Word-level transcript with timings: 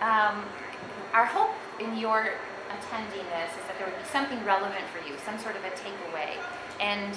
um, 0.00 0.44
our 1.12 1.26
hope 1.26 1.54
in 1.78 1.96
your 1.96 2.32
attending 2.70 3.26
this 3.34 3.50
is 3.58 3.64
that 3.66 3.76
there 3.78 3.86
would 3.86 3.98
be 3.98 4.08
something 4.08 4.42
relevant 4.44 4.84
for 4.94 5.06
you, 5.06 5.16
some 5.24 5.38
sort 5.38 5.56
of 5.56 5.64
a 5.64 5.72
takeaway. 5.74 6.38
And 6.80 7.14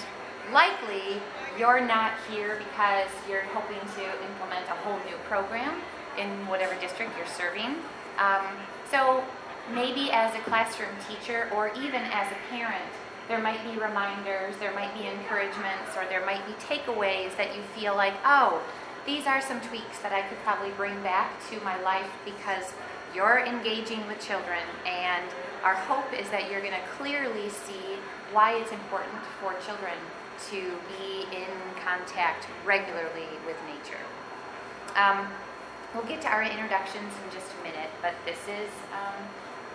likely 0.51 1.21
you're 1.57 1.79
not 1.79 2.13
here 2.29 2.59
because 2.59 3.07
you're 3.29 3.47
hoping 3.53 3.79
to 3.79 4.03
implement 4.27 4.65
a 4.67 4.77
whole 4.83 4.97
new 5.05 5.15
program 5.29 5.79
in 6.17 6.29
whatever 6.47 6.75
district 6.81 7.11
you're 7.17 7.27
serving. 7.27 7.75
Um, 8.17 8.45
so 8.89 9.23
maybe 9.73 10.11
as 10.11 10.35
a 10.35 10.39
classroom 10.39 10.91
teacher 11.07 11.49
or 11.55 11.71
even 11.75 12.01
as 12.11 12.31
a 12.31 12.37
parent, 12.49 12.91
there 13.27 13.39
might 13.39 13.63
be 13.63 13.79
reminders, 13.79 14.55
there 14.59 14.73
might 14.73 14.93
be 14.97 15.07
encouragements, 15.07 15.95
or 15.95 16.03
there 16.09 16.25
might 16.25 16.45
be 16.45 16.53
takeaways 16.53 17.35
that 17.37 17.55
you 17.55 17.61
feel 17.75 17.95
like, 17.95 18.13
oh, 18.25 18.61
these 19.05 19.27
are 19.27 19.41
some 19.41 19.59
tweaks 19.61 19.99
that 19.99 20.13
I 20.13 20.21
could 20.21 20.39
probably 20.43 20.71
bring 20.71 21.01
back 21.03 21.31
to 21.49 21.59
my 21.63 21.79
life 21.81 22.09
because 22.23 22.71
you're 23.13 23.39
engaging 23.45 24.05
with 24.07 24.19
children. 24.19 24.63
And 24.85 25.25
our 25.63 25.75
hope 25.75 26.11
is 26.17 26.29
that 26.29 26.49
you're 26.49 26.61
going 26.61 26.73
to 26.73 26.87
clearly 26.97 27.49
see 27.49 27.99
why 28.31 28.55
it's 28.55 28.71
important 28.71 29.19
for 29.39 29.53
children 29.65 29.93
to 30.49 30.61
be 30.97 31.27
in 31.35 31.51
contact 31.83 32.47
regularly 32.65 33.27
with 33.45 33.57
nature. 33.67 34.01
Um, 34.95 35.27
we'll 35.93 36.05
get 36.05 36.21
to 36.21 36.27
our 36.27 36.43
introductions 36.43 37.11
in 37.23 37.31
just 37.31 37.51
a 37.59 37.63
minute, 37.63 37.91
but 38.01 38.13
this 38.25 38.39
is 38.47 38.71
um, 38.91 39.19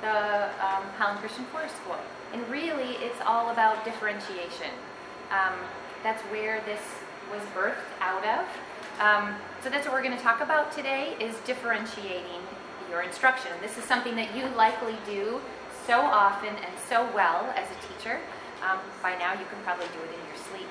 the 0.01 0.51
um, 0.65 0.85
Holland 0.97 1.21
Christian 1.21 1.45
Forest 1.47 1.77
School. 1.77 1.99
And 2.33 2.47
really, 2.49 2.97
it's 3.05 3.21
all 3.25 3.51
about 3.51 3.85
differentiation. 3.85 4.73
Um, 5.31 5.55
that's 6.03 6.23
where 6.25 6.61
this 6.67 6.81
was 7.31 7.43
birthed 7.55 7.89
out 8.01 8.25
of. 8.25 8.47
Um, 8.99 9.35
so 9.63 9.71
that's 9.71 9.87
what 9.87 9.95
we're 9.95 10.03
going 10.03 10.17
to 10.17 10.23
talk 10.23 10.41
about 10.41 10.73
today 10.73 11.15
is 11.21 11.37
differentiating 11.47 12.43
your 12.91 13.03
instruction. 13.03 13.53
This 13.63 13.79
is 13.79 13.85
something 13.85 14.17
that 14.17 14.35
you 14.35 14.45
likely 14.57 14.97
do 15.07 15.41
so 15.87 16.01
often 16.01 16.49
and 16.49 16.75
so 16.89 17.09
well 17.15 17.47
as 17.57 17.69
a 17.71 17.95
teacher. 17.95 18.19
Um, 18.61 18.79
by 19.01 19.17
now, 19.17 19.35
you 19.35 19.47
can 19.47 19.63
probably 19.63 19.87
do 19.87 20.01
it 20.01 20.11
in 20.19 20.27
your 20.27 20.37
sleep. 20.51 20.69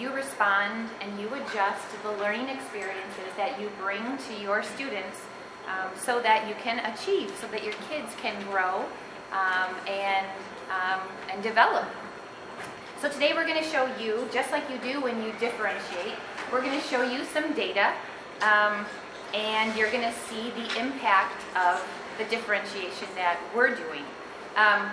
You 0.00 0.16
respond 0.16 0.88
and 1.02 1.20
you 1.20 1.28
adjust 1.34 1.84
the 2.02 2.12
learning 2.12 2.48
experiences 2.48 3.30
that 3.36 3.60
you 3.60 3.70
bring 3.78 4.02
to 4.16 4.42
your 4.42 4.62
students 4.62 5.20
um, 5.68 5.90
so 5.94 6.22
that 6.22 6.48
you 6.48 6.54
can 6.62 6.78
achieve, 6.90 7.30
so 7.38 7.46
that 7.48 7.64
your 7.64 7.74
kids 7.90 8.14
can 8.16 8.40
grow 8.44 8.86
um, 9.32 9.74
and, 9.86 10.26
um, 10.70 11.00
and 11.30 11.42
develop. 11.42 11.84
So 13.02 13.10
today 13.10 13.32
we're 13.34 13.46
going 13.46 13.62
to 13.62 13.68
show 13.68 13.88
you, 14.00 14.26
just 14.32 14.52
like 14.52 14.64
you 14.70 14.78
do 14.78 15.02
when 15.02 15.22
you 15.22 15.32
differentiate, 15.38 16.16
we're 16.52 16.62
going 16.62 16.78
to 16.78 16.86
show 16.86 17.02
you 17.02 17.24
some 17.24 17.52
data 17.52 17.92
um, 18.40 18.86
and 19.34 19.76
you're 19.76 19.90
going 19.90 20.02
to 20.02 20.14
see 20.28 20.50
the 20.50 20.80
impact 20.80 21.42
of 21.56 21.86
the 22.18 22.24
differentiation 22.24 23.08
that 23.14 23.38
we're 23.54 23.74
doing. 23.74 24.02
Um, 24.56 24.90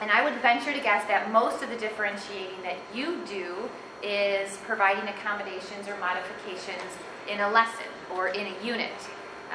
and 0.00 0.10
I 0.10 0.22
would 0.22 0.34
venture 0.42 0.72
to 0.72 0.80
guess 0.80 1.06
that 1.08 1.32
most 1.32 1.62
of 1.62 1.70
the 1.70 1.76
differentiating 1.76 2.62
that 2.62 2.76
you 2.94 3.22
do 3.26 3.68
is 4.02 4.58
providing 4.66 5.08
accommodations 5.08 5.88
or 5.88 5.96
modifications 5.96 6.92
in 7.28 7.40
a 7.40 7.50
lesson 7.50 7.86
or 8.14 8.28
in 8.28 8.46
a 8.46 8.64
unit. 8.64 8.92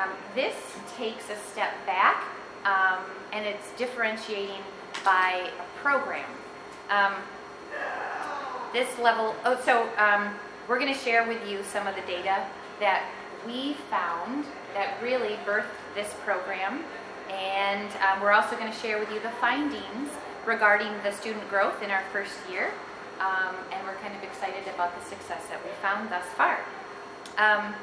Um, 0.02 0.10
this 0.34 0.56
takes 0.98 1.30
a 1.30 1.36
step 1.52 1.74
back 1.86 2.26
um, 2.66 3.04
and 3.34 3.46
it's 3.46 3.72
differentiating 3.78 4.62
by 5.06 5.50
a 5.60 5.82
program. 5.84 6.30
Um, 6.90 7.14
this 8.74 8.98
level, 9.00 9.36
oh, 9.46 9.60
so 9.64 9.90
um, 9.98 10.34
we're 10.72 10.80
going 10.80 10.94
to 10.94 11.00
share 11.00 11.28
with 11.28 11.46
you 11.46 11.62
some 11.64 11.86
of 11.86 11.94
the 11.96 12.02
data 12.04 12.48
that 12.80 13.04
we 13.46 13.74
found 13.90 14.46
that 14.74 14.96
really 15.04 15.36
birthed 15.46 15.66
this 15.96 16.08
program. 16.24 16.86
And 17.30 17.90
um, 18.00 18.22
we're 18.22 18.32
also 18.32 18.56
going 18.56 18.72
to 18.72 18.78
share 18.80 18.98
with 18.98 19.12
you 19.12 19.20
the 19.20 19.36
findings 19.42 20.10
regarding 20.46 20.94
the 21.04 21.12
student 21.12 21.46
growth 21.50 21.84
in 21.84 21.92
our 21.92 22.04
first 22.14 22.38
year. 22.50 22.72
Um, 23.20 23.54
and 23.74 23.86
we're 23.86 23.96
kind 23.96 24.16
of 24.16 24.24
excited 24.24 24.64
about 24.74 24.98
the 24.98 25.04
success 25.10 25.44
that 25.50 25.60
we 25.62 25.72
found 25.82 26.10
thus 26.10 26.24
far. 26.38 26.62
Um, 27.38 27.76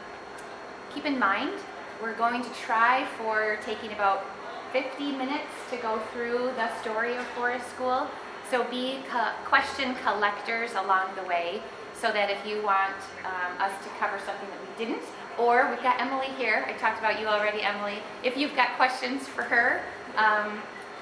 keep 0.95 1.05
in 1.05 1.19
mind, 1.19 1.61
we're 2.01 2.17
going 2.17 2.43
to 2.43 2.51
try 2.55 3.07
for 3.19 3.59
taking 3.67 3.93
about 3.93 4.25
50 4.73 5.13
minutes 5.13 5.53
to 5.71 5.77
go 5.77 5.99
through 6.15 6.53
the 6.57 6.75
story 6.81 7.19
of 7.19 7.27
Forest 7.37 7.69
School. 7.69 8.07
So 8.51 8.65
be 8.65 9.01
co- 9.11 9.33
question 9.45 9.95
collectors 9.97 10.71
along 10.73 11.15
the 11.17 11.29
way 11.29 11.63
so 12.01 12.13
that 12.13 12.31
if 12.31 12.47
you 12.47 12.63
want 12.63 12.95
um, 13.25 13.61
us 13.61 13.73
to 13.83 13.91
cover 13.99 14.19
something 14.25 14.49
that 14.49 14.61
we 14.63 14.85
didn't, 14.85 15.03
or 15.39 15.71
we've 15.71 15.83
got 15.83 16.01
Emily 16.01 16.29
here. 16.37 16.65
I 16.67 16.73
talked 16.73 16.99
about 16.99 17.21
you 17.21 17.27
already, 17.27 17.63
Emily. 17.63 17.99
If 18.25 18.37
you've 18.37 18.55
got 18.57 18.77
questions 18.77 19.27
for 19.27 19.43
her, 19.43 19.83
um, 20.17 20.61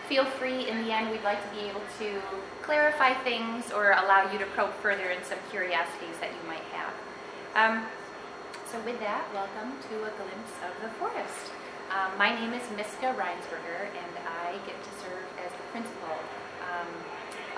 feel 0.08 0.24
free. 0.24 0.68
In 0.68 0.84
the 0.84 0.92
end, 0.92 1.10
we'd 1.10 1.24
like 1.24 1.42
to 1.42 1.56
be 1.56 1.64
able 1.68 1.80
to 1.98 2.20
clarify 2.62 3.14
things 3.24 3.72
or 3.72 3.92
allow 3.92 4.30
you 4.30 4.38
to 4.38 4.46
probe 4.52 4.72
further 4.82 5.08
in 5.08 5.22
some 5.24 5.38
curiosities 5.50 6.16
that 6.20 6.30
you 6.30 6.48
might 6.48 6.64
have. 6.76 6.92
Um, 7.56 7.86
so, 8.70 8.78
with 8.80 9.00
that, 9.00 9.24
welcome 9.32 9.72
to 9.88 9.94
a 10.04 10.12
glimpse 10.20 10.52
of 10.64 10.72
the 10.82 10.92
forest. 11.00 11.52
Um, 11.88 12.18
my 12.18 12.34
name 12.34 12.52
is 12.52 12.62
Miska 12.76 13.14
Rynsburger, 13.16 13.88
and 13.88 14.12
I 14.26 14.52
get 14.66 14.76
to 14.76 14.90
serve 15.00 15.24
as 15.40 15.50
the 15.52 15.64
principal 15.72 16.18
um, 16.60 16.90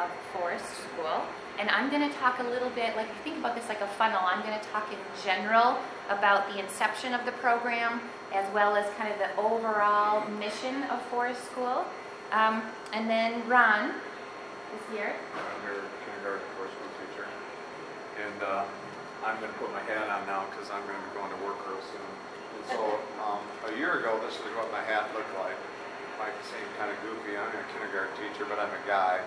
of 0.05 0.11
Forest 0.33 0.69
School. 0.85 1.27
And 1.59 1.69
I'm 1.71 1.91
going 1.91 2.09
to 2.09 2.15
talk 2.19 2.39
a 2.39 2.45
little 2.45 2.71
bit, 2.71 2.95
like, 2.95 3.11
think 3.25 3.39
about 3.39 3.57
this 3.57 3.69
like 3.69 3.81
a 3.81 3.91
funnel. 3.99 4.23
I'm 4.23 4.47
going 4.47 4.55
to 4.55 4.67
talk 4.71 4.87
in 4.93 4.99
general 5.27 5.77
about 6.09 6.47
the 6.55 6.63
inception 6.63 7.15
of 7.15 7.27
the 7.27 7.33
program, 7.43 8.01
as 8.33 8.47
well 8.55 8.77
as 8.77 8.87
kind 8.95 9.11
of 9.11 9.19
the 9.19 9.35
overall 9.35 10.23
mission 10.39 10.85
of 10.85 11.03
Forest 11.11 11.43
School. 11.51 11.83
Um, 12.31 12.63
and 12.95 13.11
then 13.11 13.43
Ron 13.49 13.91
is 13.91 14.85
here. 14.95 15.19
I'm 15.35 15.61
your 15.67 15.83
kindergarten 16.07 16.47
Forest 16.55 16.79
School 16.79 16.93
teacher. 17.03 17.27
And 18.23 18.39
uh, 18.39 18.63
I'm 19.27 19.43
going 19.43 19.51
to 19.51 19.59
put 19.59 19.75
my 19.75 19.83
hat 19.83 20.07
on 20.15 20.31
now 20.31 20.47
because 20.55 20.71
I'm 20.71 20.87
going 20.87 20.95
to 20.95 21.05
be 21.11 21.13
going 21.19 21.35
to 21.35 21.41
work 21.43 21.59
real 21.67 21.83
soon. 21.91 22.07
And 22.55 22.65
so 22.71 23.03
um, 23.27 23.43
a 23.67 23.75
year 23.75 23.99
ago, 23.99 24.15
this 24.23 24.39
is 24.39 24.47
what 24.55 24.71
my 24.71 24.85
hat 24.87 25.11
looked 25.11 25.35
like. 25.43 25.59
Might 26.23 26.39
seem 26.47 26.63
kind 26.79 26.95
of 26.95 26.99
goofy. 27.03 27.35
I'm 27.35 27.51
a 27.51 27.67
kindergarten 27.75 28.15
teacher, 28.15 28.47
but 28.47 28.63
I'm 28.63 28.71
a 28.71 28.83
guy. 28.87 29.19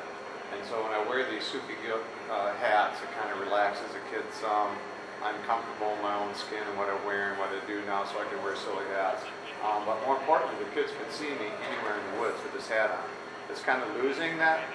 And 0.51 0.61
so 0.67 0.83
when 0.83 0.91
I 0.91 0.99
wear 1.07 1.23
these 1.29 1.43
soupy 1.43 1.79
uh, 1.87 2.53
hats, 2.59 2.99
it 3.01 3.09
kind 3.15 3.31
of 3.31 3.39
relaxes 3.39 3.87
the 3.95 4.03
kids 4.11 4.27
some. 4.39 4.75
I'm 5.23 5.37
comfortable 5.45 5.93
in 5.93 6.01
my 6.01 6.17
own 6.17 6.33
skin 6.33 6.65
and 6.65 6.77
what 6.77 6.89
I 6.89 6.97
wear 7.05 7.31
and 7.31 7.37
what 7.37 7.53
I 7.53 7.61
do 7.67 7.79
now, 7.85 8.03
so 8.05 8.17
I 8.17 8.25
can 8.25 8.41
wear 8.43 8.55
silly 8.55 8.85
hats. 8.97 9.21
Um, 9.61 9.85
but 9.85 10.01
more 10.05 10.17
importantly, 10.17 10.57
the 10.65 10.71
kids 10.73 10.91
can 10.97 11.05
see 11.13 11.29
me 11.37 11.53
anywhere 11.61 11.93
in 11.93 12.03
the 12.11 12.21
woods 12.21 12.41
with 12.41 12.53
this 12.53 12.67
hat 12.67 12.89
on. 12.89 13.05
It's 13.49 13.61
kind 13.61 13.83
of 13.83 13.89
losing 14.01 14.37
that, 14.37 14.65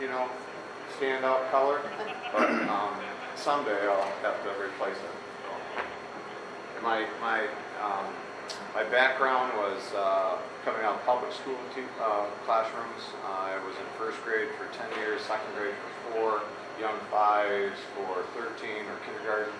you 0.00 0.08
know, 0.08 0.28
standout 0.98 1.50
color, 1.50 1.82
but 2.32 2.48
um, 2.48 2.96
someday 3.36 3.84
I'll 3.84 4.08
have 4.24 4.40
to 4.44 4.50
replace 4.56 4.96
it. 4.96 5.14
So, 5.44 6.82
my 6.82 7.04
my 7.20 7.44
um, 7.82 8.06
my 8.74 8.84
background 8.84 9.52
was 9.56 9.80
uh, 9.96 10.36
coming 10.64 10.82
out 10.84 10.96
of 10.96 11.06
public 11.06 11.32
school 11.32 11.56
uh, 12.00 12.26
classrooms. 12.44 13.02
I 13.24 13.56
was 13.64 13.74
in 13.76 13.86
first 13.96 14.22
grade 14.24 14.48
for 14.60 14.68
10 14.76 14.84
years, 15.00 15.22
second 15.22 15.48
grade 15.56 15.74
for 15.80 16.12
four, 16.12 16.32
young 16.80 16.98
fives 17.10 17.80
for 17.96 18.22
13 18.36 18.84
or 18.84 18.96
kindergarten. 19.08 19.52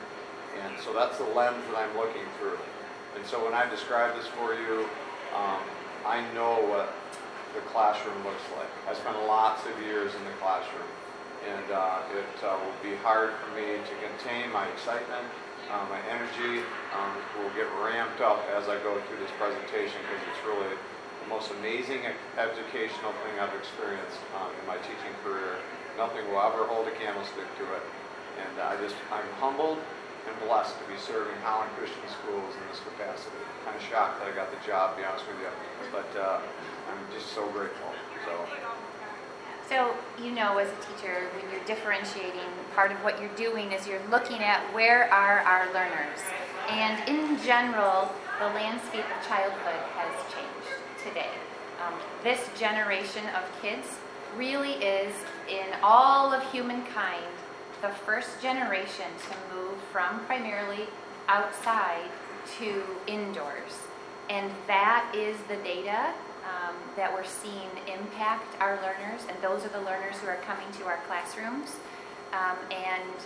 And 0.62 0.76
so 0.84 0.92
that's 0.92 1.18
the 1.18 1.28
lens 1.32 1.64
that 1.72 1.76
I'm 1.76 1.96
looking 1.96 2.28
through. 2.38 2.58
And 3.16 3.24
so 3.24 3.42
when 3.44 3.54
I 3.54 3.68
describe 3.68 4.14
this 4.16 4.26
for 4.36 4.52
you, 4.52 4.84
um, 5.32 5.64
I 6.04 6.20
know 6.34 6.60
what 6.68 6.92
the 7.54 7.60
classroom 7.72 8.20
looks 8.24 8.44
like. 8.56 8.68
I 8.84 8.92
spent 8.92 9.16
lots 9.24 9.64
of 9.64 9.80
years 9.82 10.12
in 10.14 10.24
the 10.24 10.36
classroom. 10.40 10.88
And 11.48 11.72
uh, 11.72 12.02
it 12.12 12.44
uh, 12.44 12.58
will 12.60 12.76
be 12.82 12.96
hard 13.00 13.32
for 13.40 13.48
me 13.56 13.80
to 13.80 13.94
contain 14.04 14.52
my 14.52 14.66
excitement 14.68 15.24
uh, 15.70 15.84
my 15.90 15.98
energy 16.06 16.62
um, 16.94 17.12
will 17.38 17.50
get 17.58 17.66
ramped 17.82 18.20
up 18.22 18.42
as 18.54 18.68
I 18.68 18.78
go 18.86 18.94
through 19.06 19.18
this 19.18 19.34
presentation 19.34 19.98
because 20.06 20.22
it's 20.30 20.42
really 20.46 20.70
the 20.70 21.28
most 21.28 21.50
amazing 21.58 22.06
educational 22.38 23.10
thing 23.26 23.34
I've 23.42 23.54
experienced 23.58 24.22
um, 24.38 24.50
in 24.54 24.64
my 24.70 24.78
teaching 24.86 25.14
career. 25.26 25.58
Nothing 25.98 26.22
will 26.30 26.38
ever 26.38 26.70
hold 26.70 26.86
a 26.86 26.94
candlestick 26.94 27.48
to 27.58 27.64
it. 27.74 27.84
And 28.38 28.62
I 28.62 28.78
just, 28.78 28.94
I'm 29.10 29.26
humbled 29.42 29.80
and 29.80 30.34
blessed 30.46 30.76
to 30.78 30.84
be 30.86 30.98
serving 31.00 31.34
Holland 31.42 31.70
Christian 31.78 32.04
Schools 32.22 32.52
in 32.54 32.62
this 32.70 32.82
capacity. 32.86 33.42
Kind 33.64 33.74
of 33.74 33.82
shocked 33.82 34.22
that 34.22 34.30
I 34.30 34.34
got 34.36 34.54
the 34.54 34.60
job, 34.62 34.94
to 34.94 35.02
be 35.02 35.04
honest 35.08 35.26
with 35.26 35.40
you. 35.42 35.50
But 35.90 36.10
uh, 36.14 36.38
I'm 36.38 37.00
just 37.10 37.32
so 37.34 37.42
grateful. 37.50 37.90
So. 38.22 38.85
So, 39.68 39.96
you 40.22 40.30
know, 40.30 40.58
as 40.58 40.68
a 40.68 40.76
teacher, 40.86 41.28
when 41.34 41.50
you're 41.50 41.64
differentiating, 41.66 42.48
part 42.74 42.92
of 42.92 42.98
what 42.98 43.20
you're 43.20 43.34
doing 43.36 43.72
is 43.72 43.86
you're 43.88 44.06
looking 44.10 44.38
at 44.38 44.62
where 44.72 45.12
are 45.12 45.40
our 45.40 45.66
learners. 45.74 46.20
And 46.68 47.08
in 47.08 47.42
general, 47.42 48.12
the 48.38 48.46
landscape 48.46 49.04
of 49.04 49.26
childhood 49.26 49.80
has 49.96 50.32
changed 50.32 51.04
today. 51.04 51.30
Um, 51.84 51.94
this 52.22 52.48
generation 52.56 53.24
of 53.34 53.42
kids 53.60 53.86
really 54.36 54.74
is, 54.74 55.12
in 55.48 55.66
all 55.82 56.32
of 56.32 56.42
humankind, 56.52 57.24
the 57.82 57.88
first 57.88 58.40
generation 58.40 59.06
to 59.28 59.56
move 59.56 59.78
from 59.90 60.20
primarily 60.26 60.86
outside 61.28 62.08
to 62.58 62.84
indoors. 63.08 63.82
And 64.30 64.50
that 64.66 65.12
is 65.14 65.36
the 65.48 65.56
data 65.56 66.14
um, 66.46 66.74
that 66.96 67.12
we're 67.12 67.26
seeing 67.26 67.68
impact 67.90 68.54
our 68.60 68.78
learners, 68.82 69.26
and 69.28 69.36
those 69.42 69.64
are 69.64 69.74
the 69.74 69.82
learners 69.82 70.16
who 70.22 70.28
are 70.28 70.40
coming 70.46 70.66
to 70.78 70.86
our 70.86 70.98
classrooms. 71.06 71.76
Um, 72.32 72.56
and 72.70 73.18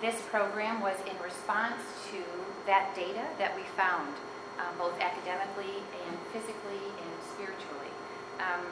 this 0.00 0.20
program 0.28 0.80
was 0.80 0.96
in 1.08 1.16
response 1.22 1.80
to 2.12 2.20
that 2.66 2.94
data 2.94 3.24
that 3.38 3.56
we 3.56 3.62
found, 3.76 4.12
um, 4.60 4.72
both 4.78 4.98
academically 5.00 5.80
and 6.06 6.16
physically 6.32 6.84
and 6.84 7.12
spiritually. 7.32 7.92
Um, 8.40 8.64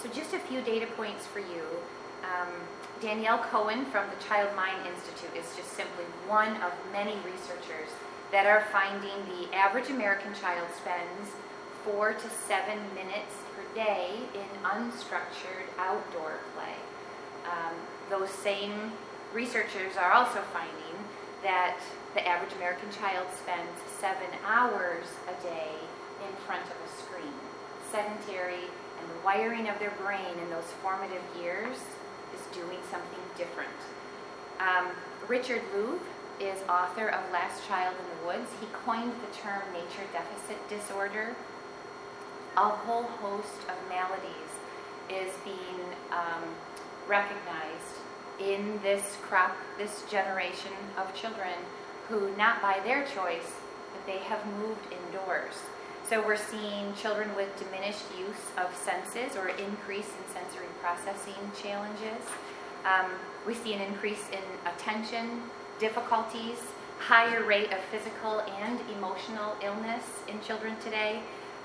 so, 0.00 0.08
just 0.08 0.34
a 0.34 0.38
few 0.38 0.60
data 0.60 0.86
points 0.96 1.26
for 1.26 1.38
you. 1.38 1.64
Um, 2.24 2.48
Danielle 3.00 3.38
Cohen 3.38 3.84
from 3.86 4.06
the 4.10 4.24
Child 4.24 4.54
Mind 4.54 4.86
Institute 4.86 5.34
is 5.36 5.56
just 5.56 5.72
simply 5.72 6.04
one 6.28 6.54
of 6.62 6.72
many 6.92 7.16
researchers 7.26 7.90
that 8.30 8.46
are 8.46 8.64
finding 8.70 9.18
the 9.26 9.52
average 9.54 9.90
American 9.90 10.32
child 10.34 10.66
spends 10.76 11.34
four 11.84 12.12
to 12.12 12.30
seven 12.46 12.78
minutes 12.94 13.34
per 13.54 13.74
day 13.74 14.10
in 14.34 14.48
unstructured 14.64 15.66
outdoor 15.78 16.38
play. 16.54 16.76
Um, 17.44 17.74
those 18.10 18.30
same 18.30 18.92
researchers 19.32 19.96
are 19.96 20.12
also 20.12 20.40
finding 20.52 20.96
that 21.42 21.78
the 22.14 22.26
average 22.26 22.52
American 22.54 22.90
child 22.92 23.26
spends 23.36 23.70
seven 24.00 24.28
hours 24.46 25.06
a 25.26 25.42
day 25.42 25.72
in 26.22 26.34
front 26.46 26.62
of 26.64 26.76
a 26.76 27.02
screen. 27.02 27.32
Sedentary 27.90 28.68
and 29.00 29.10
the 29.10 29.24
wiring 29.24 29.68
of 29.68 29.78
their 29.78 29.92
brain 30.02 30.38
in 30.42 30.50
those 30.50 30.70
formative 30.82 31.22
years 31.40 31.76
is 32.34 32.42
doing 32.54 32.78
something 32.90 33.20
different. 33.36 33.74
Um, 34.60 34.92
Richard 35.26 35.62
Louv 35.74 35.98
is 36.38 36.58
author 36.68 37.08
of 37.08 37.20
Last 37.32 37.66
Child 37.66 37.96
in 37.98 38.06
the 38.18 38.26
Woods. 38.26 38.50
He 38.60 38.66
coined 38.84 39.12
the 39.12 39.36
term 39.36 39.62
nature 39.72 40.06
deficit 40.12 40.58
disorder. 40.68 41.34
A 42.56 42.68
whole 42.68 43.04
host 43.04 43.60
of 43.68 43.76
maladies 43.88 44.52
is 45.08 45.32
being 45.42 45.80
um, 46.10 46.44
recognized 47.08 47.96
in 48.38 48.78
this 48.82 49.16
crop, 49.22 49.56
this 49.78 50.04
generation 50.10 50.72
of 50.98 51.14
children 51.14 51.54
who, 52.08 52.36
not 52.36 52.60
by 52.60 52.78
their 52.84 53.04
choice, 53.06 53.56
but 53.92 54.04
they 54.06 54.18
have 54.18 54.44
moved 54.58 54.80
indoors. 54.92 55.54
So 56.08 56.20
we're 56.20 56.36
seeing 56.36 56.92
children 56.94 57.34
with 57.34 57.48
diminished 57.58 58.04
use 58.18 58.44
of 58.58 58.74
senses 58.76 59.34
or 59.34 59.48
increase 59.48 60.08
in 60.08 60.34
sensory 60.34 60.68
processing 60.82 61.40
challenges. 61.62 62.22
Um, 62.84 63.10
we 63.46 63.54
see 63.54 63.72
an 63.72 63.80
increase 63.80 64.28
in 64.30 64.44
attention 64.70 65.40
difficulties, 65.78 66.58
higher 66.98 67.42
rate 67.44 67.72
of 67.72 67.78
physical 67.90 68.40
and 68.60 68.78
emotional 68.96 69.56
illness 69.62 70.04
in 70.28 70.40
children 70.42 70.76
today, 70.84 71.20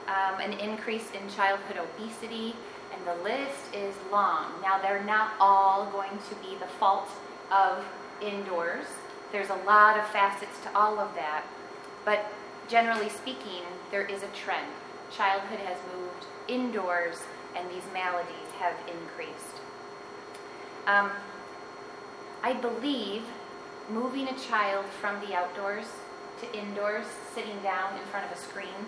um, 0.08 0.40
an 0.40 0.54
increase 0.54 1.10
in 1.12 1.30
childhood 1.30 1.78
obesity, 1.78 2.56
and 2.94 3.06
the 3.06 3.24
list 3.24 3.74
is 3.74 3.94
long. 4.12 4.52
Now, 4.62 4.80
they're 4.82 5.04
not 5.04 5.34
all 5.40 5.90
going 5.92 6.18
to 6.30 6.36
be 6.36 6.56
the 6.60 6.68
fault 6.80 7.10
of 7.52 7.84
indoors. 8.22 8.86
There's 9.32 9.50
a 9.50 9.56
lot 9.66 10.00
of 10.00 10.08
facets 10.08 10.60
to 10.64 10.78
all 10.78 11.00
of 11.00 11.14
that. 11.16 11.44
But 12.06 12.26
generally 12.68 13.10
speaking, 13.10 13.64
there 13.92 14.06
is 14.06 14.24
a 14.24 14.28
trend. 14.28 14.72
Childhood 15.12 15.60
has 15.60 15.78
moved 15.96 16.26
indoors, 16.48 17.24
and 17.56 17.70
these 17.70 17.84
maladies 17.94 18.52
have 18.60 18.76
increased. 18.88 19.62
Um, 20.86 21.12
I 22.44 22.54
believe 22.54 23.24
moving 23.90 24.28
a 24.28 24.40
child 24.40 24.86
from 24.86 25.20
the 25.20 25.36
outdoors 25.36 25.86
to 26.40 26.58
indoors, 26.58 27.06
sitting 27.34 27.60
down 27.62 27.98
in 27.98 28.06
front 28.06 28.26
of 28.26 28.32
a 28.32 28.40
screen, 28.40 28.88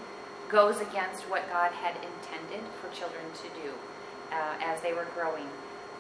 goes 0.49 0.81
against 0.81 1.29
what 1.29 1.49
God 1.49 1.71
had 1.71 1.95
intended 1.95 2.67
for 2.81 2.93
children 2.95 3.23
to 3.43 3.61
do 3.61 3.73
uh, 4.31 4.55
as 4.61 4.81
they 4.81 4.93
were 4.93 5.07
growing. 5.15 5.47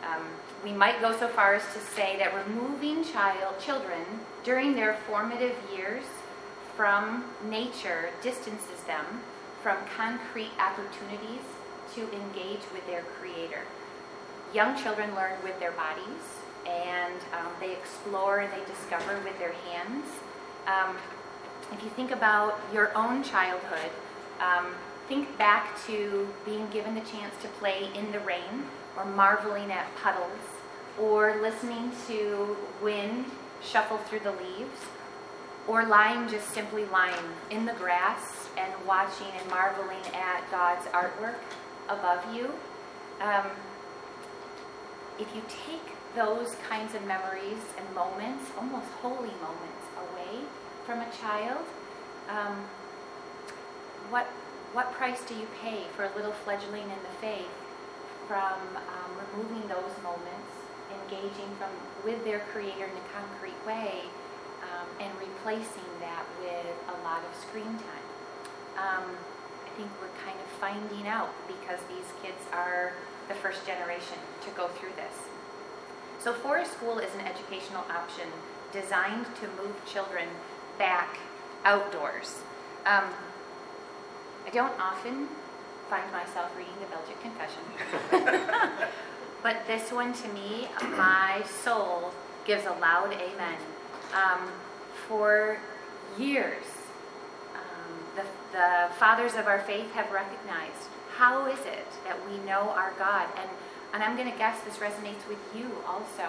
Um, 0.03 0.25
we 0.63 0.71
might 0.71 1.01
go 1.01 1.17
so 1.17 1.27
far 1.27 1.55
as 1.55 1.63
to 1.73 1.79
say 1.79 2.17
that 2.17 2.33
removing 2.33 3.03
child 3.03 3.59
children 3.59 4.03
during 4.43 4.75
their 4.75 4.95
formative 5.07 5.55
years 5.75 6.03
from 6.75 7.25
nature 7.49 8.09
distances 8.23 8.81
them 8.87 9.05
from 9.61 9.77
concrete 9.97 10.51
opportunities 10.57 11.43
to 11.93 12.01
engage 12.13 12.61
with 12.71 12.85
their 12.87 13.03
creator. 13.19 13.61
Young 14.53 14.81
children 14.81 15.13
learn 15.15 15.33
with 15.43 15.59
their 15.59 15.73
bodies 15.73 16.39
and 16.65 17.19
um, 17.33 17.51
they 17.59 17.73
explore 17.73 18.39
and 18.39 18.51
they 18.53 18.65
discover 18.65 19.19
with 19.23 19.37
their 19.39 19.53
hands. 19.71 20.05
Um, 20.67 20.95
if 21.73 21.83
you 21.83 21.89
think 21.89 22.11
about 22.11 22.59
your 22.73 22.95
own 22.97 23.23
childhood, 23.23 23.91
um, 24.39 24.67
think 25.07 25.37
back 25.37 25.79
to 25.87 26.27
being 26.45 26.67
given 26.69 26.95
the 26.95 27.01
chance 27.01 27.33
to 27.41 27.47
play 27.59 27.89
in 27.95 28.11
the 28.11 28.19
rain 28.19 28.65
or 28.95 29.05
marveling 29.05 29.71
at 29.71 29.93
puddles 29.95 30.39
or 30.99 31.41
listening 31.41 31.91
to 32.07 32.55
wind 32.81 33.25
shuffle 33.63 33.97
through 33.97 34.19
the 34.19 34.31
leaves 34.31 34.85
or 35.67 35.85
lying 35.85 36.27
just 36.29 36.49
simply 36.49 36.85
lying 36.85 37.25
in 37.51 37.65
the 37.65 37.73
grass 37.73 38.49
and 38.57 38.73
watching 38.87 39.27
and 39.39 39.49
marveling 39.49 40.03
at 40.13 40.49
God's 40.51 40.85
artwork 40.87 41.39
above 41.87 42.35
you. 42.35 42.51
Um, 43.21 43.45
if 45.19 45.27
you 45.35 45.41
take 45.47 45.95
those 46.15 46.55
kinds 46.67 46.95
of 46.95 47.05
memories 47.05 47.61
and 47.77 47.95
moments, 47.95 48.49
almost 48.57 48.87
holy 49.01 49.33
moments, 49.41 49.85
away 49.97 50.39
from 50.85 51.01
a 51.01 51.07
child, 51.21 51.65
um, 52.29 52.65
what 54.09 54.27
what 54.73 54.93
price 54.93 55.21
do 55.25 55.33
you 55.33 55.47
pay 55.61 55.83
for 55.95 56.05
a 56.05 56.15
little 56.15 56.31
fledgling 56.31 56.83
in 56.83 57.01
the 57.01 57.15
faith 57.19 57.49
from 58.27 58.61
um, 58.77 59.11
removing 59.17 59.67
those 59.67 59.89
moments, 60.03 60.53
engaging 60.93 61.49
from 61.57 61.73
with 62.05 62.23
their 62.23 62.39
Creator 62.53 62.85
in 62.85 62.97
a 62.97 63.07
concrete 63.09 63.57
way, 63.65 64.05
um, 64.61 64.85
and 65.01 65.09
replacing 65.17 65.89
that 65.99 66.23
with 66.39 66.77
a 66.93 66.97
lot 67.03 67.25
of 67.25 67.33
screen 67.41 67.73
time? 67.81 68.05
Um, 68.77 69.05
I 69.65 69.69
think 69.75 69.89
we're 69.99 70.13
kind 70.23 70.37
of 70.37 70.47
finding 70.61 71.07
out 71.07 71.33
because 71.47 71.79
these 71.89 72.05
kids 72.21 72.45
are 72.53 72.93
the 73.27 73.33
first 73.33 73.65
generation 73.65 74.17
to 74.45 74.51
go 74.51 74.67
through 74.67 74.93
this. 74.95 75.17
So, 76.19 76.33
Forest 76.33 76.73
School 76.73 76.99
is 76.99 77.13
an 77.15 77.21
educational 77.21 77.85
option 77.89 78.29
designed 78.71 79.25
to 79.41 79.47
move 79.61 79.73
children 79.85 80.27
back 80.77 81.17
outdoors. 81.65 82.41
Um, 82.85 83.05
I 84.49 84.51
don't 84.51 84.79
often 84.79 85.27
find 85.91 86.11
myself 86.11 86.51
reading 86.57 86.73
the 86.79 86.87
Belgic 86.87 87.21
Confession, 87.21 87.61
but 89.43 89.57
this 89.67 89.91
one 89.91 90.11
to 90.11 90.27
me, 90.29 90.67
my 90.97 91.43
soul 91.63 92.11
gives 92.45 92.65
a 92.65 92.71
loud 92.71 93.13
amen. 93.13 93.59
Um, 94.11 94.49
for 95.07 95.59
years, 96.17 96.65
um, 97.53 97.93
the, 98.15 98.23
the 98.57 98.95
fathers 98.95 99.35
of 99.35 99.45
our 99.45 99.59
faith 99.59 99.91
have 99.91 100.11
recognized 100.11 100.89
how 101.15 101.45
is 101.45 101.59
it 101.59 101.85
that 102.05 102.17
we 102.27 102.39
know 102.39 102.73
our 102.75 102.93
God 102.97 103.27
and 103.37 103.49
and 103.93 104.01
I'm 104.01 104.15
going 104.17 104.31
to 104.31 104.37
guess 104.37 104.59
this 104.61 104.77
resonates 104.77 105.27
with 105.27 105.39
you 105.55 105.69
also. 105.87 106.25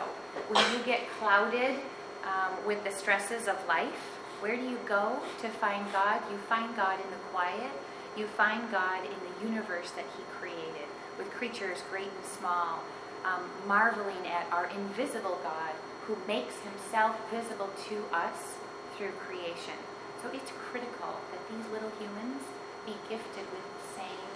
When 0.49 0.65
you 0.73 0.85
get 0.85 1.01
clouded 1.19 1.77
um, 2.25 2.67
with 2.67 2.85
the 2.85 2.91
stresses 2.91 3.49
of 3.49 3.57
life, 3.67 4.19
where 4.41 4.57
do 4.57 4.63
you 4.63 4.79
go 4.87 5.21
to 5.43 5.49
find 5.49 5.85
God? 5.93 6.21
You 6.31 6.39
find 6.49 6.75
God 6.75 6.99
in 7.03 7.11
the 7.11 7.19
quiet. 7.33 7.71
You 8.17 8.27
find 8.27 8.71
God 8.71 9.05
in 9.05 9.19
the 9.27 9.49
universe 9.49 9.91
that 9.93 10.05
He 10.17 10.23
created, 10.39 10.89
with 11.19 11.31
creatures 11.31 11.83
great 11.91 12.09
and 12.09 12.25
small, 12.25 12.83
um, 13.25 13.45
marveling 13.67 14.27
at 14.27 14.51
our 14.51 14.67
invisible 14.67 15.39
God 15.43 15.75
who 16.07 16.17
makes 16.27 16.55
Himself 16.61 17.17
visible 17.31 17.71
to 17.89 17.97
us 18.15 18.57
through 18.97 19.13
creation. 19.13 19.79
So 20.23 20.29
it's 20.33 20.51
critical 20.53 21.21
that 21.33 21.43
these 21.49 21.65
little 21.73 21.93
humans 21.99 22.43
be 22.85 22.93
gifted 23.09 23.47
with 23.49 23.65
the 23.65 23.87
same 23.97 24.33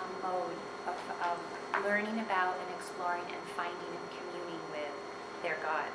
um, 0.00 0.12
mode 0.22 0.58
of, 0.86 0.96
of 1.22 1.38
learning 1.84 2.18
about 2.20 2.56
and 2.58 2.68
exploring 2.74 3.26
and 3.28 3.42
finding 3.54 3.92
and 3.92 4.08
communing 4.10 4.62
with 4.72 4.94
their 5.42 5.56
God. 5.62 5.86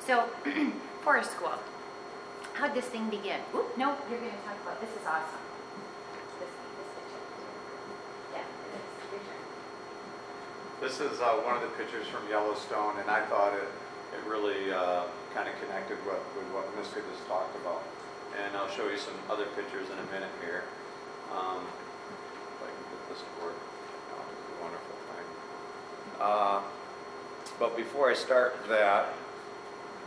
So, 0.00 0.28
forest 1.02 1.32
school. 1.32 1.58
How'd 2.54 2.74
this 2.74 2.84
thing 2.86 3.10
begin? 3.10 3.40
Oop, 3.54 3.76
no, 3.76 3.96
you're 4.08 4.20
going 4.20 4.30
to 4.30 4.44
talk 4.46 4.60
about 4.62 4.80
this. 4.80 4.90
Is 4.90 5.06
awesome. 5.06 5.42
This, 6.38 6.48
this 6.48 6.90
picture. 6.94 7.24
Yeah, 8.32 8.44
this 8.70 8.84
picture. 9.10 9.40
This 10.84 11.00
is 11.00 11.16
uh, 11.16 11.40
one 11.48 11.56
of 11.56 11.64
the 11.64 11.72
pictures 11.80 12.04
from 12.12 12.28
Yellowstone, 12.28 13.00
and 13.00 13.08
I 13.08 13.24
thought 13.32 13.56
it, 13.56 13.64
it 14.12 14.20
really 14.28 14.68
uh, 14.68 15.08
kind 15.32 15.48
of 15.48 15.56
connected 15.56 15.96
with, 16.04 16.20
with 16.36 16.44
what 16.52 16.68
Miska 16.76 17.00
just 17.08 17.24
talked 17.24 17.56
about. 17.56 17.80
And 18.36 18.52
I'll 18.52 18.68
show 18.68 18.84
you 18.92 19.00
some 19.00 19.16
other 19.32 19.48
pictures 19.56 19.88
in 19.88 19.96
a 19.96 20.04
minute 20.12 20.28
here. 20.44 20.68
Um, 21.32 21.64
if 21.64 22.60
I 22.60 22.68
can 22.68 22.84
get 22.92 23.00
this 23.08 23.24
to 23.24 23.32
work. 23.40 23.56
Oh, 23.56 24.28
a 24.28 24.56
wonderful 24.60 24.96
thing. 25.08 25.28
Uh, 26.20 26.60
but 27.56 27.80
before 27.80 28.12
I 28.12 28.14
start 28.14 28.52
that, 28.68 29.08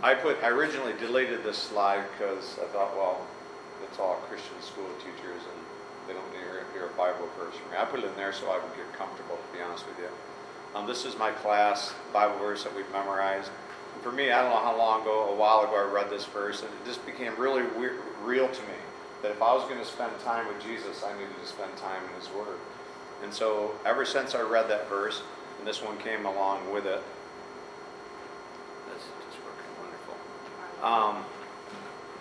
I 0.06 0.14
put, 0.14 0.38
I 0.46 0.54
originally 0.54 0.94
deleted 1.02 1.42
this 1.42 1.58
slide 1.58 2.06
because 2.14 2.54
I 2.62 2.70
thought, 2.70 2.94
well, 2.94 3.26
it's 3.82 3.98
all 3.98 4.22
Christian 4.30 4.62
school 4.62 4.94
teachers 5.02 5.42
and 5.42 5.60
they 6.06 6.14
don't 6.14 6.32
hear 6.38 6.86
a 6.86 6.94
Bible 6.94 7.26
verse 7.34 7.58
for 7.58 7.66
me. 7.74 7.82
I 7.82 7.86
put 7.86 8.06
it 8.06 8.06
in 8.06 8.14
there 8.14 8.30
so 8.30 8.54
I 8.54 8.62
would 8.62 8.78
get 8.78 8.86
comfortable, 8.94 9.42
to 9.42 9.58
be 9.58 9.58
honest 9.66 9.82
with 9.90 9.98
you. 9.98 10.14
Um, 10.76 10.86
this 10.86 11.06
is 11.06 11.18
my 11.18 11.32
class 11.32 11.94
Bible 12.14 12.38
verse 12.38 12.64
that 12.64 12.76
we've 12.76 12.90
memorized. 12.92 13.50
And 13.94 14.04
for 14.04 14.12
me, 14.12 14.32
I 14.32 14.42
don't 14.42 14.52
know 14.52 14.60
how 14.60 14.78
long 14.78 15.02
ago, 15.02 15.30
a 15.30 15.36
while 15.36 15.62
ago, 15.62 15.76
I 15.76 15.92
read 15.92 16.10
this 16.10 16.26
verse, 16.26 16.62
and 16.62 16.70
it 16.70 16.86
just 16.86 17.06
became 17.06 17.36
really 17.38 17.64
weird, 17.78 18.00
real 18.24 18.48
to 18.48 18.62
me 18.64 18.78
that 19.22 19.32
if 19.32 19.42
I 19.42 19.54
was 19.54 19.64
going 19.64 19.80
to 19.80 19.86
spend 19.86 20.12
time 20.20 20.48
with 20.48 20.62
Jesus, 20.62 21.04
I 21.04 21.14
needed 21.14 21.36
to 21.42 21.48
spend 21.48 21.76
time 21.78 22.04
in 22.04 22.20
His 22.20 22.30
Word. 22.32 22.58
And 23.24 23.34
so, 23.34 23.72
ever 23.86 24.06
since 24.06 24.36
I 24.36 24.42
read 24.42 24.70
that 24.70 24.88
verse, 24.90 25.24
and 25.58 25.68
this 25.68 25.82
one 25.82 25.98
came 25.98 26.26
along 26.26 26.72
with 26.72 26.86
it, 26.86 27.02
this 28.94 29.02
is 29.02 29.10
just 29.26 29.38
working 29.44 29.72
wonderful. 29.82 30.16
Um, 30.84 31.26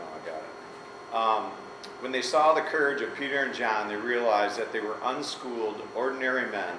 no, 0.00 0.07
I 0.07 0.26
got 0.26 0.41
it. 0.41 1.15
Um, 1.15 1.53
when 2.00 2.12
they 2.12 2.23
saw 2.23 2.55
the 2.55 2.62
courage 2.62 3.03
of 3.03 3.15
Peter 3.15 3.45
and 3.45 3.55
John, 3.55 3.88
they 3.88 3.97
realized 3.97 4.59
that 4.59 4.73
they 4.73 4.81
were 4.81 4.97
unschooled, 5.05 5.83
ordinary 5.95 6.50
men, 6.50 6.76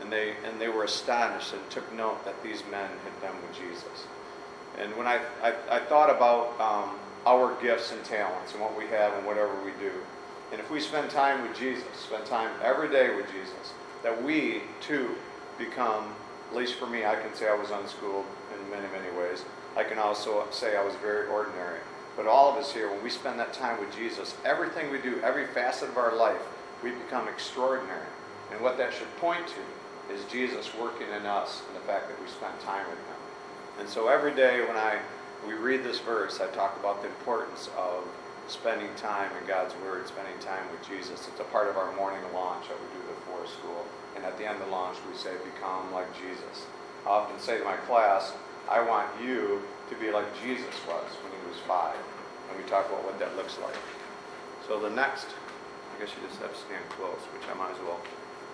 and 0.00 0.12
they, 0.12 0.34
and 0.44 0.60
they 0.60 0.68
were 0.68 0.84
astonished 0.84 1.52
and 1.52 1.70
took 1.70 1.92
note 1.94 2.24
that 2.24 2.42
these 2.42 2.62
men 2.70 2.90
had 3.04 3.20
been 3.20 3.40
with 3.42 3.56
Jesus. 3.58 4.06
And 4.78 4.96
when 4.96 5.06
I, 5.06 5.20
I, 5.42 5.52
I 5.70 5.78
thought 5.80 6.10
about 6.10 6.58
um, 6.60 6.96
our 7.26 7.60
gifts 7.60 7.92
and 7.92 8.02
talents 8.04 8.52
and 8.52 8.60
what 8.60 8.76
we 8.76 8.86
have 8.86 9.12
and 9.14 9.26
whatever 9.26 9.54
we 9.64 9.72
do, 9.72 9.92
and 10.52 10.60
if 10.60 10.70
we 10.70 10.80
spend 10.80 11.10
time 11.10 11.46
with 11.46 11.56
Jesus, 11.58 11.84
spend 11.94 12.26
time 12.26 12.50
every 12.62 12.88
day 12.88 13.14
with 13.14 13.30
Jesus, 13.30 13.74
that 14.02 14.22
we 14.22 14.62
too 14.80 15.14
become, 15.58 16.06
at 16.50 16.56
least 16.56 16.74
for 16.74 16.86
me, 16.86 17.04
I 17.04 17.14
can 17.14 17.34
say 17.34 17.48
I 17.48 17.54
was 17.54 17.70
unschooled 17.70 18.24
in 18.54 18.70
many, 18.70 18.86
many 18.88 19.16
ways. 19.16 19.44
I 19.76 19.84
can 19.84 19.98
also 19.98 20.44
say 20.50 20.76
I 20.76 20.84
was 20.84 20.94
very 20.96 21.28
ordinary. 21.28 21.78
But 22.16 22.26
all 22.26 22.50
of 22.50 22.56
us 22.56 22.72
here, 22.72 22.90
when 22.90 23.02
we 23.04 23.10
spend 23.10 23.38
that 23.38 23.52
time 23.52 23.78
with 23.78 23.94
Jesus, 23.94 24.34
everything 24.44 24.90
we 24.90 24.98
do, 24.98 25.20
every 25.22 25.46
facet 25.46 25.88
of 25.88 25.96
our 25.96 26.16
life, 26.16 26.40
we 26.82 26.90
become 26.90 27.28
extraordinary. 27.28 28.06
And 28.50 28.60
what 28.60 28.76
that 28.78 28.92
should 28.92 29.14
point 29.16 29.46
to 29.46 29.60
is 30.10 30.24
Jesus 30.30 30.70
working 30.74 31.08
in 31.08 31.26
us 31.26 31.62
and 31.68 31.76
the 31.76 31.86
fact 31.86 32.08
that 32.08 32.20
we 32.20 32.28
spend 32.28 32.58
time 32.60 32.86
with 32.88 32.98
Him. 32.98 33.20
And 33.80 33.88
so 33.88 34.08
every 34.08 34.34
day 34.34 34.60
when 34.66 34.76
I 34.76 34.98
we 35.46 35.54
read 35.54 35.82
this 35.82 36.00
verse, 36.00 36.40
I 36.40 36.48
talk 36.48 36.78
about 36.78 37.00
the 37.00 37.08
importance 37.08 37.70
of 37.78 38.04
spending 38.46 38.92
time 38.96 39.30
in 39.40 39.46
God's 39.46 39.74
Word, 39.82 40.06
spending 40.06 40.38
time 40.40 40.68
with 40.70 40.86
Jesus. 40.86 41.28
It's 41.28 41.40
a 41.40 41.48
part 41.48 41.68
of 41.68 41.76
our 41.76 41.94
morning 41.96 42.20
launch 42.34 42.68
that 42.68 42.76
we 42.76 42.86
do 42.92 43.06
before 43.14 43.46
school. 43.46 43.86
And 44.16 44.24
at 44.24 44.36
the 44.36 44.44
end 44.44 44.60
of 44.60 44.66
the 44.66 44.72
launch, 44.72 44.98
we 45.08 45.16
say, 45.16 45.32
Become 45.54 45.92
like 45.92 46.12
Jesus. 46.18 46.66
I 47.06 47.10
often 47.10 47.38
say 47.40 47.58
to 47.58 47.64
my 47.64 47.76
class, 47.88 48.32
I 48.68 48.82
want 48.82 49.08
you 49.22 49.62
to 49.88 49.94
be 49.96 50.10
like 50.10 50.26
Jesus 50.42 50.74
was 50.86 51.08
when 51.22 51.32
he 51.32 51.48
was 51.48 51.58
five. 51.66 51.96
And 52.50 52.58
we 52.58 52.68
talk 52.68 52.86
about 52.86 53.04
what 53.04 53.18
that 53.18 53.36
looks 53.36 53.58
like. 53.62 53.78
So 54.66 54.78
the 54.80 54.90
next, 54.90 55.26
I 55.96 56.00
guess 56.00 56.10
you 56.14 56.28
just 56.28 56.40
have 56.42 56.52
to 56.52 56.58
stand 56.58 56.84
close, 56.90 57.22
which 57.32 57.48
I 57.48 57.54
might 57.54 57.72
as 57.72 57.80
well. 57.80 58.00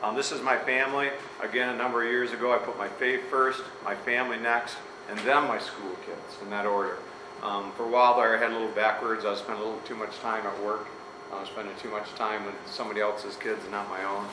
Um, 0.02 0.14
this 0.14 0.30
is 0.30 0.42
my 0.42 0.56
family. 0.58 1.08
Again, 1.42 1.74
a 1.74 1.76
number 1.76 2.04
of 2.04 2.10
years 2.10 2.32
ago, 2.32 2.52
I 2.52 2.58
put 2.58 2.76
my 2.78 2.88
faith 2.88 3.22
first, 3.30 3.62
my 3.84 3.94
family 3.94 4.38
next, 4.38 4.76
and 5.10 5.18
then 5.20 5.44
my 5.44 5.58
school 5.58 5.96
kids 6.04 6.42
in 6.42 6.50
that 6.50 6.66
order. 6.66 6.98
Um, 7.42 7.72
for 7.72 7.84
a 7.84 7.88
while 7.88 8.16
there, 8.16 8.36
I 8.36 8.40
had 8.40 8.50
a 8.50 8.52
little 8.52 8.74
backwards. 8.74 9.24
I 9.24 9.34
spent 9.34 9.58
a 9.58 9.62
little 9.62 9.80
too 9.80 9.94
much 9.94 10.16
time 10.18 10.46
at 10.46 10.64
work. 10.64 10.86
I 11.32 11.40
was 11.40 11.48
spending 11.48 11.74
too 11.76 11.90
much 11.90 12.12
time 12.14 12.44
with 12.44 12.54
somebody 12.66 13.00
else's 13.00 13.36
kids 13.36 13.62
and 13.62 13.72
not 13.72 13.88
my 13.88 14.04
own. 14.04 14.26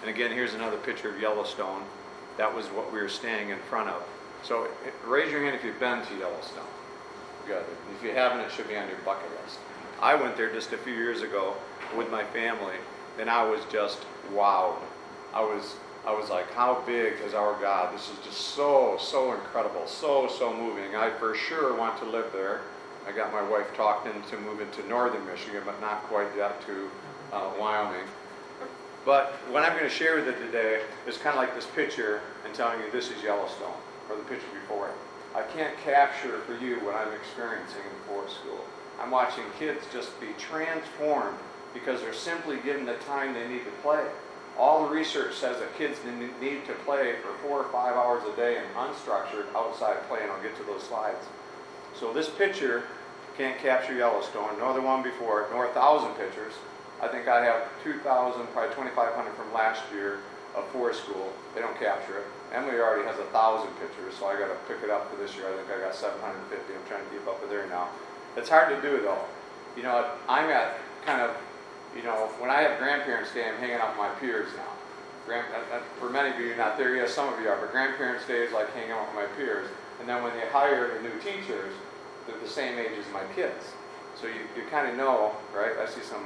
And 0.00 0.10
again, 0.10 0.30
here's 0.30 0.54
another 0.54 0.76
picture 0.76 1.08
of 1.08 1.20
Yellowstone. 1.20 1.82
That 2.36 2.54
was 2.54 2.66
what 2.66 2.92
we 2.92 3.00
were 3.00 3.08
standing 3.08 3.50
in 3.50 3.58
front 3.58 3.88
of. 3.88 4.02
So 4.42 4.68
raise 5.06 5.30
your 5.32 5.42
hand 5.42 5.56
if 5.56 5.64
you've 5.64 5.80
been 5.80 6.04
to 6.04 6.14
Yellowstone. 6.18 6.64
Good. 7.46 7.64
If 7.96 8.04
you 8.04 8.12
haven't, 8.12 8.40
it 8.40 8.52
should 8.52 8.68
be 8.68 8.76
on 8.76 8.88
your 8.88 8.98
bucket 9.04 9.30
list. 9.42 9.58
I 10.00 10.14
went 10.14 10.36
there 10.36 10.52
just 10.52 10.72
a 10.72 10.78
few 10.78 10.92
years 10.92 11.22
ago 11.22 11.54
with 11.96 12.10
my 12.10 12.24
family, 12.24 12.74
and 13.18 13.30
I 13.30 13.44
was 13.44 13.60
just 13.70 14.00
wowed. 14.32 14.78
I 15.32 15.40
was 15.40 15.76
I 16.06 16.12
was 16.12 16.28
like, 16.28 16.52
how 16.52 16.82
big 16.86 17.14
is 17.24 17.32
our 17.32 17.58
God? 17.60 17.94
This 17.94 18.10
is 18.10 18.18
just 18.26 18.38
so, 18.54 18.98
so 19.00 19.32
incredible, 19.32 19.86
so, 19.86 20.28
so 20.28 20.52
moving. 20.52 20.94
I 20.94 21.08
for 21.08 21.34
sure 21.34 21.74
want 21.74 21.98
to 22.00 22.04
live 22.04 22.30
there. 22.30 22.60
I 23.08 23.12
got 23.12 23.32
my 23.32 23.42
wife 23.42 23.74
talked 23.74 24.06
into 24.06 24.36
moving 24.38 24.70
to 24.72 24.86
northern 24.86 25.24
Michigan, 25.24 25.62
but 25.64 25.80
not 25.80 26.02
quite 26.04 26.28
yet 26.36 26.60
to 26.66 26.90
uh, 27.32 27.50
Wyoming. 27.58 28.06
But 29.06 29.32
what 29.50 29.62
I'm 29.62 29.72
going 29.72 29.88
to 29.88 29.94
share 29.94 30.16
with 30.16 30.26
you 30.26 30.46
today 30.46 30.82
is 31.06 31.16
kind 31.16 31.34
of 31.34 31.40
like 31.40 31.54
this 31.54 31.66
picture 31.66 32.20
and 32.44 32.54
telling 32.54 32.80
you 32.80 32.90
this 32.90 33.10
is 33.10 33.22
Yellowstone, 33.22 33.72
or 34.10 34.16
the 34.16 34.22
picture 34.24 34.46
before 34.60 34.88
it. 34.88 34.94
I 35.34 35.42
can't 35.56 35.76
capture 35.78 36.38
for 36.40 36.56
you 36.58 36.76
what 36.80 36.94
I'm 36.94 37.12
experiencing 37.14 37.80
in 37.80 38.08
forest 38.08 38.36
school. 38.36 38.62
I'm 39.00 39.10
watching 39.10 39.44
kids 39.58 39.84
just 39.90 40.18
be 40.20 40.28
transformed 40.38 41.38
because 41.74 42.00
they're 42.00 42.14
simply 42.14 42.56
given 42.58 42.86
the 42.86 42.94
time 42.94 43.34
they 43.34 43.46
need 43.46 43.64
to 43.64 43.70
play. 43.82 44.04
All 44.56 44.86
the 44.86 44.94
research 44.94 45.34
says 45.34 45.58
that 45.58 45.76
kids 45.76 45.98
need 46.40 46.64
to 46.66 46.72
play 46.86 47.16
for 47.20 47.32
four 47.46 47.58
or 47.58 47.68
five 47.72 47.96
hours 47.96 48.22
a 48.32 48.36
day 48.36 48.56
in 48.56 48.62
unstructured 48.76 49.52
outside 49.54 50.00
play, 50.08 50.22
and 50.22 50.30
I'll 50.30 50.42
get 50.42 50.56
to 50.56 50.62
those 50.62 50.84
slides. 50.84 51.26
So 51.98 52.12
this 52.12 52.30
picture 52.30 52.84
can't 53.36 53.58
capture 53.58 53.94
Yellowstone, 53.94 54.58
nor 54.58 54.72
the 54.72 54.80
one 54.80 55.02
before 55.02 55.42
it, 55.42 55.50
nor 55.50 55.66
a 55.66 55.72
thousand 55.72 56.14
pictures. 56.14 56.54
I 57.02 57.08
think 57.08 57.26
I 57.26 57.44
have 57.44 57.66
2,000, 57.82 58.46
probably 58.54 58.74
2,500 58.76 59.34
from 59.34 59.52
last 59.52 59.82
year 59.92 60.20
of 60.54 60.64
forest 60.68 61.02
school. 61.02 61.32
They 61.54 61.60
don't 61.60 61.78
capture 61.78 62.18
it. 62.18 62.24
Emily 62.52 62.78
already 62.78 63.04
has 63.08 63.18
a 63.18 63.26
thousand 63.34 63.74
pictures, 63.82 64.14
so 64.18 64.26
I 64.26 64.38
got 64.38 64.46
to 64.46 64.58
pick 64.72 64.84
it 64.84 64.90
up 64.90 65.10
for 65.10 65.16
this 65.16 65.34
year. 65.34 65.48
I 65.50 65.56
think 65.56 65.66
I 65.68 65.82
got 65.82 65.94
750. 65.94 66.54
I'm 66.72 66.86
trying 66.86 67.02
to 67.02 67.10
keep 67.10 67.26
up 67.26 67.42
with 67.42 67.50
her 67.50 67.66
now. 67.66 67.88
It's 68.36 68.48
hard 68.48 68.70
to 68.70 68.80
do 68.80 69.02
though. 69.02 69.18
You 69.76 69.82
know, 69.82 70.08
I'm 70.28 70.48
at 70.50 70.78
kind 71.04 71.20
of 71.20 71.36
you 71.96 72.02
know, 72.02 72.28
when 72.38 72.50
I 72.50 72.62
have 72.62 72.78
grandparents 72.78 73.32
day, 73.32 73.48
I'm 73.48 73.56
hanging 73.56 73.76
out 73.76 73.90
with 73.90 73.98
my 73.98 74.08
peers 74.20 74.48
now. 74.56 74.68
Grand, 75.26 75.46
for 75.98 76.10
many 76.10 76.34
of 76.34 76.40
you, 76.40 76.54
not 76.56 76.76
there 76.76 76.96
yet, 76.96 77.08
some 77.08 77.32
of 77.32 77.40
you 77.40 77.48
are, 77.48 77.56
but 77.56 77.72
grandparents' 77.72 78.26
day 78.26 78.44
is 78.44 78.52
like 78.52 78.72
hanging 78.74 78.92
out 78.92 79.06
with 79.06 79.14
my 79.14 79.26
peers. 79.36 79.68
And 80.00 80.08
then 80.08 80.22
when 80.22 80.34
they 80.34 80.46
hire 80.48 80.92
the 80.94 81.02
new 81.02 81.18
teachers, 81.20 81.72
they're 82.26 82.38
the 82.38 82.48
same 82.48 82.78
age 82.78 82.98
as 82.98 83.10
my 83.12 83.22
kids. 83.34 83.72
So 84.20 84.26
you, 84.26 84.40
you 84.56 84.68
kind 84.70 84.88
of 84.88 84.96
know, 84.96 85.32
right? 85.54 85.76
I 85.78 85.86
see 85.86 86.02
some 86.02 86.24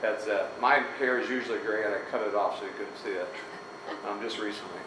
heads 0.00 0.26
that 0.26 0.60
my 0.60 0.82
hair 0.98 1.18
is 1.18 1.28
usually 1.28 1.58
gray 1.58 1.84
and 1.84 1.94
I 1.94 1.98
cut 2.10 2.26
it 2.26 2.34
off 2.34 2.58
so 2.58 2.64
you 2.64 2.72
couldn't 2.72 2.96
see 3.02 3.10
it 3.10 3.28
um, 4.08 4.20
just 4.22 4.38
recently. 4.38 4.80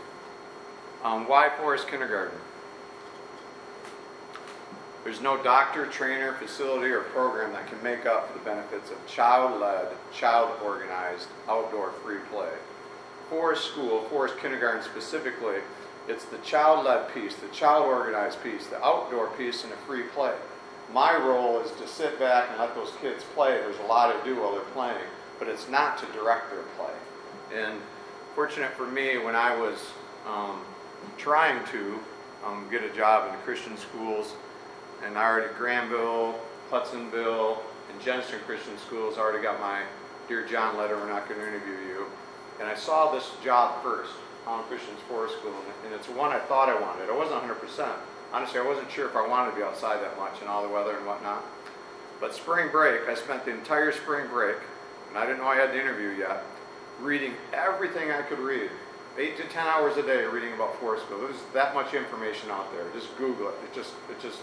Um, 1.03 1.27
why 1.27 1.50
Forest 1.58 1.88
Kindergarten? 1.88 2.38
There's 5.03 5.19
no 5.19 5.41
doctor, 5.43 5.86
trainer, 5.86 6.33
facility, 6.33 6.89
or 6.91 7.01
program 7.01 7.51
that 7.53 7.67
can 7.67 7.81
make 7.83 8.05
up 8.05 8.31
for 8.31 8.39
the 8.39 8.45
benefits 8.45 8.89
of 8.89 9.05
child 9.05 9.60
led, 9.60 9.88
child 10.13 10.51
organized, 10.63 11.27
outdoor 11.50 11.91
free 11.91 12.19
play. 12.31 12.51
Forest 13.29 13.65
School, 13.65 14.03
Forest 14.03 14.38
Kindergarten 14.38 14.81
specifically, 14.81 15.57
it's 16.07 16.25
the 16.25 16.38
child 16.39 16.86
led 16.86 17.13
piece, 17.13 17.36
the 17.36 17.48
child 17.50 17.86
organized 17.86 18.41
piece, 18.43 18.67
the 18.67 18.81
outdoor 18.83 19.27
piece, 19.31 19.63
and 19.63 19.74
the 19.74 19.77
free 19.77 20.03
play. 20.03 20.36
My 20.93 21.15
role 21.17 21.60
is 21.60 21.72
to 21.81 21.88
sit 21.88 22.19
back 22.19 22.50
and 22.51 22.60
let 22.60 22.75
those 22.75 22.91
kids 23.01 23.24
play. 23.33 23.57
There's 23.57 23.79
a 23.79 23.88
lot 23.88 24.12
to 24.12 24.29
do 24.29 24.39
while 24.39 24.51
they're 24.51 24.62
playing, 24.74 25.03
but 25.39 25.48
it's 25.48 25.69
not 25.69 25.98
to 26.00 26.05
direct 26.13 26.51
their 26.51 26.63
play. 26.77 26.93
And 27.53 27.79
fortunate 28.36 28.72
for 28.72 28.86
me, 28.86 29.17
when 29.17 29.36
I 29.36 29.55
was 29.55 29.91
um, 30.27 30.62
trying 31.17 31.65
to 31.67 32.00
um, 32.45 32.67
get 32.69 32.83
a 32.83 32.89
job 32.89 33.33
in 33.33 33.39
Christian 33.41 33.77
schools, 33.77 34.36
and 35.05 35.17
I 35.17 35.24
already 35.24 35.53
Grandville, 35.57 36.39
Hudsonville, 36.69 37.62
and 37.91 38.01
Jenison 38.01 38.39
Christian 38.45 38.77
Schools 38.77 39.17
already 39.17 39.43
got 39.43 39.60
my 39.60 39.81
Dear 40.27 40.45
John 40.48 40.77
letter, 40.77 40.95
we're 40.95 41.10
not 41.10 41.27
going 41.27 41.39
to 41.41 41.48
interview 41.48 41.74
you. 41.88 42.05
And 42.60 42.67
I 42.67 42.75
saw 42.75 43.12
this 43.12 43.29
job 43.43 43.83
first, 43.83 44.12
Holland 44.45 44.67
Christian's 44.69 45.00
Forest 45.10 45.38
School, 45.39 45.53
and 45.86 45.93
it's 45.93 46.07
one 46.07 46.31
I 46.31 46.39
thought 46.39 46.69
I 46.69 46.79
wanted. 46.79 47.10
I 47.10 47.17
wasn't 47.17 47.41
100%. 47.43 47.91
Honestly, 48.31 48.60
I 48.60 48.65
wasn't 48.65 48.89
sure 48.89 49.07
if 49.07 49.15
I 49.15 49.27
wanted 49.27 49.51
to 49.51 49.57
be 49.57 49.63
outside 49.63 50.01
that 50.01 50.17
much 50.17 50.39
and 50.39 50.50
all 50.50 50.63
the 50.63 50.74
weather 50.74 50.95
and 50.95 51.05
whatnot. 51.05 51.43
But 52.22 52.33
spring 52.33 52.72
break, 52.72 53.07
I 53.10 53.15
spent 53.15 53.43
the 53.43 53.51
entire 53.51 53.91
spring 53.91 54.27
break, 54.29 54.57
and 55.10 55.17
I 55.17 55.25
didn't 55.25 55.39
know 55.39 55.48
I 55.48 55.55
had 55.55 55.72
the 55.72 55.79
interview 55.79 56.10
yet, 56.10 56.43
reading 57.01 57.33
everything 57.51 58.12
I 58.12 58.22
could 58.22 58.39
read. 58.39 58.72
Eight 59.17 59.38
to 59.38 59.43
ten 59.43 59.67
hours 59.67 59.98
a 59.98 60.03
day 60.03 60.25
reading 60.25 60.53
about 60.53 60.79
forest 60.79 61.05
school. 61.05 61.19
There's 61.19 61.36
that 61.53 61.75
much 61.75 61.93
information 61.93 62.50
out 62.50 62.72
there. 62.72 62.86
Just 62.93 63.15
Google 63.17 63.50
it. 63.50 63.55
It 63.65 63.75
just, 63.75 63.91
it 64.10 64.19
just 64.19 64.39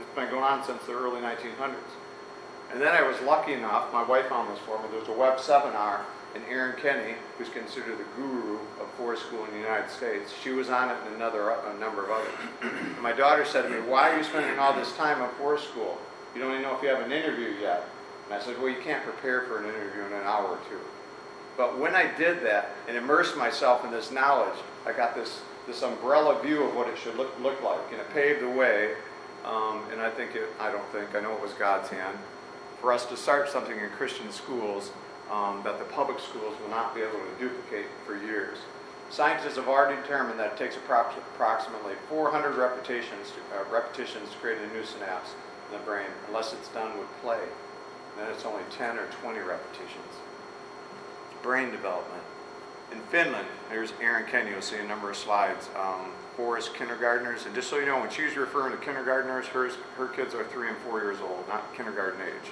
it's 0.00 0.14
been 0.14 0.30
going 0.30 0.44
on 0.44 0.64
since 0.64 0.82
the 0.84 0.92
early 0.92 1.20
1900s. 1.20 1.74
And 2.72 2.80
then 2.80 2.94
I 2.94 3.02
was 3.02 3.20
lucky 3.22 3.52
enough, 3.52 3.92
my 3.92 4.02
wife 4.02 4.28
found 4.28 4.50
this 4.50 4.58
for 4.60 4.78
me, 4.78 4.84
there's 4.92 5.08
a 5.08 5.12
web 5.12 5.40
seminar, 5.40 6.04
and 6.34 6.44
Erin 6.48 6.76
Kenny, 6.80 7.14
who's 7.36 7.48
considered 7.48 7.98
the 7.98 8.04
guru 8.14 8.58
of 8.80 8.88
forest 8.96 9.26
school 9.26 9.44
in 9.46 9.50
the 9.50 9.58
United 9.58 9.90
States, 9.90 10.32
she 10.42 10.50
was 10.50 10.70
on 10.70 10.88
it 10.88 10.96
and 11.06 11.16
another, 11.16 11.50
a 11.50 11.78
number 11.78 12.04
of 12.04 12.10
others. 12.10 12.32
And 12.62 13.02
my 13.02 13.12
daughter 13.12 13.44
said 13.44 13.62
to 13.62 13.68
me, 13.68 13.80
why 13.80 14.10
are 14.10 14.18
you 14.18 14.24
spending 14.24 14.56
all 14.58 14.72
this 14.72 14.94
time 14.96 15.20
on 15.20 15.28
forest 15.34 15.68
school? 15.68 15.98
You 16.34 16.40
don't 16.40 16.52
even 16.52 16.62
know 16.62 16.76
if 16.76 16.82
you 16.82 16.88
have 16.88 17.00
an 17.00 17.10
interview 17.10 17.54
yet. 17.60 17.84
And 18.26 18.34
I 18.34 18.40
said, 18.40 18.56
well, 18.58 18.68
you 18.68 18.80
can't 18.80 19.02
prepare 19.02 19.42
for 19.42 19.58
an 19.58 19.64
interview 19.64 20.02
in 20.06 20.12
an 20.12 20.22
hour 20.22 20.46
or 20.46 20.58
two. 20.68 20.78
But 21.56 21.78
when 21.78 21.96
I 21.96 22.14
did 22.16 22.44
that 22.44 22.70
and 22.86 22.96
immersed 22.96 23.36
myself 23.36 23.84
in 23.84 23.90
this 23.90 24.12
knowledge, 24.12 24.56
I 24.86 24.92
got 24.92 25.16
this, 25.16 25.40
this 25.66 25.82
umbrella 25.82 26.40
view 26.40 26.62
of 26.62 26.76
what 26.76 26.88
it 26.88 26.96
should 26.96 27.16
look, 27.16 27.36
look 27.40 27.60
like, 27.62 27.80
and 27.90 28.00
it 28.00 28.08
paved 28.14 28.40
the 28.40 28.48
way 28.48 28.92
um, 29.44 29.82
and 29.92 30.00
I 30.00 30.10
think 30.10 30.34
it, 30.34 30.48
I 30.58 30.70
don't 30.70 30.86
think, 30.92 31.14
I 31.14 31.20
know 31.20 31.32
it 31.32 31.40
was 31.40 31.52
God's 31.52 31.88
hand, 31.88 32.16
for 32.80 32.92
us 32.92 33.06
to 33.06 33.16
start 33.16 33.48
something 33.48 33.78
in 33.78 33.88
Christian 33.90 34.30
schools 34.32 34.92
um, 35.30 35.60
that 35.64 35.78
the 35.78 35.84
public 35.84 36.18
schools 36.18 36.54
will 36.60 36.70
not 36.70 36.94
be 36.94 37.02
able 37.02 37.18
to 37.18 37.32
duplicate 37.38 37.86
for 38.04 38.16
years. 38.16 38.58
Scientists 39.10 39.56
have 39.56 39.68
already 39.68 40.00
determined 40.02 40.38
that 40.38 40.52
it 40.52 40.56
takes 40.56 40.76
approximately 40.76 41.94
400 42.08 42.54
repetitions 42.56 43.32
to, 43.32 43.58
uh, 43.58 43.64
repetitions 43.72 44.30
to 44.30 44.36
create 44.38 44.58
a 44.58 44.74
new 44.74 44.84
synapse 44.84 45.30
in 45.66 45.78
the 45.78 45.84
brain, 45.84 46.06
unless 46.28 46.52
it's 46.52 46.68
done 46.68 46.96
with 46.98 47.08
play. 47.20 47.40
Then 48.16 48.30
it's 48.30 48.44
only 48.44 48.62
10 48.70 48.98
or 48.98 49.06
20 49.06 49.38
repetitions. 49.40 50.14
Brain 51.42 51.70
development. 51.70 52.22
In 52.92 53.00
Finland, 53.02 53.46
there's 53.68 53.92
Erin 54.00 54.26
Kenny, 54.26 54.50
you'll 54.50 54.62
see 54.62 54.78
a 54.78 54.84
number 54.84 55.10
of 55.10 55.16
slides, 55.16 55.68
um, 55.76 56.10
forest 56.40 56.72
kindergartners. 56.74 57.44
And 57.44 57.54
just 57.54 57.68
so 57.68 57.76
you 57.76 57.84
know, 57.84 58.00
when 58.00 58.08
she's 58.08 58.34
referring 58.34 58.72
to 58.72 58.82
kindergartners, 58.82 59.46
hers, 59.46 59.74
her 59.98 60.08
kids 60.08 60.34
are 60.34 60.44
three 60.44 60.68
and 60.68 60.76
four 60.78 61.00
years 61.00 61.18
old, 61.20 61.46
not 61.48 61.74
kindergarten 61.74 62.20
age. 62.22 62.50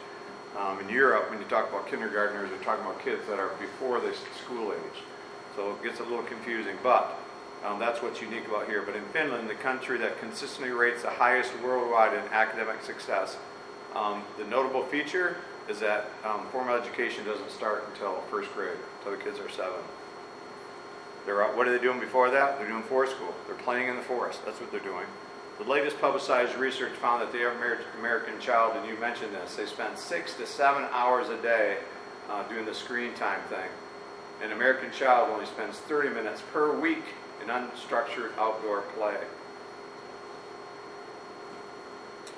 Um, 0.59 0.78
in 0.80 0.90
Europe, 0.90 1.30
when 1.30 1.38
you 1.38 1.47
talk 1.47 1.71
about 1.71 1.88
kindergartners, 1.88 2.50
you're 2.50 2.62
talking 2.62 2.85
about 2.85 3.02
kids 3.02 3.23
that 3.28 3.38
are 3.38 3.49
before 3.59 4.00
the 4.00 4.12
school 4.45 4.73
age. 4.73 5.02
So 5.57 5.71
it 5.71 5.83
gets 5.83 6.00
a 6.00 6.02
little 6.02 6.25
confusing, 6.25 6.76
but 6.83 7.18
um, 7.64 7.78
that's 7.78 8.02
what's 8.02 8.21
unique 8.21 8.47
about 8.47 8.66
here. 8.66 8.83
But 8.83 8.95
in 8.95 9.04
Finland, 9.07 9.49
the 9.49 9.54
country 9.54 9.97
that 9.99 10.21
consistently 10.21 10.71
rates 10.71 11.02
the 11.02 11.11
highest 11.11 11.50
worldwide 11.64 12.12
in 12.12 12.23
academic 12.30 12.83
success, 12.83 13.38
um, 13.95 14.23
the 14.37 14.45
notable 14.45 14.85
feature 14.85 15.38
is 15.66 15.80
that 15.80 16.11
um, 16.25 16.47
formal 16.52 16.76
education 16.76 17.25
doesn't 17.25 17.50
start 17.50 17.88
until 17.92 18.21
first 18.30 18.52
grade, 18.52 18.76
until 18.99 19.16
the 19.16 19.25
kids 19.25 19.38
are 19.38 19.49
seven. 19.49 19.80
They're 21.27 21.43
what 21.45 21.69
are 21.69 21.77
they 21.77 21.83
doing 21.83 22.01
before 22.01 22.31
that? 22.31 22.59
They're 22.59 22.69
doing 22.69 22.83
forest 22.83 23.17
school. 23.17 23.35
They're 23.47 23.57
playing 23.57 23.89
in 23.89 23.97
the 23.97 24.03
forest. 24.03 24.45
That's 24.45 24.61
what 24.61 24.71
they're 24.71 24.81
doing. 24.81 25.07
The 25.59 25.65
latest 25.65 26.01
publicized 26.01 26.55
research 26.55 26.93
found 26.93 27.21
that 27.21 27.33
the 27.33 27.43
average 27.43 27.81
American 27.99 28.39
child, 28.41 28.77
and 28.77 28.87
you 28.87 28.97
mentioned 29.01 29.35
this, 29.35 29.57
they 29.57 29.67
spend 29.67 29.99
six 29.99 30.35
to 30.35 30.47
seven 30.47 30.85
hours 30.93 31.29
a 31.31 31.43
day 31.43 31.79
uh, 32.31 32.45
doing 32.45 32.65
the 32.65 32.75
screen 32.75 33.13
time 33.15 33.41
thing. 33.49 33.69
An 34.43 34.53
American 34.53 34.93
child 34.93 35.31
only 35.31 35.47
spends 35.47 35.79
30 35.79 36.11
minutes 36.11 36.43
per 36.53 36.79
week 36.79 37.03
in 37.43 37.49
unstructured 37.49 38.37
outdoor 38.39 38.83
play. 38.97 39.17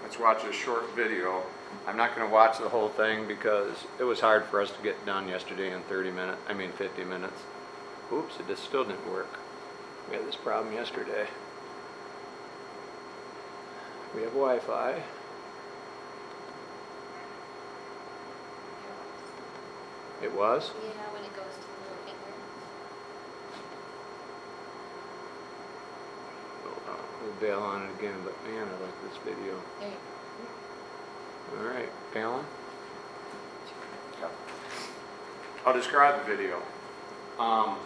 Let's 0.03 0.19
watch 0.19 0.43
a 0.45 0.53
short 0.53 0.95
video. 0.97 1.43
I'm 1.87 1.97
not 1.97 2.17
going 2.17 2.27
to 2.27 2.33
watch 2.33 2.59
the 2.59 2.69
whole 2.69 2.89
thing 2.89 3.29
because 3.29 3.85
it 3.99 4.05
was 4.05 4.19
hard 4.19 4.45
for 4.47 4.63
us 4.63 4.71
to 4.71 4.83
get 4.83 5.05
done 5.05 5.29
yesterday 5.29 5.73
in 5.73 5.83
30 5.83 6.11
minutes, 6.11 6.41
I 6.49 6.55
mean 6.55 6.73
50 6.73 7.05
minutes. 7.05 7.41
Oops, 8.13 8.41
it 8.41 8.49
just 8.49 8.65
still 8.65 8.85
didn't 8.85 9.09
work. 9.11 9.39
We 10.11 10.17
had 10.17 10.27
this 10.27 10.35
problem 10.35 10.75
yesterday. 10.75 11.27
We 14.15 14.23
have 14.23 14.33
Wi-Fi. 14.33 15.03
It 20.23 20.35
was? 20.35 20.73
Yeah, 20.83 20.91
when 21.15 21.23
it 21.23 21.35
goes 21.37 21.55
to 21.55 21.61
the 21.61 21.81
little 21.81 22.05
finger. 22.05 22.35
Oh, 26.67 27.01
We'll 27.23 27.33
bail 27.41 27.61
on 27.61 27.83
it 27.87 27.99
again, 27.99 28.17
but 28.25 28.35
man, 28.45 28.67
I 28.67 28.85
like 28.85 29.03
this 29.09 29.19
video. 29.25 29.55
There 29.79 29.89
you 29.89 31.59
All 31.59 31.73
right, 31.73 31.89
Alan? 32.17 32.45
I'll 35.65 35.75
describe 35.75 36.27
the 36.27 36.37
video. 36.37 36.61
Um, 37.39 37.77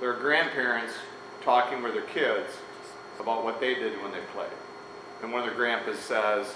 there 0.00 0.10
are 0.10 0.16
grandparents 0.16 0.92
talking 1.42 1.82
with 1.82 1.94
their 1.94 2.02
kids 2.02 2.48
about 3.20 3.44
what 3.44 3.60
they 3.60 3.74
did 3.74 4.00
when 4.02 4.12
they 4.12 4.20
played. 4.34 4.50
And 5.22 5.32
one 5.32 5.42
of 5.42 5.48
the 5.48 5.54
grandpas 5.54 5.98
says, 5.98 6.54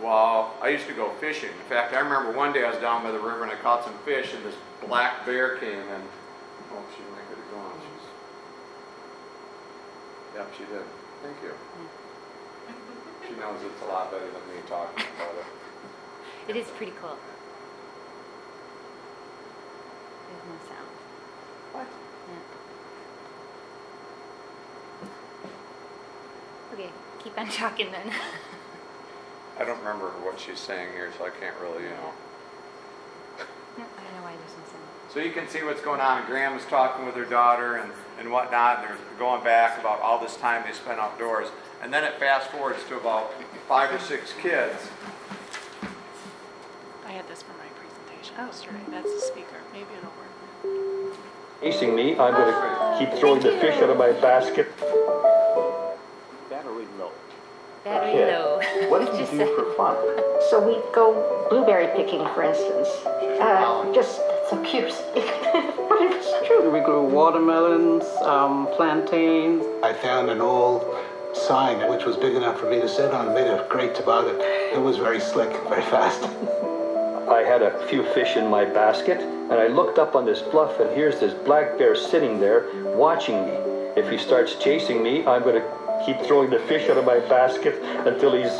Well, 0.00 0.54
I 0.60 0.70
used 0.70 0.86
to 0.88 0.94
go 0.94 1.10
fishing. 1.20 1.50
In 1.50 1.68
fact, 1.68 1.94
I 1.94 2.00
remember 2.00 2.32
one 2.32 2.52
day 2.52 2.64
I 2.64 2.70
was 2.70 2.80
down 2.80 3.02
by 3.02 3.12
the 3.12 3.18
river 3.18 3.44
and 3.44 3.52
I 3.52 3.56
caught 3.56 3.84
some 3.84 3.96
fish, 4.04 4.34
and 4.34 4.44
this 4.44 4.56
black 4.86 5.24
bear 5.24 5.56
came 5.58 5.78
and, 5.78 6.02
oh, 6.72 6.84
she 6.96 7.02
might 7.12 7.28
get 7.28 7.38
it 7.38 7.50
going. 7.52 7.72
She's, 7.80 8.06
yep, 10.36 10.50
she 10.56 10.64
did. 10.64 10.84
Thank 11.22 11.36
you. 11.42 11.52
She 13.28 13.36
knows 13.36 13.60
it's 13.62 13.82
a 13.82 13.84
lot 13.84 14.10
better 14.10 14.24
than 14.24 14.42
me 14.50 14.60
talking 14.66 15.04
about 15.14 15.34
it. 15.38 15.44
It 16.48 16.56
is 16.56 16.66
pretty 16.70 16.92
cool. 17.00 17.16
There's 20.26 20.44
no 20.48 20.56
sound. 20.66 20.88
What? 21.72 21.86
Yeah. 22.26 22.60
Okay, 26.80 26.90
keep 27.22 27.38
on 27.38 27.48
talking 27.48 27.90
then. 27.92 28.10
I 29.58 29.64
don't 29.64 29.78
remember 29.78 30.08
what 30.24 30.40
she's 30.40 30.58
saying 30.58 30.92
here, 30.94 31.10
so 31.18 31.26
I 31.26 31.30
can't 31.30 31.54
really, 31.60 31.82
you 31.84 31.90
know. 31.90 32.12
No, 33.76 33.84
I 33.84 34.02
don't 34.04 34.16
know 34.16 34.22
why 34.22 34.32
there's 34.32 34.56
no 34.56 34.64
sound. 34.64 34.84
So 35.12 35.20
you 35.20 35.32
can 35.32 35.46
see 35.48 35.62
what's 35.62 35.82
going 35.82 36.00
on. 36.00 36.24
Graham 36.26 36.54
was 36.54 36.64
talking 36.66 37.04
with 37.04 37.14
her 37.16 37.26
daughter 37.26 37.76
and, 37.76 37.92
and 38.18 38.32
whatnot. 38.32 38.82
They're 38.82 38.96
going 39.18 39.44
back 39.44 39.78
about 39.78 40.00
all 40.00 40.18
this 40.18 40.36
time 40.36 40.64
they 40.66 40.72
spent 40.72 40.98
outdoors. 40.98 41.48
And 41.82 41.92
then 41.92 42.04
it 42.04 42.18
fast 42.18 42.48
forwards 42.50 42.78
to 42.88 42.96
about 42.96 43.34
five 43.68 43.92
or 43.92 43.98
six 43.98 44.32
kids. 44.40 44.88
I 47.04 47.10
had 47.10 47.28
this 47.28 47.42
for 47.42 47.52
my 47.52 47.68
presentation 47.76 48.36
oh. 48.38 48.46
yesterday. 48.46 48.80
That's 48.90 49.12
the 49.12 49.20
speaker. 49.20 49.56
Maybe 49.72 49.88
it'll 49.98 50.12
work. 50.16 51.16
Facing 51.60 51.94
me, 51.94 52.12
I'm 52.12 52.32
going 52.32 52.48
to 52.48 52.56
oh, 52.56 52.96
keep 52.98 53.12
throwing 53.18 53.42
the 53.42 53.52
fish 53.58 53.76
out 53.82 53.90
of 53.90 53.98
my 53.98 54.12
basket. 54.12 54.72
Do 59.30 59.38
say- 59.38 59.54
for 59.54 59.72
fun? 59.74 59.96
So 60.48 60.58
we 60.66 60.74
go 60.92 61.46
blueberry 61.50 61.88
picking, 61.96 62.24
for 62.34 62.42
instance. 62.42 62.88
Uh, 63.40 63.92
just 63.94 64.16
so 64.48 64.62
cute, 64.64 64.92
but 65.14 66.02
it 66.02 66.10
was 66.10 66.46
true. 66.46 66.70
We 66.70 66.80
grew 66.80 67.04
watermelons, 67.04 68.04
um, 68.22 68.66
plantains. 68.76 69.64
I 69.82 69.92
found 69.92 70.30
an 70.30 70.40
old 70.40 70.84
sign 71.34 71.88
which 71.90 72.04
was 72.04 72.16
big 72.16 72.34
enough 72.34 72.58
for 72.58 72.68
me 72.68 72.80
to 72.80 72.88
sit 72.88 73.12
on, 73.12 73.32
made 73.34 73.46
a 73.46 73.66
great 73.68 73.94
toboggan. 73.94 74.36
It 74.40 74.80
was 74.80 74.96
very 74.96 75.20
slick, 75.20 75.50
very 75.68 75.82
fast. 75.82 76.22
I 77.30 77.44
had 77.46 77.62
a 77.62 77.86
few 77.86 78.02
fish 78.12 78.36
in 78.36 78.48
my 78.48 78.64
basket, 78.64 79.20
and 79.20 79.52
I 79.52 79.68
looked 79.68 79.98
up 79.98 80.16
on 80.16 80.26
this 80.26 80.42
bluff, 80.42 80.80
and 80.80 80.90
here's 80.90 81.20
this 81.20 81.32
black 81.32 81.78
bear 81.78 81.94
sitting 81.94 82.40
there 82.40 82.66
watching 82.96 83.46
me. 83.46 83.52
If 83.96 84.10
he 84.10 84.18
starts 84.18 84.56
chasing 84.56 85.02
me, 85.02 85.24
I'm 85.26 85.42
going 85.42 85.60
to 85.62 86.04
keep 86.04 86.20
throwing 86.26 86.50
the 86.50 86.58
fish 86.60 86.90
out 86.90 86.96
of 86.96 87.04
my 87.04 87.20
basket 87.20 87.80
until 88.06 88.34
he's 88.34 88.50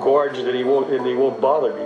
gorged 0.00 0.38
and 0.38 0.56
he 0.56 0.64
won't 0.64 0.92
and 0.92 1.06
he 1.06 1.14
won't 1.14 1.40
bother 1.40 1.74
me. 1.74 1.84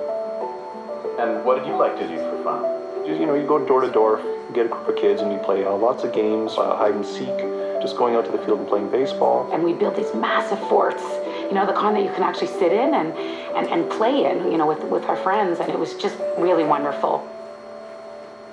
And 1.21 1.45
what 1.45 1.59
did 1.59 1.67
you 1.67 1.77
like 1.77 1.97
to 1.99 2.09
do 2.09 2.17
for 2.17 2.43
fun? 2.43 3.07
Just, 3.07 3.21
you 3.21 3.27
know, 3.27 3.35
you 3.35 3.47
go 3.47 3.65
door 3.65 3.81
to 3.81 3.91
door, 3.91 4.23
get 4.55 4.67
a 4.67 4.69
group 4.69 4.89
of 4.89 4.97
kids, 4.97 5.21
and 5.21 5.33
you 5.33 5.39
play 5.39 5.65
uh, 5.65 5.73
lots 5.73 6.05
of 6.05 6.13
games, 6.13 6.53
uh, 6.57 6.77
hide 6.77 6.95
and 6.95 7.05
seek, 7.05 7.37
just 7.83 7.97
going 7.97 8.15
out 8.15 8.25
to 8.25 8.31
the 8.31 8.39
field 8.39 8.59
and 8.61 8.69
playing 8.69 8.91
baseball. 8.91 9.51
And 9.53 9.63
we 9.63 9.73
built 9.73 9.97
these 9.97 10.15
massive 10.15 10.61
forts, 10.69 11.03
you 11.49 11.53
know, 11.53 11.67
the 11.67 11.73
kind 11.73 11.97
that 11.97 12.03
you 12.03 12.13
can 12.13 12.23
actually 12.23 12.49
sit 12.49 12.73
in 12.73 12.95
and, 12.95 13.13
and, 13.57 13.69
and 13.69 13.91
play 13.91 14.25
in, 14.25 14.51
you 14.51 14.59
know, 14.59 14.67
with, 14.67 14.83
with 14.85 15.05
our 15.05 15.17
friends. 15.17 15.61
And 15.61 15.71
it 15.71 15.79
was 15.79 15.95
just 15.95 16.17
really 16.39 16.65
wonderful. 16.65 17.27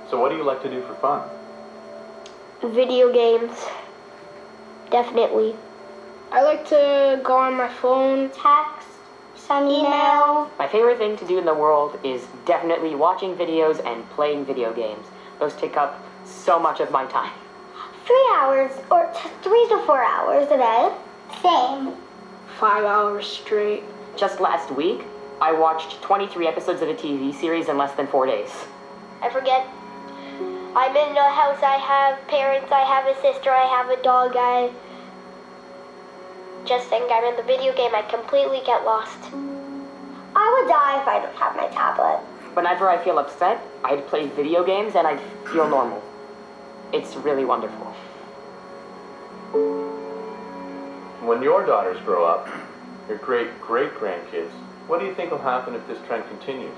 So, 0.09 0.19
what 0.19 0.29
do 0.29 0.37
you 0.37 0.43
like 0.43 0.61
to 0.63 0.69
do 0.69 0.81
for 0.83 0.95
fun? 0.95 1.29
Video 2.73 3.11
games. 3.13 3.65
Definitely. 4.89 5.55
I 6.31 6.43
like 6.43 6.67
to 6.69 7.21
go 7.23 7.37
on 7.37 7.55
my 7.55 7.69
phone, 7.69 8.29
text, 8.29 8.76
send 9.47 9.69
email. 9.71 10.51
My 10.59 10.67
favorite 10.69 10.97
thing 10.97 11.15
to 11.17 11.25
do 11.25 11.39
in 11.39 11.45
the 11.45 11.53
world 11.53 11.97
is 12.03 12.27
definitely 12.45 12.95
watching 12.95 13.35
videos 13.35 13.83
and 13.85 14.07
playing 14.11 14.45
video 14.45 14.73
games. 14.73 15.07
Those 15.39 15.55
take 15.55 15.77
up 15.77 16.03
so 16.25 16.59
much 16.59 16.79
of 16.81 16.91
my 16.91 17.05
time. 17.05 17.31
Three 18.05 18.27
hours 18.33 18.71
or 18.91 19.11
t- 19.13 19.29
three 19.41 19.65
to 19.69 19.79
four 19.85 20.03
hours 20.03 20.47
a 20.51 20.57
day. 20.57 20.93
Same. 21.41 21.93
Five 22.59 22.83
hours 22.83 23.25
straight. 23.25 23.83
Just 24.17 24.39
last 24.39 24.71
week, 24.71 25.01
I 25.39 25.51
watched 25.51 26.01
23 26.01 26.47
episodes 26.47 26.81
of 26.81 26.89
a 26.89 26.93
TV 26.93 27.33
series 27.33 27.69
in 27.69 27.77
less 27.77 27.93
than 27.95 28.07
four 28.07 28.25
days. 28.25 28.49
I 29.21 29.29
forget. 29.29 29.67
I'm 30.75 30.95
in 30.95 31.17
a 31.17 31.29
house. 31.29 31.61
I 31.63 31.77
have 31.77 32.27
parents. 32.27 32.71
I 32.71 32.81
have 32.81 33.05
a 33.07 33.19
sister. 33.21 33.51
I 33.51 33.65
have 33.65 33.89
a 33.89 34.01
dog. 34.03 34.33
I 34.35 34.71
just 36.67 36.89
think 36.89 37.09
I'm 37.11 37.23
in 37.23 37.37
the 37.37 37.43
video 37.43 37.73
game. 37.73 37.95
I 37.95 38.01
completely 38.01 38.61
get 38.65 38.83
lost. 38.83 39.17
I 40.35 40.59
would 40.59 40.69
die 40.69 41.01
if 41.01 41.07
I 41.07 41.19
don't 41.23 41.35
have 41.35 41.55
my 41.55 41.67
tablet. 41.67 42.19
Whenever 42.55 42.89
I 42.89 43.01
feel 43.01 43.17
upset, 43.19 43.61
I'd 43.85 44.05
play 44.07 44.27
video 44.27 44.65
games 44.65 44.95
and 44.95 45.07
I'd 45.07 45.21
feel 45.45 45.69
normal. 45.69 46.03
It's 46.91 47.15
really 47.15 47.45
wonderful. 47.45 47.85
When 51.25 51.41
your 51.41 51.65
daughters 51.65 52.01
grow 52.01 52.25
up, 52.25 52.49
your 53.07 53.17
great 53.17 53.61
great 53.61 53.93
grandkids, 53.93 54.51
what 54.87 54.99
do 54.99 55.05
you 55.05 55.13
think 55.13 55.31
will 55.31 55.37
happen 55.37 55.73
if 55.73 55.87
this 55.87 55.99
trend 56.07 56.25
continues? 56.27 56.77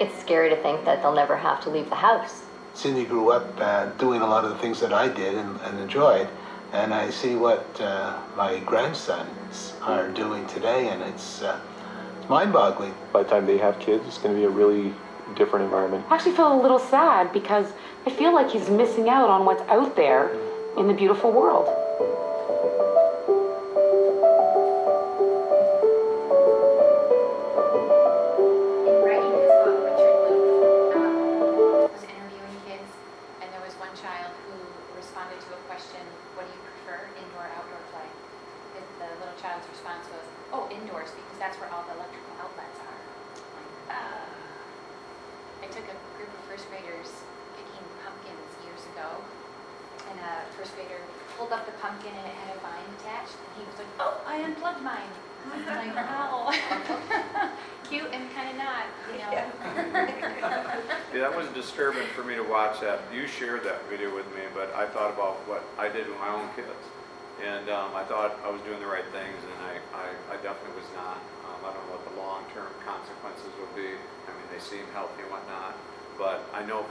It's 0.00 0.18
scary 0.20 0.50
to 0.50 0.56
think 0.56 0.84
that 0.84 1.02
they'll 1.02 1.14
never 1.14 1.36
have 1.36 1.60
to 1.62 1.70
leave 1.70 1.88
the 1.88 1.96
house. 1.96 2.42
Cindy 2.74 3.04
grew 3.04 3.30
up 3.30 3.48
uh, 3.58 3.86
doing 3.98 4.20
a 4.20 4.26
lot 4.26 4.44
of 4.44 4.50
the 4.50 4.58
things 4.58 4.80
that 4.80 4.92
I 4.92 5.08
did 5.08 5.34
and, 5.34 5.60
and 5.62 5.78
enjoyed, 5.80 6.28
and 6.76 6.92
I 6.92 7.08
see 7.10 7.34
what 7.34 7.80
uh, 7.80 8.18
my 8.36 8.58
grandsons 8.60 9.72
are 9.82 10.10
doing 10.10 10.46
today, 10.46 10.88
and 10.88 11.02
it's, 11.02 11.42
uh, 11.42 11.58
it's 12.20 12.28
mind-boggling. 12.28 12.94
By 13.12 13.22
the 13.22 13.28
time 13.30 13.46
they 13.46 13.56
have 13.58 13.78
kids, 13.78 14.06
it's 14.06 14.18
going 14.18 14.34
to 14.34 14.38
be 14.38 14.44
a 14.44 14.50
really 14.50 14.94
different 15.34 15.64
environment. 15.64 16.04
I 16.10 16.14
actually 16.14 16.36
feel 16.36 16.52
a 16.52 16.60
little 16.60 16.78
sad 16.78 17.32
because 17.32 17.72
I 18.04 18.10
feel 18.10 18.34
like 18.34 18.50
he's 18.50 18.68
missing 18.68 19.08
out 19.08 19.30
on 19.30 19.46
what's 19.46 19.62
out 19.70 19.96
there 19.96 20.30
in 20.76 20.86
the 20.86 20.94
beautiful 20.94 21.32
world. 21.32 21.66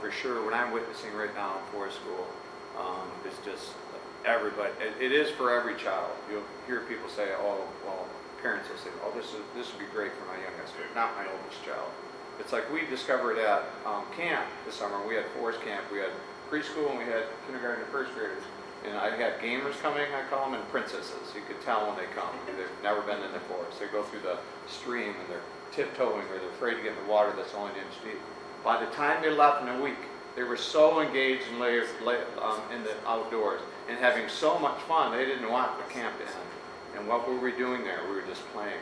For 0.06 0.12
sure 0.14 0.44
what 0.44 0.54
I'm 0.54 0.70
witnessing 0.70 1.10
right 1.18 1.34
now 1.34 1.58
in 1.58 1.62
forest 1.74 1.98
school 1.98 2.30
um, 2.78 3.10
is 3.26 3.34
just 3.42 3.74
everybody. 4.22 4.70
It, 4.78 4.94
it 5.02 5.10
is 5.10 5.34
for 5.34 5.50
every 5.50 5.74
child. 5.74 6.14
You'll 6.30 6.46
hear 6.70 6.86
people 6.86 7.10
say, 7.10 7.34
"Oh, 7.34 7.66
well," 7.82 8.06
parents 8.38 8.70
will 8.70 8.78
say, 8.78 8.94
"Oh, 9.02 9.10
this 9.18 9.34
is 9.34 9.42
this 9.58 9.66
would 9.74 9.82
be 9.82 9.90
great 9.90 10.14
for 10.14 10.30
my 10.30 10.38
youngest, 10.38 10.78
but 10.78 10.86
not 10.94 11.18
my 11.18 11.26
oldest 11.26 11.58
child." 11.66 11.90
It's 12.38 12.54
like 12.54 12.70
we 12.70 12.86
discovered 12.86 13.42
at 13.42 13.66
um, 13.82 14.06
camp 14.14 14.46
this 14.62 14.78
summer. 14.78 14.94
We 15.02 15.18
had 15.18 15.26
forest 15.34 15.58
camp. 15.66 15.82
We 15.90 15.98
had 15.98 16.14
preschool 16.46 16.86
and 16.94 17.02
we 17.02 17.10
had 17.10 17.26
kindergarten 17.50 17.82
and 17.82 17.90
first 17.90 18.14
graders. 18.14 18.46
And 18.86 18.94
I 18.94 19.10
had 19.10 19.40
gamers 19.42 19.74
coming, 19.82 20.06
I 20.14 20.22
call 20.30 20.46
them, 20.46 20.54
and 20.54 20.62
princesses. 20.68 21.34
You 21.34 21.42
could 21.48 21.58
tell 21.64 21.88
when 21.88 21.96
they 21.96 22.06
come. 22.14 22.30
They've 22.46 22.70
never 22.84 23.02
been 23.02 23.18
in 23.18 23.32
the 23.32 23.42
forest. 23.50 23.80
They 23.80 23.88
go 23.88 24.04
through 24.04 24.20
the 24.20 24.38
stream 24.68 25.16
and 25.18 25.26
they're 25.26 25.48
tiptoeing 25.72 26.22
or 26.28 26.38
they're 26.38 26.54
afraid 26.54 26.76
to 26.76 26.82
get 26.84 26.92
in 26.94 27.00
the 27.02 27.10
water 27.10 27.32
that's 27.34 27.54
only 27.54 27.72
an 27.72 27.88
inch 27.88 27.98
deep. 28.04 28.20
By 28.66 28.84
the 28.84 28.90
time 28.90 29.22
they 29.22 29.30
left 29.30 29.62
in 29.62 29.68
a 29.68 29.80
week, 29.80 29.94
they 30.34 30.42
were 30.42 30.56
so 30.56 31.00
engaged 31.00 31.44
in, 31.46 31.62
um, 31.62 32.60
in 32.74 32.82
the 32.82 32.94
outdoors 33.06 33.60
and 33.88 33.96
having 33.96 34.28
so 34.28 34.58
much 34.58 34.80
fun, 34.82 35.16
they 35.16 35.24
didn't 35.24 35.48
want 35.48 35.78
the 35.78 35.94
camp 35.94 36.18
to 36.18 36.24
end. 36.24 36.98
And 36.98 37.06
what 37.06 37.28
were 37.28 37.38
we 37.38 37.52
doing 37.52 37.84
there? 37.84 38.00
We 38.10 38.16
were 38.16 38.26
just 38.26 38.42
playing 38.52 38.80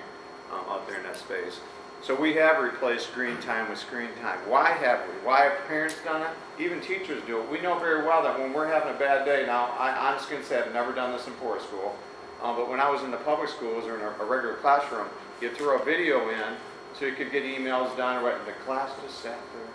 um, 0.50 0.64
out 0.70 0.88
there 0.88 0.96
in 0.96 1.02
that 1.02 1.18
space. 1.18 1.60
So 2.00 2.18
we 2.18 2.32
have 2.36 2.62
replaced 2.62 3.08
screen 3.08 3.36
time 3.42 3.68
with 3.68 3.78
screen 3.78 4.08
time. 4.22 4.38
Why 4.48 4.70
have 4.70 5.00
we? 5.06 5.26
Why 5.26 5.42
have 5.42 5.66
parents 5.66 5.96
done 6.02 6.22
it? 6.22 6.62
Even 6.62 6.80
teachers 6.80 7.22
do 7.26 7.42
it. 7.42 7.50
We 7.50 7.60
know 7.60 7.78
very 7.78 8.06
well 8.06 8.22
that 8.22 8.38
when 8.38 8.54
we're 8.54 8.68
having 8.68 8.94
a 8.94 8.98
bad 8.98 9.26
day, 9.26 9.44
now 9.44 9.66
I 9.78 9.94
honestly 9.94 10.38
can 10.38 10.46
say 10.46 10.60
I've 10.60 10.72
never 10.72 10.92
done 10.92 11.12
this 11.12 11.26
in 11.26 11.34
forest 11.34 11.66
school, 11.66 11.94
uh, 12.42 12.56
but 12.56 12.70
when 12.70 12.80
I 12.80 12.88
was 12.88 13.02
in 13.02 13.10
the 13.10 13.18
public 13.18 13.50
schools 13.50 13.84
or 13.84 13.96
in 13.96 14.00
a, 14.00 14.22
a 14.22 14.24
regular 14.24 14.54
classroom, 14.54 15.08
you 15.42 15.50
throw 15.50 15.78
a 15.78 15.84
video 15.84 16.30
in 16.30 16.56
so 16.98 17.06
you 17.06 17.12
could 17.12 17.32
get 17.32 17.42
emails 17.42 17.94
done, 17.96 18.24
right? 18.24 18.36
And 18.36 18.46
the 18.46 18.52
class 18.64 18.90
just 19.02 19.20
sat 19.20 19.38
there. 19.52 19.73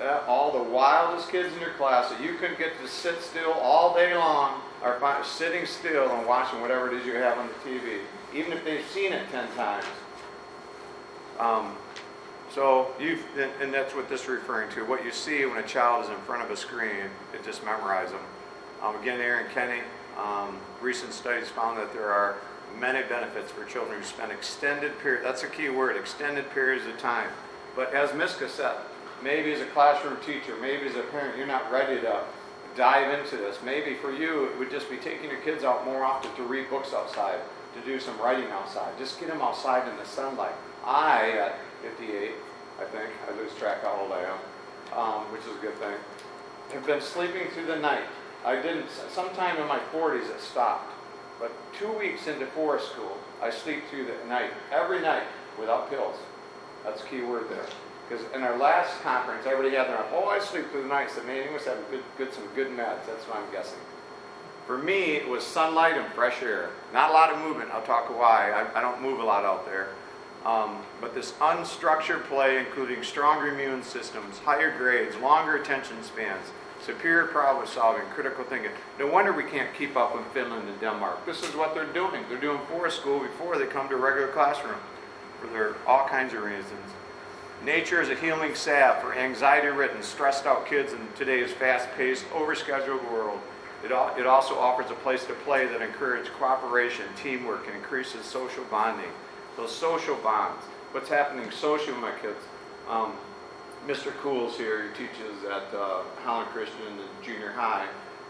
Uh, 0.00 0.22
all 0.28 0.52
the 0.52 0.70
wildest 0.70 1.28
kids 1.30 1.52
in 1.54 1.60
your 1.60 1.72
class 1.72 2.08
that 2.08 2.20
you 2.20 2.34
couldn't 2.34 2.58
get 2.58 2.78
to 2.80 2.86
sit 2.86 3.20
still 3.20 3.52
all 3.54 3.94
day 3.94 4.14
long 4.14 4.60
are 4.82 5.24
sitting 5.24 5.66
still 5.66 6.08
and 6.16 6.26
watching 6.26 6.60
whatever 6.60 6.92
it 6.92 7.00
is 7.00 7.04
you 7.04 7.14
have 7.14 7.36
on 7.36 7.48
the 7.48 7.68
TV, 7.68 7.98
even 8.32 8.52
if 8.52 8.64
they've 8.64 8.86
seen 8.86 9.12
it 9.12 9.28
10 9.32 9.48
times. 9.56 9.84
Um, 11.40 11.74
so 12.54 12.92
you, 13.00 13.18
and, 13.60 13.74
that's 13.74 13.94
what 13.94 14.08
this 14.08 14.22
is 14.22 14.28
referring 14.28 14.70
to. 14.70 14.84
What 14.84 15.04
you 15.04 15.10
see 15.10 15.44
when 15.46 15.58
a 15.58 15.66
child 15.66 16.04
is 16.04 16.10
in 16.10 16.16
front 16.18 16.42
of 16.42 16.50
a 16.50 16.56
screen, 16.56 17.10
it 17.34 17.44
just 17.44 17.64
memorizes 17.64 18.10
them. 18.10 18.20
Um, 18.82 18.96
again, 19.00 19.20
Erin 19.20 19.46
Kenny, 19.52 19.80
um, 20.16 20.58
recent 20.80 21.12
studies 21.12 21.48
found 21.48 21.76
that 21.78 21.92
there 21.92 22.10
are 22.10 22.36
many 22.78 23.02
benefits 23.08 23.50
for 23.50 23.64
children 23.64 23.98
who 23.98 24.04
spend 24.04 24.30
extended 24.30 24.96
period. 25.00 25.24
That's 25.24 25.42
a 25.42 25.48
key 25.48 25.68
word, 25.68 25.96
extended 25.96 26.50
periods 26.50 26.86
of 26.86 26.98
time. 26.98 27.28
But 27.74 27.92
as 27.92 28.14
Miska 28.14 28.48
said, 28.48 28.76
maybe 29.22 29.52
as 29.52 29.60
a 29.60 29.66
classroom 29.66 30.16
teacher, 30.24 30.56
maybe 30.60 30.86
as 30.86 30.96
a 30.96 31.02
parent, 31.02 31.36
you're 31.36 31.46
not 31.46 31.70
ready 31.70 32.00
to 32.00 32.20
dive 32.76 33.18
into 33.18 33.36
this. 33.36 33.58
Maybe 33.64 33.94
for 33.94 34.12
you, 34.12 34.46
it 34.46 34.58
would 34.58 34.70
just 34.70 34.88
be 34.88 34.96
taking 34.96 35.30
your 35.30 35.40
kids 35.40 35.64
out 35.64 35.84
more 35.84 36.04
often 36.04 36.34
to 36.36 36.42
read 36.42 36.70
books 36.70 36.92
outside, 36.94 37.40
to 37.74 37.80
do 37.80 37.98
some 37.98 38.18
writing 38.18 38.50
outside. 38.50 38.96
Just 38.98 39.18
get 39.18 39.28
them 39.28 39.42
outside 39.42 39.88
in 39.88 39.96
the 39.96 40.04
sunlight. 40.04 40.54
I, 40.84 41.30
at 41.32 41.58
58, 41.82 42.32
I 42.80 42.84
think, 42.84 43.10
I 43.28 43.36
lose 43.36 43.52
track 43.54 43.82
how 43.82 44.00
old 44.00 44.12
I 44.12 44.22
am, 44.22 44.98
um, 44.98 45.32
which 45.32 45.42
is 45.42 45.56
a 45.56 45.60
good 45.60 45.76
thing, 45.78 45.94
have 46.72 46.86
been 46.86 47.00
sleeping 47.00 47.48
through 47.52 47.66
the 47.66 47.76
night. 47.76 48.04
I 48.44 48.56
didn't, 48.56 48.86
sometime 49.12 49.60
in 49.60 49.66
my 49.66 49.80
40s 49.92 50.30
it 50.30 50.40
stopped. 50.40 50.92
But 51.40 51.52
two 51.72 51.92
weeks 51.92 52.26
into 52.26 52.46
forest 52.46 52.90
school, 52.90 53.16
I 53.40 53.50
sleep 53.50 53.84
through 53.90 54.06
the 54.06 54.28
night, 54.28 54.50
every 54.72 55.00
night, 55.00 55.22
without 55.58 55.88
pills. 55.90 56.16
That's 56.84 57.02
key 57.02 57.22
word 57.22 57.48
there. 57.50 57.66
Because 58.08 58.24
in 58.34 58.42
our 58.42 58.56
last 58.56 59.00
conference, 59.02 59.44
everybody 59.46 59.76
had 59.76 59.88
their, 59.88 60.02
oh, 60.12 60.28
I 60.28 60.38
sleep 60.38 60.70
through 60.70 60.82
the 60.82 60.88
night. 60.88 61.10
Said, 61.10 61.26
man, 61.26 61.44
you 61.44 61.50
must 61.50 61.66
have 61.66 61.78
good, 61.90 62.02
good, 62.16 62.32
some 62.32 62.44
good 62.54 62.68
meds. 62.68 63.04
That's 63.06 63.24
what 63.24 63.36
I'm 63.36 63.52
guessing. 63.52 63.78
For 64.66 64.78
me, 64.78 65.16
it 65.16 65.28
was 65.28 65.44
sunlight 65.44 65.96
and 65.96 66.10
fresh 66.12 66.42
air. 66.42 66.70
Not 66.92 67.10
a 67.10 67.12
lot 67.12 67.32
of 67.32 67.38
movement. 67.40 67.70
I'll 67.72 67.82
talk 67.82 68.08
why. 68.08 68.50
I, 68.50 68.78
I 68.78 68.82
don't 68.82 69.02
move 69.02 69.20
a 69.20 69.24
lot 69.24 69.44
out 69.44 69.66
there. 69.66 69.88
Um, 70.44 70.78
but 71.00 71.14
this 71.14 71.32
unstructured 71.32 72.24
play, 72.24 72.58
including 72.58 73.02
stronger 73.02 73.48
immune 73.48 73.82
systems, 73.82 74.38
higher 74.38 74.76
grades, 74.76 75.16
longer 75.16 75.56
attention 75.56 76.02
spans, 76.02 76.46
superior 76.84 77.26
problem 77.26 77.66
solving, 77.66 78.04
critical 78.14 78.44
thinking. 78.44 78.70
No 78.98 79.08
wonder 79.08 79.32
we 79.32 79.44
can't 79.44 79.74
keep 79.74 79.96
up 79.96 80.14
with 80.14 80.24
Finland 80.32 80.68
and 80.68 80.80
Denmark. 80.80 81.26
This 81.26 81.42
is 81.42 81.54
what 81.54 81.74
they're 81.74 81.92
doing. 81.92 82.24
They're 82.28 82.40
doing 82.40 82.60
forest 82.68 83.00
school 83.00 83.20
before 83.20 83.58
they 83.58 83.66
come 83.66 83.88
to 83.88 83.96
a 83.96 83.98
regular 83.98 84.28
classroom 84.28 84.78
for 85.40 85.48
their 85.48 85.74
all 85.86 86.06
kinds 86.06 86.32
of 86.34 86.42
reasons. 86.42 86.92
Nature 87.64 88.00
is 88.00 88.08
a 88.08 88.14
healing 88.14 88.54
salve 88.54 89.00
for 89.02 89.14
anxiety-ridden, 89.14 90.00
stressed-out 90.00 90.64
kids 90.66 90.92
in 90.92 91.00
today's 91.16 91.50
fast-paced, 91.50 92.24
overscheduled 92.30 93.10
world. 93.10 93.40
It, 93.84 93.90
it 93.90 94.26
also 94.26 94.56
offers 94.56 94.92
a 94.92 94.94
place 94.94 95.24
to 95.24 95.32
play 95.32 95.66
that 95.66 95.82
encourages 95.82 96.28
cooperation, 96.38 97.06
teamwork, 97.20 97.66
and 97.66 97.74
increases 97.74 98.24
social 98.24 98.62
bonding. 98.64 99.10
Those 99.56 99.74
social 99.74 100.14
bonds. 100.16 100.62
What's 100.92 101.08
happening 101.08 101.50
socially 101.50 101.92
with 101.94 102.00
my 102.00 102.12
kids? 102.22 102.38
Um, 102.88 103.14
Mr. 103.88 104.12
Cools 104.18 104.56
here, 104.56 104.84
he 104.84 105.06
teaches 105.06 105.42
at 105.44 105.74
uh, 105.74 106.02
Holland 106.22 106.50
Christian 106.50 106.78
in 106.86 107.24
junior 107.24 107.50
high, 107.50 107.88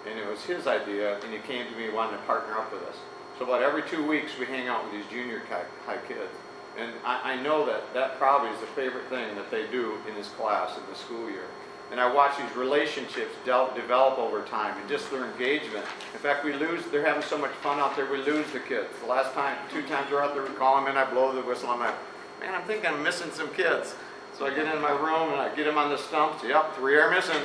and 0.08 0.18
it 0.18 0.26
was 0.26 0.42
his 0.44 0.66
idea, 0.66 1.20
and 1.20 1.32
he 1.32 1.38
came 1.40 1.70
to 1.70 1.78
me 1.78 1.90
wanting 1.90 2.18
to 2.18 2.24
partner 2.24 2.54
up 2.54 2.72
with 2.72 2.82
us. 2.84 2.96
So 3.38 3.44
about 3.44 3.62
every 3.62 3.82
two 3.82 4.06
weeks, 4.06 4.32
we 4.38 4.46
hang 4.46 4.68
out 4.68 4.84
with 4.84 4.94
these 4.94 5.06
junior 5.10 5.42
high 5.86 5.98
kids. 6.08 6.32
And 6.78 6.92
I, 7.04 7.32
I 7.32 7.42
know 7.42 7.66
that 7.66 7.92
that 7.94 8.18
probably 8.18 8.50
is 8.50 8.60
the 8.60 8.66
favorite 8.66 9.08
thing 9.08 9.34
that 9.34 9.50
they 9.50 9.66
do 9.66 9.94
in 10.08 10.14
this 10.14 10.28
class 10.30 10.76
in 10.76 10.82
the 10.88 10.94
school 10.94 11.28
year. 11.28 11.46
And 11.90 11.98
I 12.00 12.12
watch 12.12 12.36
these 12.36 12.54
relationships 12.54 13.34
del- 13.44 13.74
develop 13.74 14.18
over 14.18 14.42
time 14.42 14.78
and 14.78 14.88
just 14.88 15.10
their 15.10 15.24
engagement. 15.24 15.84
In 16.12 16.20
fact, 16.20 16.44
we 16.44 16.52
lose, 16.52 16.84
they're 16.92 17.04
having 17.04 17.22
so 17.22 17.38
much 17.38 17.50
fun 17.62 17.80
out 17.80 17.96
there, 17.96 18.10
we 18.10 18.18
lose 18.18 18.50
the 18.52 18.60
kids. 18.60 18.88
The 19.00 19.08
last 19.08 19.32
time, 19.34 19.56
two 19.72 19.82
times 19.82 20.10
we're 20.10 20.22
out 20.22 20.34
there, 20.34 20.42
we 20.42 20.50
call 20.50 20.76
them 20.76 20.86
in, 20.86 20.98
I 20.98 21.10
blow 21.10 21.34
the 21.34 21.40
whistle, 21.40 21.70
I'm 21.70 21.80
like, 21.80 21.94
man, 22.40 22.54
I'm 22.54 22.66
thinking 22.66 22.90
I'm 22.90 23.02
missing 23.02 23.30
some 23.32 23.48
kids. 23.54 23.94
So 24.38 24.46
I 24.46 24.50
get 24.54 24.72
in 24.72 24.80
my 24.80 24.90
room 24.90 25.32
and 25.32 25.40
I 25.40 25.52
get 25.56 25.64
them 25.64 25.78
on 25.78 25.90
the 25.90 25.98
stumps. 25.98 26.44
Yep, 26.44 26.76
three 26.76 26.96
are 26.96 27.10
missing. 27.10 27.40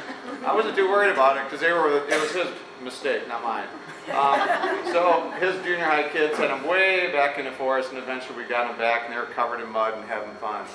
I 0.46 0.54
wasn't 0.54 0.76
too 0.76 0.88
worried 0.90 1.12
about 1.12 1.38
it 1.38 1.46
because 1.46 1.60
they 1.60 1.72
were, 1.72 2.06
it 2.08 2.22
was 2.22 2.32
his 2.34 2.48
mistake, 2.84 3.28
not 3.28 3.42
mine. 3.42 3.66
Um, 4.12 4.40
so 4.92 5.32
his 5.40 5.56
junior 5.64 5.86
high 5.86 6.10
kids 6.10 6.36
sent 6.38 6.52
him 6.52 6.68
way 6.68 7.12
back 7.12 7.38
in 7.38 7.46
the 7.46 7.52
forest, 7.52 7.90
and 7.90 7.98
eventually 7.98 8.38
we 8.38 8.44
got 8.44 8.70
him 8.70 8.78
back, 8.78 9.04
and 9.06 9.14
they 9.14 9.18
were 9.18 9.26
covered 9.26 9.62
in 9.62 9.70
mud 9.70 9.94
and 9.98 10.04
having 10.06 10.34
fun. 10.36 10.66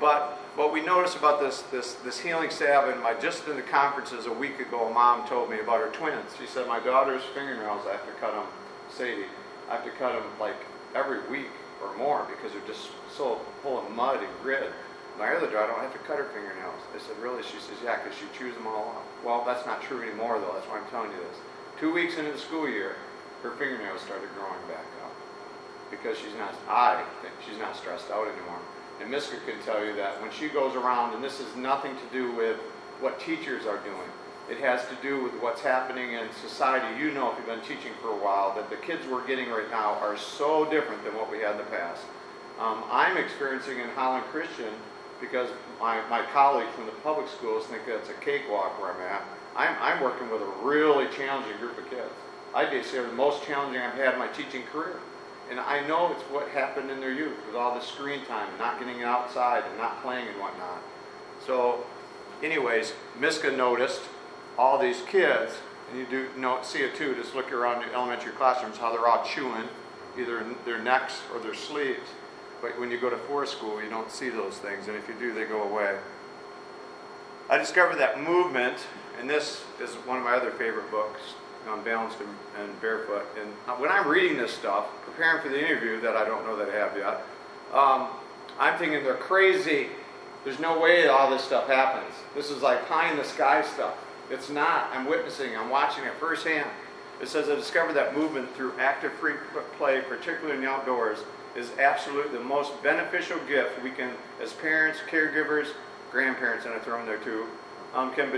But 0.00 0.38
what 0.56 0.72
we 0.72 0.80
noticed 0.80 1.16
about 1.16 1.40
this 1.40 1.62
this 1.70 1.94
this 2.04 2.18
healing 2.18 2.50
salve, 2.50 2.88
and 2.88 3.02
my 3.02 3.14
just 3.14 3.46
in 3.46 3.56
the 3.56 3.62
conferences 3.62 4.26
a 4.26 4.32
week 4.32 4.58
ago, 4.60 4.88
a 4.88 4.92
mom 4.92 5.26
told 5.28 5.50
me 5.50 5.60
about 5.60 5.80
her 5.80 5.90
twins. 5.92 6.30
She 6.38 6.46
said 6.46 6.66
my 6.66 6.80
daughter's 6.80 7.22
fingernails, 7.34 7.82
I 7.86 7.92
have 7.92 8.06
to 8.06 8.12
cut 8.20 8.32
them. 8.32 8.46
Sadie, 8.90 9.26
I 9.70 9.76
have 9.76 9.84
to 9.84 9.90
cut 9.92 10.12
them 10.14 10.24
like 10.40 10.56
every 10.94 11.20
week 11.28 11.50
or 11.82 11.96
more 11.96 12.26
because 12.28 12.52
they're 12.52 12.66
just 12.66 12.90
so 13.16 13.40
full 13.62 13.78
of 13.78 13.90
mud 13.90 14.18
and 14.18 14.32
grit. 14.42 14.72
My 15.18 15.34
other 15.34 15.46
daughter, 15.46 15.64
I 15.64 15.66
don't 15.66 15.80
have 15.80 15.92
to 15.92 16.06
cut 16.06 16.18
her 16.18 16.30
fingernails. 16.30 16.78
I 16.94 16.98
said, 16.98 17.18
really? 17.18 17.42
She 17.42 17.58
says, 17.58 17.74
yeah, 17.82 17.98
because 17.98 18.16
she 18.16 18.26
chews 18.38 18.54
them 18.54 18.68
all 18.68 18.94
up. 18.94 19.06
Well, 19.24 19.42
that's 19.44 19.66
not 19.66 19.82
true 19.82 20.00
anymore, 20.00 20.38
though. 20.38 20.54
That's 20.54 20.66
why 20.66 20.78
I'm 20.78 20.86
telling 20.90 21.10
you 21.10 21.18
this. 21.18 21.38
Two 21.80 21.92
weeks 21.92 22.18
into 22.18 22.32
the 22.32 22.38
school 22.38 22.68
year, 22.68 22.96
her 23.44 23.52
fingernails 23.52 24.00
started 24.00 24.28
growing 24.34 24.60
back 24.66 24.84
up 25.04 25.14
because 25.90 26.18
she's 26.18 26.34
not. 26.36 26.52
I 26.68 27.04
think 27.22 27.34
she's 27.46 27.58
not 27.58 27.76
stressed 27.76 28.10
out 28.10 28.26
anymore. 28.26 28.58
and 29.00 29.08
Miska 29.08 29.36
can 29.46 29.62
tell 29.64 29.84
you 29.84 29.94
that 29.94 30.20
when 30.20 30.32
she 30.32 30.48
goes 30.48 30.74
around, 30.74 31.14
and 31.14 31.22
this 31.22 31.38
has 31.38 31.54
nothing 31.54 31.94
to 31.94 32.06
do 32.12 32.32
with 32.32 32.56
what 33.00 33.20
teachers 33.20 33.64
are 33.64 33.78
doing. 33.78 34.10
It 34.50 34.58
has 34.58 34.80
to 34.88 34.96
do 35.02 35.22
with 35.22 35.34
what's 35.34 35.60
happening 35.60 36.14
in 36.14 36.26
society. 36.42 36.98
You 36.98 37.12
know, 37.12 37.30
if 37.30 37.38
you've 37.38 37.46
been 37.46 37.60
teaching 37.60 37.92
for 38.02 38.08
a 38.08 38.16
while, 38.16 38.56
that 38.56 38.70
the 38.70 38.76
kids 38.76 39.06
we're 39.06 39.26
getting 39.26 39.48
right 39.48 39.70
now 39.70 39.92
are 40.00 40.16
so 40.16 40.68
different 40.68 41.04
than 41.04 41.14
what 41.14 41.30
we 41.30 41.38
had 41.38 41.52
in 41.52 41.58
the 41.58 41.70
past. 41.70 42.02
Um, 42.58 42.82
I'm 42.90 43.16
experiencing 43.16 43.78
in 43.78 43.88
Holland 43.90 44.24
Christian 44.32 44.72
because 45.20 45.48
my, 45.78 46.00
my 46.08 46.24
colleagues 46.32 46.72
from 46.74 46.86
the 46.86 46.98
public 47.06 47.28
schools 47.28 47.66
think 47.66 47.82
that's 47.86 48.08
a 48.08 48.14
cakewalk 48.14 48.80
where 48.80 48.92
I'm 48.92 49.00
at. 49.02 49.22
I'm, 49.58 49.74
I'm 49.80 50.02
working 50.02 50.30
with 50.30 50.40
a 50.40 50.52
really 50.62 51.08
challenging 51.08 51.58
group 51.58 51.76
of 51.76 51.90
kids. 51.90 52.12
I 52.54 52.64
dare 52.64 52.84
say 52.84 53.02
the 53.02 53.12
most 53.12 53.42
challenging 53.42 53.82
I've 53.82 53.94
had 53.94 54.14
in 54.14 54.18
my 54.18 54.28
teaching 54.28 54.62
career. 54.72 55.00
And 55.50 55.58
I 55.58 55.86
know 55.86 56.12
it's 56.12 56.22
what 56.24 56.48
happened 56.48 56.90
in 56.90 57.00
their 57.00 57.12
youth 57.12 57.36
with 57.46 57.56
all 57.56 57.74
the 57.74 57.80
screen 57.80 58.24
time 58.26 58.48
and 58.48 58.58
not 58.58 58.78
getting 58.78 59.02
outside 59.02 59.64
and 59.68 59.76
not 59.76 60.00
playing 60.02 60.28
and 60.28 60.38
whatnot. 60.38 60.80
So, 61.44 61.84
anyways, 62.42 62.92
Miska 63.18 63.50
noticed 63.50 64.02
all 64.56 64.78
these 64.78 65.02
kids, 65.02 65.54
and 65.90 65.98
you 65.98 66.06
do 66.06 66.28
know, 66.36 66.60
see 66.62 66.80
it 66.80 66.94
too, 66.94 67.14
just 67.14 67.34
look 67.34 67.52
around 67.52 67.84
the 67.84 67.92
elementary 67.94 68.32
classrooms, 68.32 68.76
how 68.76 68.92
they're 68.92 69.06
all 69.06 69.24
chewing 69.24 69.68
either 70.18 70.44
their 70.64 70.78
necks 70.78 71.20
or 71.32 71.40
their 71.40 71.54
sleeves. 71.54 72.10
But 72.60 72.78
when 72.78 72.90
you 72.90 72.98
go 72.98 73.08
to 73.10 73.16
forest 73.16 73.52
school, 73.52 73.82
you 73.82 73.88
don't 73.88 74.10
see 74.10 74.28
those 74.28 74.58
things, 74.58 74.88
and 74.88 74.96
if 74.96 75.08
you 75.08 75.14
do, 75.18 75.32
they 75.32 75.44
go 75.44 75.62
away. 75.62 75.98
I 77.48 77.56
discovered 77.56 77.96
that 77.96 78.20
movement, 78.22 78.76
and 79.18 79.28
this 79.28 79.64
is 79.80 79.90
one 80.06 80.18
of 80.18 80.24
my 80.24 80.34
other 80.34 80.50
favorite 80.52 80.90
books, 80.90 81.20
on 81.68 81.82
Balanced 81.84 82.18
and, 82.58 82.80
Barefoot. 82.80 83.26
And 83.40 83.50
when 83.80 83.90
I'm 83.90 84.08
reading 84.08 84.38
this 84.38 84.52
stuff, 84.52 84.86
preparing 85.04 85.42
for 85.42 85.48
the 85.48 85.58
interview 85.58 86.00
that 86.00 86.16
I 86.16 86.24
don't 86.24 86.46
know 86.46 86.56
that 86.56 86.68
I 86.70 86.74
have 86.74 86.96
yet, 86.96 87.22
um, 87.72 88.08
I'm 88.58 88.78
thinking 88.78 89.04
they're 89.04 89.14
crazy. 89.14 89.88
There's 90.44 90.58
no 90.58 90.80
way 90.80 91.08
all 91.08 91.30
this 91.30 91.44
stuff 91.44 91.66
happens. 91.66 92.14
This 92.34 92.50
is 92.50 92.62
like 92.62 92.88
pie 92.88 93.10
in 93.10 93.16
the 93.16 93.24
sky 93.24 93.62
stuff. 93.62 93.94
It's 94.30 94.48
not. 94.48 94.90
I'm 94.92 95.06
witnessing, 95.06 95.56
I'm 95.56 95.70
watching 95.70 96.04
it 96.04 96.14
firsthand. 96.14 96.68
It 97.20 97.28
says 97.28 97.48
I 97.48 97.54
discovered 97.54 97.94
that 97.94 98.16
movement 98.16 98.54
through 98.54 98.72
active 98.78 99.12
free 99.14 99.34
play, 99.76 100.00
particularly 100.00 100.56
in 100.56 100.64
the 100.64 100.70
outdoors, 100.70 101.18
is 101.56 101.70
absolutely 101.78 102.36
the 102.38 102.44
most 102.44 102.80
beneficial 102.82 103.38
gift 103.48 103.82
we 103.82 103.90
can, 103.90 104.12
as 104.40 104.52
parents, 104.52 105.00
caregivers, 105.10 105.68
grandparents, 106.12 106.64
and 106.64 106.74
I 106.74 106.78
throw 106.78 107.00
in 107.00 107.06
there 107.06 107.18
too, 107.18 107.46
um, 107.94 108.14
can 108.14 108.30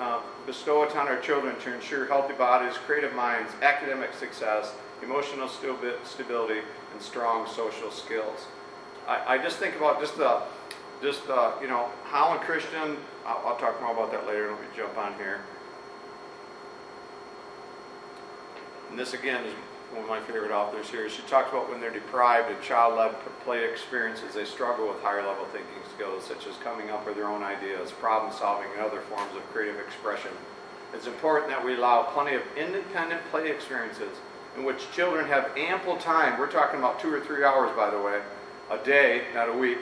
uh, 0.00 0.20
bestow 0.46 0.82
it 0.82 0.96
on 0.96 1.06
our 1.08 1.20
children 1.20 1.58
to 1.60 1.74
ensure 1.74 2.06
healthy 2.06 2.34
bodies, 2.34 2.74
creative 2.86 3.14
minds, 3.14 3.52
academic 3.62 4.14
success, 4.14 4.72
emotional 5.02 5.48
stability, 5.48 6.60
and 6.92 7.02
strong 7.02 7.46
social 7.46 7.90
skills. 7.90 8.46
I, 9.06 9.34
I 9.34 9.38
just 9.38 9.58
think 9.58 9.76
about 9.76 10.00
just 10.00 10.16
the, 10.16 10.42
just 11.02 11.26
the, 11.26 11.52
you 11.60 11.68
know, 11.68 11.88
Holland 12.04 12.40
Christian. 12.40 12.96
I'll, 13.26 13.42
I'll 13.46 13.56
talk 13.56 13.80
more 13.80 13.92
about 13.92 14.10
that 14.12 14.26
later. 14.26 14.50
Let 14.50 14.60
me 14.60 14.66
jump 14.76 14.96
on 14.96 15.14
here. 15.14 15.40
And 18.88 18.98
this 18.98 19.14
again 19.14 19.44
is 19.44 19.54
one 19.92 20.02
of 20.02 20.08
my 20.08 20.20
favorite 20.20 20.52
authors 20.52 20.88
here. 20.88 21.08
She 21.08 21.22
talks 21.22 21.50
about 21.50 21.68
when 21.68 21.80
they're 21.80 21.90
deprived 21.90 22.50
of 22.50 22.62
child-led 22.62 23.14
play 23.44 23.68
experiences, 23.68 24.34
they 24.34 24.44
struggle 24.44 24.88
with 24.88 25.00
higher 25.02 25.26
level 25.26 25.44
thinking 25.46 25.82
skills, 25.94 26.24
such 26.24 26.46
as 26.46 26.56
coming 26.58 26.90
up 26.90 27.06
with 27.06 27.16
their 27.16 27.28
own 27.28 27.42
ideas, 27.42 27.90
problem 27.90 28.32
solving, 28.32 28.68
and 28.76 28.80
other 28.80 29.00
forms 29.00 29.34
of 29.34 29.42
creative 29.52 29.80
expression. 29.80 30.30
It's 30.94 31.06
important 31.06 31.50
that 31.50 31.64
we 31.64 31.74
allow 31.74 32.02
plenty 32.02 32.34
of 32.36 32.42
independent 32.56 33.20
play 33.30 33.50
experiences 33.50 34.16
in 34.56 34.64
which 34.64 34.90
children 34.92 35.26
have 35.26 35.50
ample 35.56 35.96
time. 35.96 36.38
We're 36.38 36.50
talking 36.50 36.78
about 36.78 37.00
two 37.00 37.12
or 37.12 37.20
three 37.20 37.44
hours, 37.44 37.70
by 37.76 37.90
the 37.90 38.00
way, 38.00 38.20
a 38.70 38.78
day, 38.78 39.24
not 39.34 39.48
a 39.48 39.52
week, 39.52 39.78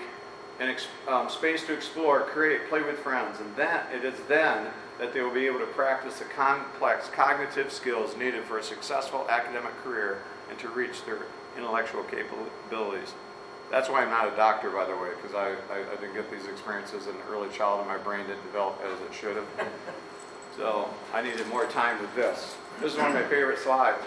and 0.60 0.74
um, 1.06 1.28
space 1.28 1.64
to 1.66 1.74
explore, 1.74 2.22
create, 2.22 2.68
play 2.68 2.82
with 2.82 2.98
friends. 2.98 3.40
And 3.40 3.54
then 3.56 3.80
it 3.94 4.04
is 4.04 4.18
then 4.28 4.68
that 4.98 5.12
they 5.12 5.20
will 5.20 5.34
be 5.34 5.46
able 5.46 5.60
to 5.60 5.66
practice 5.66 6.18
the 6.18 6.24
complex 6.24 7.08
cognitive 7.08 7.72
skills 7.72 8.16
needed 8.16 8.44
for 8.44 8.58
a 8.58 8.62
successful 8.62 9.26
academic 9.28 9.76
career 9.82 10.22
and 10.50 10.58
to 10.58 10.68
reach 10.68 11.04
their 11.04 11.18
intellectual 11.56 12.02
capabilities. 12.04 13.14
That's 13.70 13.88
why 13.88 14.02
I'm 14.02 14.10
not 14.10 14.32
a 14.32 14.36
doctor, 14.36 14.70
by 14.70 14.86
the 14.86 14.96
way, 14.96 15.10
because 15.20 15.34
I, 15.34 15.50
I, 15.72 15.80
I, 15.92 15.96
didn't 16.00 16.14
get 16.14 16.30
these 16.30 16.46
experiences 16.46 17.06
in 17.06 17.14
early 17.30 17.50
childhood. 17.50 17.86
My 17.86 17.98
brain 17.98 18.26
didn't 18.26 18.42
develop 18.44 18.80
as 18.82 18.98
it 19.00 19.14
should 19.14 19.36
have. 19.36 19.46
So 20.58 20.90
I 21.14 21.22
needed 21.22 21.46
more 21.46 21.66
time 21.66 22.00
with 22.00 22.12
this. 22.16 22.56
This 22.80 22.92
is 22.92 22.98
one 22.98 23.06
of 23.08 23.14
my 23.14 23.22
favorite 23.22 23.60
slides. 23.60 24.02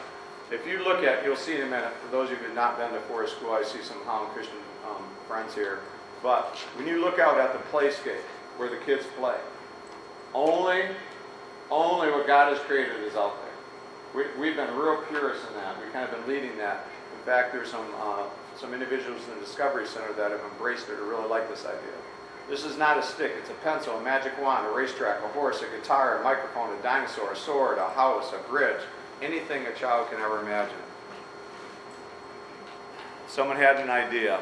If 0.51 0.67
you 0.67 0.83
look 0.83 1.01
at, 1.01 1.23
you'll 1.23 1.37
see 1.37 1.55
in 1.55 1.61
a 1.61 1.65
minute, 1.65 1.93
for 2.03 2.11
those 2.11 2.29
of 2.29 2.31
you 2.31 2.37
who 2.39 2.47
have 2.47 2.55
not 2.55 2.77
been 2.77 2.91
to 2.91 2.99
Forest 3.07 3.37
School, 3.37 3.53
I 3.53 3.63
see 3.63 3.81
some 3.81 4.03
Holland 4.03 4.33
Christian 4.33 4.57
um, 4.85 5.01
friends 5.29 5.55
here. 5.55 5.79
But 6.21 6.57
when 6.75 6.87
you 6.87 6.99
look 6.99 7.19
out 7.19 7.39
at 7.39 7.53
the 7.53 7.59
playscape 7.71 8.27
where 8.57 8.69
the 8.69 8.75
kids 8.85 9.05
play, 9.17 9.37
only, 10.33 10.83
only 11.69 12.11
what 12.11 12.27
God 12.27 12.55
has 12.55 12.59
created 12.65 12.99
is 13.01 13.15
out 13.15 13.35
there. 13.41 13.51
We, 14.13 14.41
we've 14.41 14.55
been 14.55 14.73
real 14.75 15.01
purists 15.09 15.45
in 15.47 15.53
that. 15.55 15.79
We've 15.81 15.91
kind 15.93 16.09
of 16.09 16.11
been 16.11 16.33
leading 16.33 16.57
that. 16.57 16.85
In 17.17 17.25
fact, 17.25 17.53
there's 17.53 17.69
some, 17.69 17.87
uh, 17.99 18.23
some 18.57 18.73
individuals 18.73 19.21
in 19.27 19.35
the 19.35 19.45
Discovery 19.45 19.85
Center 19.85 20.11
that 20.13 20.31
have 20.31 20.41
embraced 20.51 20.89
it 20.89 20.99
or 20.99 21.05
really 21.05 21.27
like 21.27 21.49
this 21.49 21.65
idea. 21.65 21.93
This 22.49 22.65
is 22.65 22.77
not 22.77 22.97
a 22.97 23.03
stick, 23.03 23.31
it's 23.37 23.49
a 23.49 23.53
pencil, 23.55 23.95
a 23.97 24.01
magic 24.01 24.33
wand, 24.41 24.67
a 24.67 24.71
racetrack, 24.71 25.23
a 25.23 25.27
horse, 25.29 25.61
a 25.61 25.77
guitar, 25.77 26.19
a 26.19 26.23
microphone, 26.23 26.77
a 26.77 26.81
dinosaur, 26.81 27.31
a 27.31 27.35
sword, 27.35 27.77
a 27.77 27.89
house, 27.91 28.33
a 28.33 28.49
bridge, 28.49 28.81
anything 29.21 29.65
a 29.67 29.73
child 29.73 30.09
can 30.09 30.19
ever 30.19 30.41
imagine. 30.41 30.75
Someone 33.27 33.55
had 33.55 33.77
an 33.77 33.89
idea. 33.89 34.39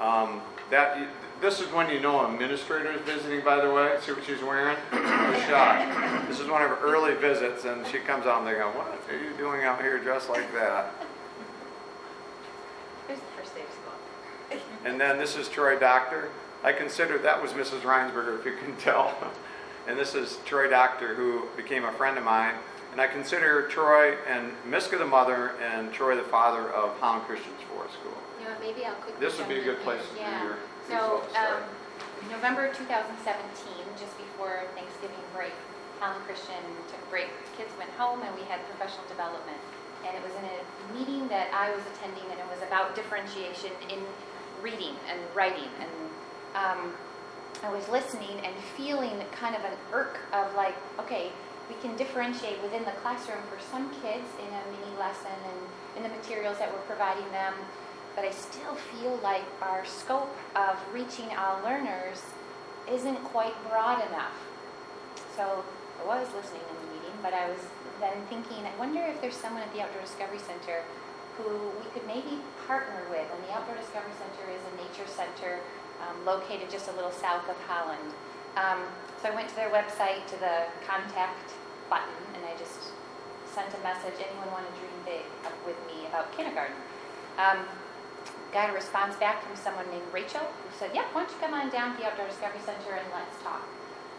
Um, 0.00 0.40
that 0.70 1.06
this 1.40 1.60
is 1.60 1.66
when 1.72 1.90
you 1.90 2.00
know 2.00 2.24
an 2.24 2.34
administrator 2.34 2.92
is 2.92 3.00
visiting, 3.02 3.44
by 3.44 3.60
the 3.60 3.72
way. 3.72 3.96
See 4.00 4.12
what 4.12 4.24
she's 4.24 4.42
wearing? 4.42 4.76
A 4.92 5.44
shot. 5.46 6.28
This 6.28 6.40
is 6.40 6.48
one 6.48 6.62
of 6.62 6.70
her 6.70 6.78
early 6.80 7.14
visits, 7.14 7.64
and 7.64 7.86
she 7.86 7.98
comes 7.98 8.26
out 8.26 8.38
and 8.38 8.46
they 8.46 8.54
go, 8.54 8.68
What 8.70 8.98
are 9.08 9.22
you 9.22 9.36
doing 9.36 9.64
out 9.64 9.80
here 9.80 9.98
dressed 9.98 10.28
like 10.28 10.52
that? 10.54 10.94
Here's 13.06 13.20
the 13.20 13.26
first 13.36 13.54
day 13.54 13.62
of 13.62 14.58
school. 14.58 14.60
and 14.84 15.00
then 15.00 15.18
this 15.18 15.36
is 15.36 15.48
Troy 15.48 15.78
Doctor. 15.78 16.30
I 16.64 16.72
consider 16.72 17.18
that 17.18 17.40
was 17.40 17.52
Mrs. 17.52 17.80
Rynsburger, 17.80 18.38
if 18.38 18.44
you 18.44 18.56
can 18.56 18.74
tell. 18.76 19.14
and 19.88 19.98
this 19.98 20.14
is 20.14 20.38
Troy 20.46 20.68
Doctor, 20.68 21.14
who 21.14 21.44
became 21.56 21.84
a 21.84 21.92
friend 21.92 22.16
of 22.18 22.24
mine. 22.24 22.54
And 22.92 23.00
I 23.00 23.06
consider 23.06 23.68
Troy 23.68 24.16
and 24.26 24.52
Miska 24.64 24.96
the 24.96 25.04
mother 25.04 25.52
and 25.62 25.92
Troy 25.92 26.16
the 26.16 26.22
father 26.22 26.70
of 26.70 26.98
Holland 26.98 27.26
Christian's 27.26 27.60
Forest 27.70 27.92
School. 27.94 28.16
You 28.40 28.46
know, 28.46 28.54
maybe 28.58 28.86
I'll 28.86 28.94
quickly. 28.94 29.20
This 29.20 29.38
would 29.38 29.48
be 29.48 29.60
a 29.60 29.64
good 29.64 29.80
place 29.80 30.00
to 30.14 30.20
yeah. 30.20 30.40
do 30.40 30.46
your 30.46 30.56
so, 30.88 31.22
um, 31.34 31.62
November 32.30 32.72
2017, 32.74 33.22
just 33.98 34.16
before 34.18 34.62
Thanksgiving 34.74 35.22
break, 35.34 35.54
Holland 36.00 36.22
Christian 36.26 36.62
took 36.90 37.00
a 37.02 37.10
break. 37.10 37.30
Kids 37.56 37.70
went 37.78 37.90
home 37.98 38.22
and 38.22 38.34
we 38.34 38.42
had 38.46 38.60
professional 38.66 39.06
development. 39.08 39.58
And 40.06 40.14
it 40.14 40.22
was 40.22 40.34
in 40.38 40.46
a 40.46 40.58
meeting 40.94 41.28
that 41.28 41.50
I 41.54 41.74
was 41.74 41.82
attending 41.94 42.24
and 42.30 42.38
it 42.38 42.48
was 42.50 42.62
about 42.62 42.94
differentiation 42.94 43.72
in 43.90 43.98
reading 44.62 44.94
and 45.10 45.18
writing. 45.34 45.70
And 45.80 45.94
um, 46.54 46.80
I 47.62 47.70
was 47.70 47.88
listening 47.88 48.38
and 48.44 48.54
feeling 48.76 49.18
kind 49.32 49.56
of 49.56 49.64
an 49.64 49.74
irk 49.92 50.18
of 50.32 50.54
like, 50.54 50.76
okay, 51.00 51.32
we 51.68 51.74
can 51.82 51.96
differentiate 51.96 52.62
within 52.62 52.84
the 52.84 52.94
classroom 53.02 53.42
for 53.50 53.58
some 53.70 53.90
kids 54.02 54.28
in 54.38 54.46
a 54.46 54.62
mini 54.70 54.94
lesson 54.98 55.34
and 55.34 55.58
in 55.98 56.02
the 56.06 56.12
materials 56.14 56.58
that 56.58 56.70
we're 56.70 56.86
providing 56.86 57.26
them 57.32 57.54
but 58.16 58.24
I 58.24 58.32
still 58.32 58.74
feel 58.74 59.20
like 59.22 59.44
our 59.60 59.84
scope 59.84 60.34
of 60.56 60.80
reaching 60.92 61.28
our 61.36 61.62
learners 61.62 62.22
isn't 62.90 63.22
quite 63.24 63.54
broad 63.68 64.00
enough. 64.08 64.34
So 65.36 65.62
I 66.00 66.04
was 66.08 66.26
listening 66.32 66.64
in 66.64 66.76
the 66.80 66.94
meeting, 66.96 67.16
but 67.22 67.34
I 67.34 67.46
was 67.46 67.60
then 68.00 68.16
thinking, 68.32 68.64
I 68.64 68.72
wonder 68.80 69.04
if 69.04 69.20
there's 69.20 69.36
someone 69.36 69.62
at 69.62 69.72
the 69.76 69.82
Outdoor 69.82 70.00
Discovery 70.00 70.40
Center 70.40 70.80
who 71.36 71.70
we 71.76 71.86
could 71.92 72.08
maybe 72.08 72.40
partner 72.66 73.04
with. 73.12 73.28
And 73.28 73.38
the 73.44 73.52
Outdoor 73.52 73.76
Discovery 73.76 74.16
Center 74.16 74.48
is 74.48 74.64
a 74.64 74.72
nature 74.80 75.04
center 75.04 75.60
um, 76.00 76.16
located 76.24 76.72
just 76.72 76.88
a 76.88 76.92
little 76.96 77.12
south 77.12 77.44
of 77.52 77.56
Holland. 77.68 78.16
Um, 78.56 78.80
so 79.20 79.28
I 79.28 79.36
went 79.36 79.48
to 79.52 79.56
their 79.56 79.68
website, 79.68 80.24
to 80.32 80.36
the 80.40 80.64
contact 80.88 81.52
button, 81.92 82.16
and 82.32 82.40
I 82.48 82.56
just 82.56 82.96
sent 83.52 83.68
a 83.76 83.80
message, 83.84 84.16
anyone 84.16 84.48
want 84.52 84.64
to 84.64 84.72
dream 84.80 84.96
big 85.04 85.24
with 85.68 85.76
me 85.88 86.08
about 86.08 86.32
kindergarten? 86.36 86.76
Um, 87.36 87.64
got 88.52 88.70
a 88.70 88.72
response 88.72 89.16
back 89.16 89.42
from 89.42 89.56
someone 89.56 89.88
named 89.90 90.06
Rachel 90.12 90.40
who 90.40 90.78
said, 90.78 90.90
Yeah, 90.94 91.04
why 91.12 91.22
don't 91.22 91.30
you 91.30 91.38
come 91.40 91.54
on 91.54 91.70
down 91.70 91.96
to 91.96 92.02
the 92.02 92.06
Outdoor 92.08 92.28
Discovery 92.28 92.60
Center 92.64 92.94
and 92.94 93.06
let's 93.12 93.42
talk. 93.42 93.62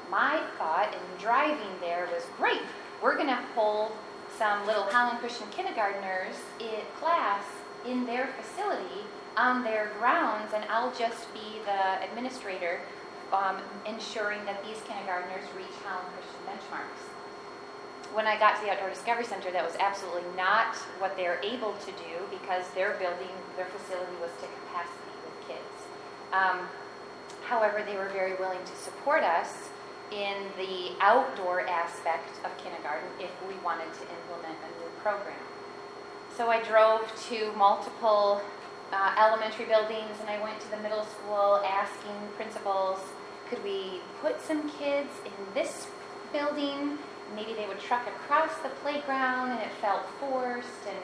My 0.09 0.41
thought 0.57 0.93
in 0.93 1.21
driving 1.21 1.73
there 1.81 2.07
was 2.13 2.23
great. 2.37 2.61
We're 3.01 3.15
going 3.15 3.27
to 3.27 3.39
hold 3.55 3.91
some 4.37 4.65
little 4.65 4.83
Holland 4.83 5.19
Christian 5.19 5.47
kindergartners 5.51 6.35
in 6.59 6.81
class 6.99 7.43
in 7.85 8.05
their 8.05 8.29
facility 8.39 9.05
on 9.35 9.63
their 9.63 9.91
grounds, 9.99 10.53
and 10.53 10.63
I'll 10.69 10.93
just 10.93 11.31
be 11.33 11.61
the 11.65 12.03
administrator 12.03 12.81
um, 13.31 13.57
ensuring 13.85 14.43
that 14.45 14.63
these 14.63 14.81
kindergartners 14.87 15.45
reach 15.55 15.75
Holland 15.83 16.07
Christian 16.15 16.41
benchmarks 16.47 17.07
when 18.13 18.27
I 18.27 18.37
got 18.39 18.57
to 18.57 18.65
the 18.65 18.71
Outdoor 18.71 18.89
Discovery 18.89 19.25
Center, 19.25 19.51
that 19.51 19.63
was 19.63 19.75
absolutely 19.79 20.23
not 20.35 20.75
what 20.99 21.15
they're 21.17 21.39
able 21.43 21.73
to 21.73 21.91
do 21.91 22.25
because 22.31 22.67
their 22.73 22.97
building, 22.97 23.33
their 23.57 23.65
facility 23.65 24.13
was 24.21 24.31
to 24.39 24.47
capacity 24.63 25.17
with 25.25 25.37
kids. 25.49 25.75
Um, 26.31 26.69
however, 27.43 27.83
they 27.83 27.97
were 27.97 28.09
very 28.09 28.35
willing 28.35 28.63
to 28.63 28.75
support 28.77 29.23
us 29.23 29.69
in 30.11 30.47
the 30.57 30.93
outdoor 31.01 31.61
aspect 31.67 32.29
of 32.45 32.55
kindergarten 32.57 33.09
if 33.19 33.31
we 33.47 33.55
wanted 33.65 33.91
to 33.93 34.05
implement 34.07 34.55
a 34.63 34.71
new 34.79 34.89
program. 35.01 35.35
So 36.37 36.49
I 36.49 36.63
drove 36.63 37.11
to 37.29 37.51
multiple 37.57 38.41
uh, 38.93 39.15
elementary 39.17 39.65
buildings 39.65 40.15
and 40.21 40.29
I 40.29 40.41
went 40.41 40.61
to 40.61 40.71
the 40.71 40.77
middle 40.77 41.03
school 41.03 41.61
asking 41.65 42.15
principals, 42.35 42.99
could 43.49 43.63
we 43.63 44.01
put 44.21 44.39
some 44.41 44.69
kids 44.69 45.09
in 45.25 45.53
this 45.53 45.87
building? 46.31 46.97
Maybe 47.35 47.53
they 47.53 47.67
would 47.67 47.79
truck 47.79 48.07
across 48.07 48.55
the 48.59 48.69
playground 48.69 49.51
and 49.51 49.59
it 49.59 49.71
felt 49.81 50.05
forced. 50.19 50.85
And 50.87 50.97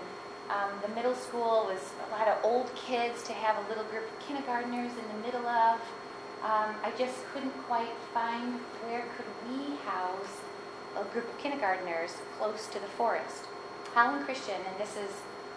um, 0.54 0.70
the 0.86 0.94
middle 0.94 1.16
school 1.16 1.66
was 1.66 1.82
a 2.08 2.12
lot 2.12 2.28
of 2.28 2.38
old 2.46 2.70
kids 2.76 3.24
to 3.24 3.34
have 3.34 3.58
a 3.66 3.68
little 3.70 3.84
group 3.86 4.06
of 4.06 4.20
kindergartners 4.20 4.92
in 4.92 5.18
the 5.18 5.26
middle 5.26 5.48
of. 5.48 5.82
Um, 6.44 6.76
I 6.84 6.94
just 6.98 7.16
couldn't 7.34 7.56
quite 7.66 7.96
find 8.13 8.60
where 8.86 9.06
could 9.18 9.26
we 9.50 9.76
house 9.78 10.42
a 10.96 11.04
group 11.06 11.28
of 11.28 11.38
kindergartners 11.39 12.18
close 12.38 12.68
to 12.68 12.80
the 12.80 12.92
forest. 13.00 13.46
Holland 13.94 14.26
Christian, 14.26 14.60
and 14.70 14.78
this 14.78 14.96
is 14.96 15.10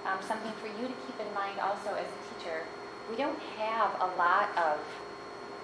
um, 0.06 0.18
something 0.26 0.52
for 0.62 0.68
you 0.68 0.88
to 0.88 0.96
keep 1.04 1.18
in 1.20 1.32
mind 1.34 1.60
also 1.60 1.92
as 1.92 2.06
a 2.06 2.20
teacher, 2.32 2.62
we 3.10 3.16
don't 3.16 3.38
have 3.58 4.00
a 4.00 4.16
lot 4.16 4.56
of 4.56 4.80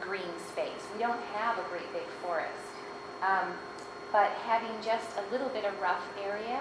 green 0.00 0.36
space. 0.50 0.82
We 0.92 1.00
don't 1.00 1.20
have 1.34 1.58
a 1.58 1.62
great 1.70 1.90
big 1.92 2.06
forest. 2.22 2.68
Um, 3.22 3.54
but 4.10 4.30
having 4.44 4.72
just 4.82 5.08
a 5.16 5.32
little 5.32 5.48
bit 5.48 5.64
of 5.64 5.80
rough 5.80 6.04
area 6.22 6.60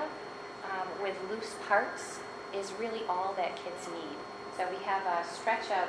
um, 0.63 0.88
with 1.01 1.17
loose 1.29 1.55
parts 1.67 2.19
is 2.55 2.73
really 2.79 3.01
all 3.09 3.33
that 3.37 3.55
kids 3.55 3.87
need. 3.87 4.17
So 4.57 4.67
we 4.69 4.83
have 4.83 5.05
a 5.05 5.27
stretch 5.27 5.71
of 5.71 5.87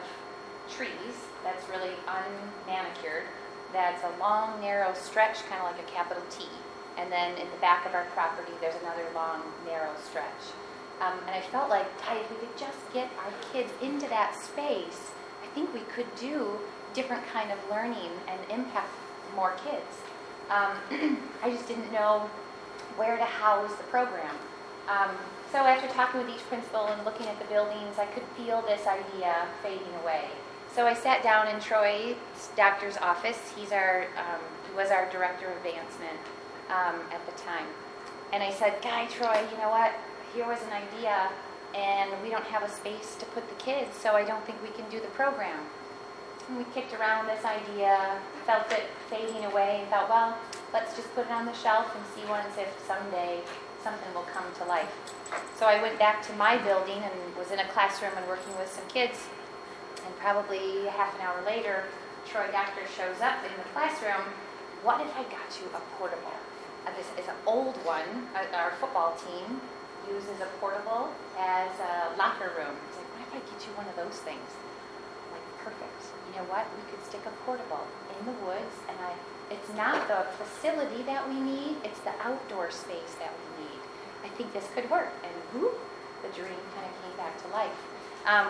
trees 0.71 1.15
that's 1.45 1.69
really 1.69 1.95
unmanicured. 2.07 3.25
That's 3.73 4.03
a 4.05 4.21
long, 4.21 4.61
narrow 4.61 4.95
stretch, 4.95 5.45
kind 5.49 5.63
of 5.63 5.73
like 5.73 5.81
a 5.81 5.91
capital 5.91 6.23
T. 6.31 6.47
And 6.99 7.11
then 7.11 7.33
in 7.39 7.51
the 7.51 7.57
back 7.61 7.87
of 7.87 7.95
our 7.95 8.05
property, 8.15 8.53
there's 8.61 8.81
another 8.83 9.05
long, 9.15 9.43
narrow 9.67 9.93
stretch. 10.09 10.53
Um, 11.01 11.19
and 11.27 11.35
I 11.35 11.41
felt 11.41 11.69
like, 11.71 11.87
if 12.11 12.31
we 12.31 12.37
could 12.37 12.57
just 12.57 12.79
get 12.93 13.11
our 13.19 13.33
kids 13.53 13.73
into 13.83 14.09
that 14.09 14.37
space, 14.37 15.11
I 15.43 15.47
think 15.55 15.73
we 15.75 15.81
could 15.95 16.07
do 16.15 16.59
different 16.95 17.27
kind 17.27 17.51
of 17.51 17.59
learning 17.71 18.11
and 18.29 18.39
impact 18.51 18.91
more 19.35 19.55
kids. 19.65 20.03
Um, 20.51 21.19
I 21.43 21.51
just 21.51 21.67
didn't 21.67 21.91
know 21.93 22.31
where 22.97 23.17
to 23.17 23.25
house 23.25 23.75
the 23.77 23.85
program. 23.85 24.35
Um, 24.89 25.17
so 25.53 25.59
after 25.59 25.87
talking 25.89 26.19
with 26.19 26.31
each 26.31 26.43
principal 26.49 26.87
and 26.87 27.05
looking 27.05 27.27
at 27.27 27.39
the 27.39 27.45
buildings, 27.45 27.99
I 27.99 28.07
could 28.07 28.25
feel 28.37 28.63
this 28.63 28.87
idea 28.87 29.47
fading 29.63 29.95
away. 30.03 30.25
So 30.75 30.87
I 30.87 30.95
sat 30.95 31.23
down 31.23 31.47
in 31.49 31.61
Troy's 31.61 32.17
doctor's 32.57 32.97
office. 32.97 33.39
He's 33.55 33.71
our, 33.71 34.07
um, 34.17 34.41
he 34.67 34.75
was 34.75 34.91
our 34.91 35.11
director 35.11 35.47
of 35.47 35.57
advancement 35.59 36.17
um, 36.71 37.01
at 37.13 37.21
the 37.27 37.33
time. 37.43 37.67
And 38.33 38.43
I 38.43 38.51
said, 38.51 38.81
Guy 38.81 39.05
Troy, 39.07 39.45
you 39.53 39.59
know 39.59 39.69
what? 39.69 39.93
Here 40.35 40.47
was 40.47 40.59
an 40.63 40.73
idea, 40.73 41.29
and 41.75 42.11
we 42.23 42.31
don't 42.31 42.45
have 42.45 42.63
a 42.63 42.71
space 42.71 43.15
to 43.17 43.27
put 43.27 43.47
the 43.51 43.55
kids, 43.57 43.95
so 43.95 44.13
I 44.17 44.25
don't 44.25 44.43
think 44.47 44.63
we 44.63 44.71
can 44.71 44.89
do 44.89 45.01
the 45.01 45.13
program. 45.13 45.61
And 46.49 46.57
we 46.57 46.65
kicked 46.73 46.95
around 46.95 47.27
this 47.27 47.45
idea, 47.45 48.19
felt 48.47 48.73
it 48.73 48.85
fading 49.11 49.45
away, 49.45 49.81
and 49.83 49.91
thought, 49.91 50.09
well, 50.09 50.39
let's 50.73 50.97
just 50.97 51.15
put 51.15 51.27
it 51.27 51.31
on 51.31 51.45
the 51.45 51.53
shelf 51.53 51.95
and 51.95 52.03
see 52.17 52.27
once 52.31 52.57
if 52.57 52.73
someday 52.87 53.41
something 53.83 54.13
will 54.15 54.27
come 54.33 54.47
to 54.59 54.65
life. 54.65 54.91
So 55.59 55.67
I 55.67 55.81
went 55.83 55.99
back 55.99 56.23
to 56.27 56.33
my 56.35 56.59
building 56.59 57.03
and 57.03 57.15
was 57.37 57.51
in 57.51 57.59
a 57.59 57.69
classroom 57.69 58.13
and 58.17 58.27
working 58.27 58.57
with 58.59 58.71
some 58.71 58.87
kids. 58.89 59.29
And 60.05 60.17
probably 60.19 60.87
half 60.87 61.15
an 61.15 61.21
hour 61.23 61.43
later, 61.47 61.85
Troy 62.27 62.47
Doctor 62.51 62.83
shows 62.87 63.21
up 63.21 63.43
in 63.45 63.53
the 63.59 63.69
classroom. 63.75 64.23
What 64.83 65.01
if 65.01 65.11
I 65.15 65.23
got 65.25 65.51
you 65.61 65.71
a 65.75 65.83
portable? 65.99 66.35
Uh, 66.87 66.91
this 66.99 67.07
is 67.19 67.29
an 67.31 67.39
old 67.47 67.77
one. 67.87 68.27
Uh, 68.35 68.43
our 68.57 68.73
football 68.83 69.15
team 69.15 69.61
uses 70.11 70.43
a 70.43 70.51
portable 70.59 71.11
as 71.39 71.71
a 71.79 72.19
locker 72.19 72.51
room. 72.59 72.75
He's 72.91 72.99
like, 72.99 73.11
what 73.15 73.23
if 73.23 73.31
I 73.39 73.41
get 73.47 73.59
you 73.63 73.73
one 73.79 73.87
of 73.87 73.95
those 73.95 74.19
things? 74.27 74.43
I'm 74.43 75.39
like, 75.39 75.47
perfect. 75.63 76.03
You 76.27 76.43
know 76.43 76.47
what? 76.51 76.67
We 76.75 76.83
could 76.91 77.03
stick 77.07 77.23
a 77.23 77.35
portable 77.47 77.87
in 78.19 78.27
the 78.27 78.37
woods, 78.43 78.75
and 78.89 78.99
I. 78.99 79.15
It's 79.51 79.69
not 79.77 80.09
the 80.09 80.25
facility 80.41 81.03
that 81.05 81.29
we 81.29 81.39
need; 81.39 81.77
it's 81.85 82.01
the 82.01 82.17
outdoor 82.25 82.71
space 82.71 83.15
that 83.21 83.29
we 83.37 83.45
need. 83.47 83.52
Think 84.37 84.53
this 84.55 84.67
could 84.75 84.91
work, 84.91 85.13
and 85.23 85.33
whoop, 85.53 85.79
the 86.23 86.29
dream 86.33 86.57
kind 86.75 86.89
of 86.89 86.95
came 87.05 87.17
back 87.17 87.37
to 87.43 87.49
life. 87.53 87.77
Um, 88.25 88.49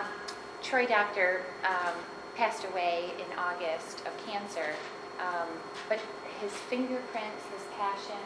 Troy 0.63 0.85
Doctor 0.87 1.43
um, 1.67 1.93
passed 2.35 2.63
away 2.63 3.11
in 3.19 3.27
August 3.37 3.99
of 4.07 4.13
cancer, 4.25 4.73
um, 5.19 5.51
but 5.89 5.99
his 6.39 6.51
fingerprints, 6.71 7.43
his 7.51 7.67
passion, 7.75 8.23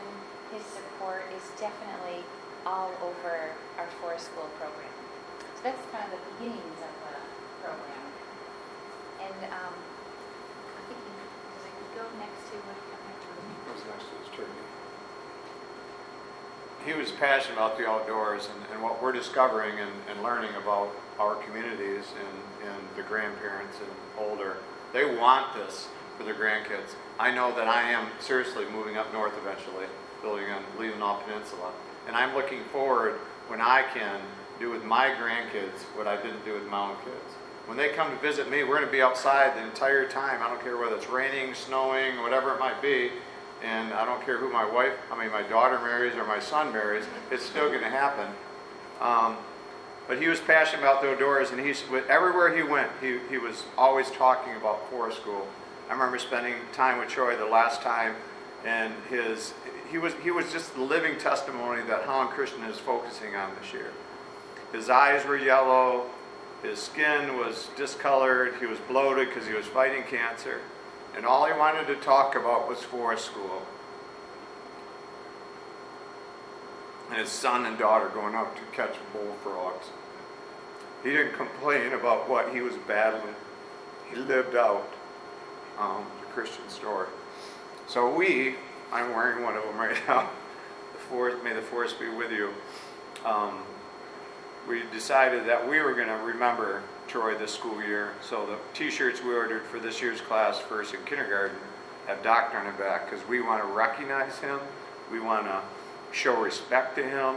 his 0.54 0.62
support 0.64 1.26
is 1.36 1.44
definitely 1.60 2.22
all 2.66 2.94
over 3.02 3.52
our 3.82 3.90
forest 4.00 4.30
school 4.30 4.48
program. 4.62 4.94
So 5.58 5.74
that's 5.74 5.82
kind 5.90 6.06
of 6.06 6.14
the 6.14 6.22
beginnings 6.38 6.80
of 6.86 6.94
the 7.10 7.18
program. 7.66 8.06
And 9.18 9.40
um, 9.50 9.74
I 9.74 10.82
think 10.88 11.02
I 11.02 11.70
could 11.74 11.92
go 11.98 12.06
next 12.22 12.54
to 12.54 12.56
what 12.70 12.78
What's 13.68 13.84
next 13.84 14.08
is 14.24 14.32
turkey. 14.32 14.77
He 16.88 16.94
was 16.94 17.12
passionate 17.12 17.56
about 17.56 17.78
the 17.78 17.86
outdoors 17.86 18.48
and, 18.48 18.72
and 18.72 18.82
what 18.82 19.04
we're 19.04 19.12
discovering 19.12 19.78
and, 19.78 19.92
and 20.10 20.24
learning 20.24 20.52
about 20.56 20.90
our 21.20 21.36
communities 21.36 22.06
and, 22.18 22.72
and 22.72 22.82
the 22.96 23.04
grandparents 23.04 23.78
and 23.82 23.90
older. 24.18 24.56
They 24.94 25.04
want 25.04 25.54
this 25.54 25.90
for 26.18 26.24
their 26.24 26.34
grandkids. 26.34 26.96
I 27.20 27.30
know 27.36 27.54
that 27.58 27.68
I 27.68 27.92
am 27.92 28.08
seriously 28.22 28.64
moving 28.72 28.96
up 28.96 29.12
north 29.12 29.34
eventually, 29.38 29.88
building 30.22 30.46
on 30.50 30.64
Leelanau 30.80 31.22
Peninsula. 31.26 31.74
And 32.08 32.16
I'm 32.16 32.34
looking 32.34 32.64
forward 32.72 33.16
when 33.50 33.60
I 33.60 33.84
can 33.94 34.22
do 34.58 34.70
with 34.70 34.86
my 34.86 35.10
grandkids 35.10 35.84
what 35.98 36.08
I 36.08 36.16
didn't 36.16 36.46
do 36.46 36.54
with 36.54 36.68
my 36.70 36.92
own 36.92 36.96
kids. 37.04 37.36
When 37.66 37.78
they 37.78 37.90
come 37.90 38.12
to 38.12 38.18
visit 38.22 38.50
me, 38.50 38.64
we're 38.64 38.76
going 38.76 38.86
to 38.86 38.92
be 38.92 39.02
outside 39.02 39.58
the 39.58 39.64
entire 39.64 40.08
time. 40.08 40.42
I 40.42 40.48
don't 40.48 40.62
care 40.62 40.78
whether 40.78 40.96
it's 40.96 41.10
raining, 41.10 41.54
snowing, 41.54 42.22
whatever 42.22 42.54
it 42.54 42.62
might 42.62 42.82
be. 42.82 43.12
And 43.64 43.94
I 43.94 44.06
don't 44.06 44.24
care 44.24 44.38
who 44.38 44.52
my 44.52 44.66
wife, 44.70 44.94
I 45.12 45.20
mean, 45.20 45.32
my 45.32 45.42
daughter 45.42 45.80
marries 45.80 46.16
or 46.16 46.26
my 46.26 46.40
son 46.40 46.72
marries, 46.72 47.06
it's 47.32 47.44
still 47.44 47.70
going 47.70 47.82
to 47.82 47.90
happen. 47.90 48.28
Um, 49.02 49.38
but 50.08 50.22
he 50.22 50.28
was 50.28 50.40
passionate 50.40 50.84
about 50.84 51.02
the 51.02 51.12
outdoors, 51.12 51.52
and 51.52 51.60
he's 51.60 51.84
everywhere 52.08 52.56
he 52.56 52.64
went, 52.64 52.90
he, 53.02 53.18
he 53.30 53.38
was 53.38 53.66
always 53.78 54.10
talking 54.12 54.56
about 54.56 54.90
forest 54.90 55.18
school. 55.18 55.48
I 55.90 55.94
remember 55.94 56.18
spending 56.18 56.56
time 56.74 57.00
with 57.00 57.10
Troy 57.10 57.36
the 57.36 57.46
last 57.46 57.82
time, 57.82 58.16
and 58.66 58.94
his 59.10 59.54
he 59.90 59.98
was 59.98 60.14
he 60.24 60.32
was 60.32 60.52
just 60.52 60.76
the 60.76 60.82
living 60.82 61.18
testimony 61.18 61.82
that 61.84 62.04
Holland 62.04 62.32
Christian 62.32 62.64
is 62.64 62.78
focusing 62.78 63.36
on 63.36 63.52
this 63.62 63.74
year. 63.74 63.92
His 64.74 64.90
eyes 64.90 65.26
were 65.26 65.38
yellow, 65.38 66.06
his 66.62 66.80
skin 66.80 67.38
was 67.38 67.70
discolored, 67.78 68.56
he 68.60 68.66
was 68.66 68.80
bloated 68.80 69.30
because 69.30 69.48
he 69.48 69.54
was 69.54 69.66
fighting 69.66 70.04
cancer, 70.04 70.60
and 71.18 71.26
all 71.26 71.48
he 71.48 71.54
wanted 71.58 71.88
to 71.88 71.96
talk 71.96 72.36
about 72.36 72.70
was 72.70 72.78
forest 72.84 73.26
school. 73.26 73.64
And 77.10 77.18
his 77.18 77.30
son 77.30 77.66
and 77.66 77.78
daughter 77.78 78.10
going 78.10 78.36
out 78.36 78.56
to 78.56 78.62
catch 78.72 78.96
bullfrogs. 79.12 79.88
He 81.04 81.10
didn't 81.10 81.34
complain 81.34 81.94
about 81.94 82.30
what 82.30 82.54
he 82.54 82.62
was 82.62 82.76
battling. 82.88 83.34
He 84.12 84.18
lived 84.18 84.56
out 84.56 84.94
um, 85.80 86.06
the 86.22 86.28
Christian 86.28 86.70
story. 86.70 87.08
So 87.88 88.14
we, 88.14 88.56
I'm 88.92 89.12
wearing 89.16 89.44
one 89.44 89.58
of 89.58 89.64
them 89.64 89.78
right 89.78 89.98
now. 90.08 90.30
The 90.94 91.04
forest, 91.04 91.44
may 91.44 91.54
the 91.54 91.62
forest 91.62 92.00
be 92.00 92.10
with 92.10 92.32
you. 92.32 92.50
Um, 93.24 93.60
we 94.68 94.82
decided 94.92 95.48
that 95.48 95.70
we 95.70 95.80
were 95.80 95.94
going 95.94 96.08
to 96.08 96.16
remember 96.16 96.82
Troy 97.08 97.38
this 97.38 97.54
school 97.54 97.82
year. 97.82 98.14
So 98.22 98.46
the 98.46 98.58
T-shirts 98.74 99.24
we 99.24 99.34
ordered 99.34 99.64
for 99.64 99.80
this 99.80 100.02
year's 100.02 100.22
class, 100.22 100.60
first 100.60 100.94
in 100.94 101.04
kindergarten, 101.06 101.58
have 102.06 102.22
Doctor 102.22 102.58
on 102.58 102.66
the 102.66 102.72
back 102.74 103.10
because 103.10 103.26
we 103.28 103.42
want 103.42 103.62
to 103.62 103.68
recognize 103.68 104.38
him. 104.40 104.60
We 105.12 105.20
want 105.20 105.46
to 105.46 105.62
show 106.12 106.40
respect 106.40 106.96
to 106.98 107.04
him. 107.04 107.36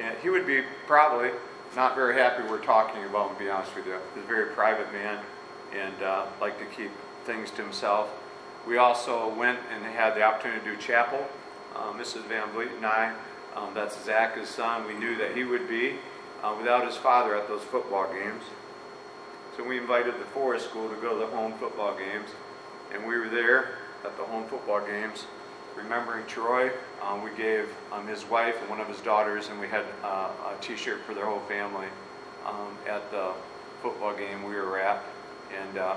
And 0.00 0.16
he 0.18 0.30
would 0.30 0.46
be 0.46 0.62
probably 0.86 1.30
not 1.76 1.94
very 1.94 2.14
happy 2.14 2.42
we're 2.48 2.64
talking 2.64 3.04
about 3.04 3.30
him, 3.30 3.36
to 3.36 3.44
be 3.44 3.50
honest 3.50 3.74
with 3.74 3.86
you. 3.86 3.96
He's 4.14 4.24
a 4.24 4.26
very 4.26 4.46
private 4.46 4.92
man 4.92 5.20
and 5.74 6.02
uh, 6.02 6.26
like 6.40 6.58
to 6.58 6.64
keep 6.66 6.90
things 7.24 7.50
to 7.52 7.62
himself. 7.62 8.10
We 8.66 8.78
also 8.78 9.32
went 9.34 9.58
and 9.72 9.84
had 9.84 10.14
the 10.14 10.22
opportunity 10.22 10.64
to 10.64 10.74
do 10.74 10.76
chapel. 10.76 11.26
Uh, 11.74 11.92
Mrs. 11.92 12.24
Van 12.26 12.48
Vliet 12.50 12.72
and 12.76 12.86
I, 12.86 13.12
um, 13.56 13.74
that's 13.74 14.02
Zach, 14.04 14.36
his 14.36 14.48
son, 14.48 14.86
we 14.86 14.94
knew 14.94 15.16
that 15.16 15.36
he 15.36 15.44
would 15.44 15.68
be 15.68 15.96
uh, 16.42 16.54
without 16.56 16.86
his 16.86 16.96
father 16.96 17.36
at 17.36 17.48
those 17.48 17.62
football 17.62 18.12
games. 18.12 18.44
So 19.56 19.62
we 19.62 19.78
invited 19.78 20.14
the 20.14 20.24
forest 20.26 20.68
school 20.68 20.88
to 20.88 20.96
go 20.96 21.12
to 21.12 21.18
the 21.18 21.26
home 21.26 21.52
football 21.54 21.96
games. 21.96 22.30
And 22.92 23.06
we 23.06 23.16
were 23.16 23.28
there 23.28 23.78
at 24.04 24.16
the 24.16 24.24
home 24.24 24.46
football 24.48 24.84
games 24.84 25.26
remembering 25.76 26.24
Troy. 26.26 26.70
Um, 27.02 27.22
we 27.22 27.30
gave 27.36 27.68
um, 27.92 28.06
his 28.06 28.24
wife 28.24 28.60
and 28.60 28.70
one 28.70 28.80
of 28.80 28.88
his 28.88 29.00
daughters, 29.00 29.48
and 29.48 29.60
we 29.60 29.66
had 29.66 29.84
uh, 30.02 30.30
a 30.46 30.54
T-shirt 30.60 31.00
for 31.02 31.14
their 31.14 31.26
whole 31.26 31.40
family 31.40 31.86
um, 32.46 32.76
at 32.88 33.10
the 33.10 33.32
football 33.82 34.14
game 34.16 34.44
we 34.44 34.54
were 34.54 34.78
at. 34.78 35.02
And 35.60 35.78
uh, 35.78 35.96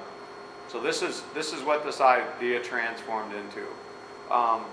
So 0.67 0.81
this 0.81 1.01
is, 1.01 1.23
this 1.33 1.53
is 1.53 1.63
what 1.63 1.85
this 1.85 2.01
idea 2.01 2.61
transformed 2.61 3.33
into. 3.33 3.65
Um, 4.33 4.65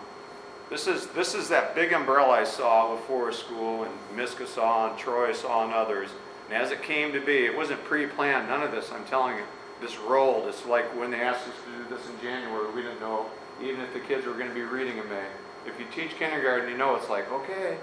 this 0.71 0.87
is, 0.87 1.07
this 1.09 1.35
is 1.35 1.49
that 1.51 1.75
big 1.75 1.93
umbrella 1.93 2.31
I 2.31 2.45
saw 2.45 2.97
before 2.97 3.31
school 3.33 3.85
and 3.85 3.93
Miska 4.17 4.47
saw 4.47 4.91
and 4.91 4.99
Troy 4.99 5.33
saw 5.33 5.65
and 5.65 5.73
others. 5.73 6.11
And 6.47 6.55
as 6.55 6.71
it 6.71 6.83
came 6.83 7.13
to 7.13 7.21
be, 7.21 7.45
it 7.45 7.57
wasn't 7.57 7.83
pre-planned, 7.85 8.49
none 8.49 8.63
of 8.63 8.71
this, 8.71 8.91
I'm 8.93 9.05
telling 9.05 9.37
you. 9.37 9.45
This 9.81 9.99
rolled, 9.99 10.47
it's 10.47 10.65
like 10.67 10.85
when 10.99 11.11
they 11.11 11.21
asked 11.21 11.49
us 11.49 11.55
to 11.65 11.83
do 11.83 11.97
this 11.97 12.07
in 12.09 12.21
January, 12.21 12.73
we 12.73 12.83
didn't 12.83 13.01
know 13.01 13.27
even 13.63 13.81
if 13.81 13.93
the 13.93 14.01
kids 14.01 14.27
were 14.27 14.35
gonna 14.35 14.55
be 14.55 14.63
reading 14.63 14.99
in 14.99 15.09
May. 15.09 15.27
If 15.67 15.79
you 15.79 15.87
teach 15.95 16.17
kindergarten, 16.17 16.69
you 16.69 16.77
know 16.77 16.95
it's 16.97 17.09
like, 17.09 17.31
okay, 17.31 17.77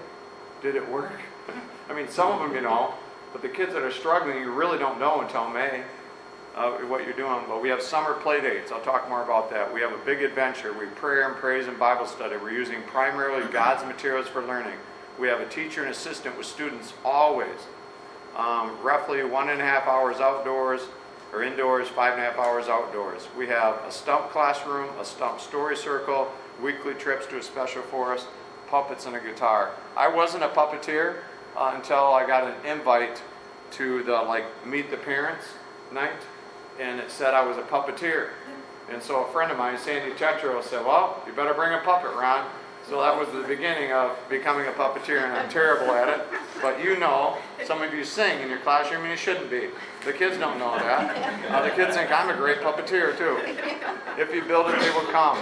did 0.62 0.76
it 0.76 0.88
work? 0.88 1.20
I 1.88 1.94
mean, 1.94 2.08
some 2.08 2.32
of 2.32 2.40
them 2.40 2.54
you 2.54 2.62
know, 2.62 2.94
but 3.32 3.42
the 3.42 3.48
kids 3.48 3.72
that 3.72 3.82
are 3.82 3.92
struggling, 3.92 4.38
you 4.38 4.52
really 4.52 4.78
don't 4.78 5.00
know 5.00 5.20
until 5.20 5.48
May 5.48 5.82
uh, 6.54 6.72
what 6.72 7.04
you're 7.04 7.16
doing. 7.16 7.40
But 7.48 7.62
we 7.62 7.68
have 7.70 7.82
summer 7.82 8.14
play 8.14 8.40
dates. 8.40 8.70
I'll 8.70 8.82
talk 8.82 9.08
more 9.08 9.22
about 9.22 9.50
that. 9.50 9.72
We 9.72 9.80
have 9.80 9.92
a 9.92 10.04
big 10.04 10.22
adventure. 10.22 10.72
We 10.72 10.86
prayer 10.86 11.28
and 11.28 11.36
praise 11.36 11.66
and 11.66 11.78
Bible 11.78 12.06
study. 12.06 12.36
We're 12.36 12.52
using 12.52 12.82
primarily 12.82 13.50
God's 13.50 13.84
materials 13.84 14.28
for 14.28 14.42
learning. 14.44 14.76
We 15.18 15.28
have 15.28 15.40
a 15.40 15.48
teacher 15.48 15.82
and 15.82 15.90
assistant 15.90 16.36
with 16.36 16.46
students 16.46 16.92
always. 17.04 17.58
Um, 18.36 18.78
roughly 18.82 19.22
one 19.24 19.50
and 19.50 19.60
a 19.60 19.64
half 19.64 19.86
hours 19.86 20.16
outdoors 20.16 20.80
or 21.32 21.42
indoors, 21.42 21.88
five 21.88 22.14
and 22.14 22.22
a 22.22 22.24
half 22.24 22.38
hours 22.38 22.68
outdoors. 22.68 23.28
We 23.36 23.46
have 23.48 23.80
a 23.86 23.90
stump 23.90 24.30
classroom, 24.30 24.88
a 24.98 25.04
stump 25.04 25.40
story 25.40 25.76
circle, 25.76 26.30
weekly 26.62 26.94
trips 26.94 27.26
to 27.26 27.38
a 27.38 27.42
special 27.42 27.82
forest, 27.82 28.26
puppets, 28.68 29.06
and 29.06 29.16
a 29.16 29.20
guitar. 29.20 29.72
I 29.96 30.08
wasn't 30.08 30.44
a 30.44 30.48
puppeteer 30.48 31.16
uh, 31.56 31.72
until 31.74 32.04
I 32.04 32.26
got 32.26 32.44
an 32.44 32.54
invite 32.66 33.22
to 33.72 34.02
the 34.04 34.12
like 34.12 34.44
meet 34.66 34.90
the 34.90 34.96
parents 34.96 35.44
night, 35.92 36.20
and 36.78 37.00
it 37.00 37.10
said 37.10 37.34
I 37.34 37.46
was 37.46 37.56
a 37.56 37.62
puppeteer. 37.62 38.30
And 38.90 39.02
so 39.02 39.24
a 39.24 39.32
friend 39.32 39.50
of 39.50 39.58
mine, 39.58 39.78
Sandy 39.78 40.14
Tetro, 40.14 40.62
said, 40.62 40.84
"Well, 40.84 41.22
you 41.26 41.32
better 41.32 41.54
bring 41.54 41.72
a 41.72 41.78
puppet, 41.78 42.14
Ron." 42.14 42.46
So 42.88 43.00
that 43.00 43.16
was 43.16 43.28
the 43.30 43.46
beginning 43.46 43.92
of 43.92 44.16
becoming 44.28 44.66
a 44.66 44.72
puppeteer, 44.72 45.22
and 45.24 45.32
I'm 45.32 45.48
terrible 45.48 45.92
at 45.94 46.08
it. 46.08 46.20
But 46.60 46.82
you 46.82 46.98
know, 46.98 47.38
some 47.64 47.80
of 47.80 47.94
you 47.94 48.04
sing 48.04 48.40
in 48.40 48.48
your 48.48 48.58
classroom, 48.58 49.02
and 49.02 49.10
you 49.10 49.16
shouldn't 49.16 49.50
be. 49.50 49.70
The 50.04 50.12
kids 50.12 50.36
don't 50.36 50.58
know 50.58 50.76
that. 50.76 51.50
Uh, 51.50 51.62
the 51.62 51.70
kids 51.70 51.96
think 51.96 52.10
I'm 52.10 52.28
a 52.28 52.36
great 52.36 52.58
puppeteer 52.58 53.16
too. 53.16 53.38
If 54.18 54.34
you 54.34 54.42
build 54.44 54.68
it, 54.70 54.78
they 54.80 54.90
will 54.90 55.08
come. 55.14 55.38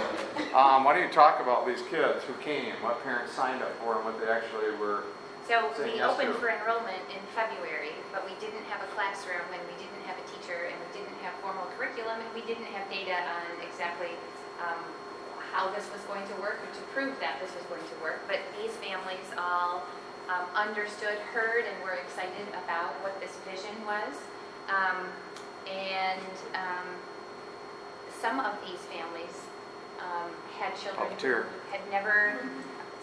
Um, 0.53 0.83
why 0.85 0.93
don't 0.93 1.03
you 1.03 1.11
talk 1.11 1.41
about 1.41 1.65
these 1.65 1.81
kids 1.89 2.23
who 2.23 2.33
came, 2.43 2.73
what 2.81 3.03
parents 3.03 3.33
signed 3.33 3.61
up 3.61 3.73
for, 3.81 3.95
and 3.97 4.05
what 4.05 4.19
they 4.21 4.31
actually 4.31 4.71
were 4.79 5.03
So 5.47 5.71
we 5.83 5.97
yes 5.97 6.07
opened 6.13 6.33
to- 6.33 6.39
for 6.39 6.49
enrollment 6.53 7.03
in 7.09 7.19
February, 7.35 7.91
but 8.13 8.23
we 8.23 8.37
didn't 8.39 8.63
have 8.69 8.79
a 8.85 8.89
classroom 8.95 9.43
and 9.51 9.61
we 9.67 9.75
didn't 9.81 10.03
have 10.07 10.15
a 10.15 10.25
teacher 10.29 10.69
and 10.71 10.77
we 10.77 10.89
didn't 11.01 11.17
have 11.25 11.33
formal 11.41 11.65
curriculum 11.75 12.21
and 12.21 12.31
we 12.37 12.45
didn't 12.47 12.69
have 12.71 12.85
data 12.87 13.17
on 13.27 13.43
exactly 13.65 14.13
um, 14.61 14.79
how 15.51 15.69
this 15.75 15.85
was 15.91 16.01
going 16.07 16.25
to 16.27 16.35
work 16.41 16.57
or 16.63 16.71
to 16.73 16.83
prove 16.95 17.19
that 17.19 17.39
this 17.41 17.53
was 17.55 17.63
going 17.65 17.83
to 17.83 17.97
work. 18.01 18.19
But 18.27 18.39
these 18.59 18.71
families 18.77 19.27
all 19.37 19.83
um, 20.31 20.45
understood, 20.55 21.17
heard, 21.33 21.65
and 21.65 21.75
were 21.83 21.99
excited 21.99 22.47
about 22.63 22.95
what 23.03 23.19
this 23.19 23.35
vision 23.49 23.75
was. 23.85 24.15
Um, 24.69 25.07
And 25.71 26.21
um, 26.57 26.87
some 28.21 28.39
of 28.39 28.53
these 28.65 28.81
families 28.91 29.35
um, 29.99 30.29
had 30.59 30.75
children 30.75 31.07
who 31.07 31.15
Puppeteer. 31.15 31.45
had 31.71 31.81
never 31.91 32.39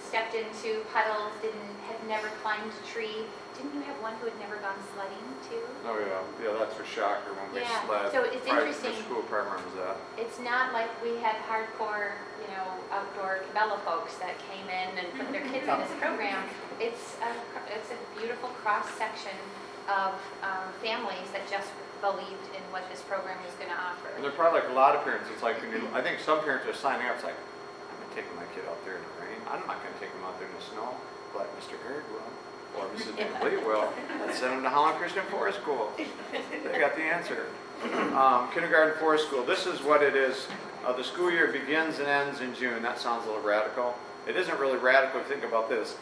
stepped 0.00 0.34
into 0.34 0.80
puddles, 0.94 1.32
didn't, 1.42 1.74
had 1.90 2.00
never 2.08 2.28
climbed 2.42 2.70
a 2.72 2.84
tree. 2.86 3.26
Didn't 3.56 3.74
you 3.74 3.82
have 3.90 3.98
one 3.98 4.14
who 4.22 4.30
had 4.30 4.38
never 4.38 4.54
gone 4.62 4.78
sledding 4.94 5.26
too? 5.50 5.64
Oh 5.82 5.98
yeah, 5.98 6.22
yeah, 6.38 6.54
that's 6.58 6.74
for 6.78 6.86
shocker 6.86 7.34
when 7.34 7.50
we 7.50 7.60
Yeah, 7.66 7.82
sled. 7.86 8.12
so 8.14 8.22
it's 8.22 8.46
interesting. 8.46 8.94
The 8.94 9.02
school 9.02 9.22
probably 9.26 9.50
remembers 9.50 9.74
that. 9.82 9.96
It's 10.14 10.38
not 10.38 10.70
like 10.72 10.86
we 11.02 11.18
had 11.18 11.34
hardcore, 11.50 12.14
you 12.38 12.48
know, 12.54 12.66
outdoor 12.94 13.42
Cabela 13.50 13.82
folks 13.82 14.14
that 14.22 14.38
came 14.46 14.62
in 14.70 15.02
and 15.02 15.06
put 15.18 15.34
their 15.34 15.42
kids 15.50 15.66
in 15.66 15.74
this 15.82 15.90
program. 16.02 16.38
It's 16.78 17.18
a, 17.18 17.30
it's 17.74 17.90
a 17.90 17.98
beautiful 18.14 18.54
cross-section 18.62 19.34
of 19.90 20.14
um, 20.46 20.70
families 20.78 21.26
that 21.34 21.42
just 21.50 21.74
believed 21.98 22.46
in 22.54 22.62
what 22.70 22.86
this 22.94 23.02
program 23.10 23.34
was 23.42 23.50
going 23.58 23.74
to 23.74 23.80
offer. 23.90 24.06
And 24.14 24.22
they're 24.22 24.30
probably 24.38 24.62
like 24.62 24.70
a 24.70 24.78
lot 24.78 24.94
of 24.94 25.02
parents, 25.02 25.26
it's 25.34 25.42
like, 25.42 25.58
when 25.58 25.74
you- 25.74 25.90
I 25.90 25.98
think 25.98 26.22
some 26.22 26.38
parents 26.46 26.62
are 26.70 26.78
signing 26.78 27.10
up, 27.10 27.18
it's 27.18 27.26
like, 27.26 27.34
I'm 27.34 27.98
not 28.06 28.14
taking 28.14 28.30
my 28.38 28.46
kid 28.54 28.62
out 28.70 28.78
there 28.86 28.94
in 28.94 29.02
the 29.02 29.12
rain, 29.17 29.17
I'm 29.50 29.60
not 29.66 29.82
gonna 29.82 29.98
take 30.00 30.12
them 30.12 30.24
out 30.24 30.38
there 30.38 30.48
in 30.48 30.54
the 30.54 30.62
snow, 30.62 30.94
but 31.32 31.48
Mr. 31.58 31.76
Hurd 31.86 32.04
will, 32.12 32.80
or 32.80 32.86
Mrs. 32.94 33.16
Lee 33.44 33.56
will, 33.64 33.88
let's 34.20 34.38
send 34.38 34.52
them 34.52 34.62
to 34.62 34.70
Holland 34.70 34.98
Christian 34.98 35.24
Forest 35.26 35.60
School. 35.60 35.92
They 35.98 36.78
got 36.78 36.96
the 36.96 37.02
answer. 37.02 37.46
Um, 38.14 38.50
kindergarten 38.52 38.98
forest 38.98 39.28
school, 39.28 39.44
this 39.44 39.64
is 39.64 39.80
what 39.82 40.02
it 40.02 40.16
is, 40.16 40.48
uh, 40.84 40.92
the 40.92 41.04
school 41.04 41.30
year 41.30 41.52
begins 41.52 42.00
and 42.00 42.08
ends 42.08 42.40
in 42.40 42.52
June, 42.54 42.82
that 42.82 42.98
sounds 42.98 43.24
a 43.24 43.28
little 43.28 43.44
radical. 43.44 43.94
It 44.26 44.36
isn't 44.36 44.58
really 44.58 44.78
radical, 44.78 45.22
think 45.22 45.44
about 45.44 45.68
this. 45.68 45.96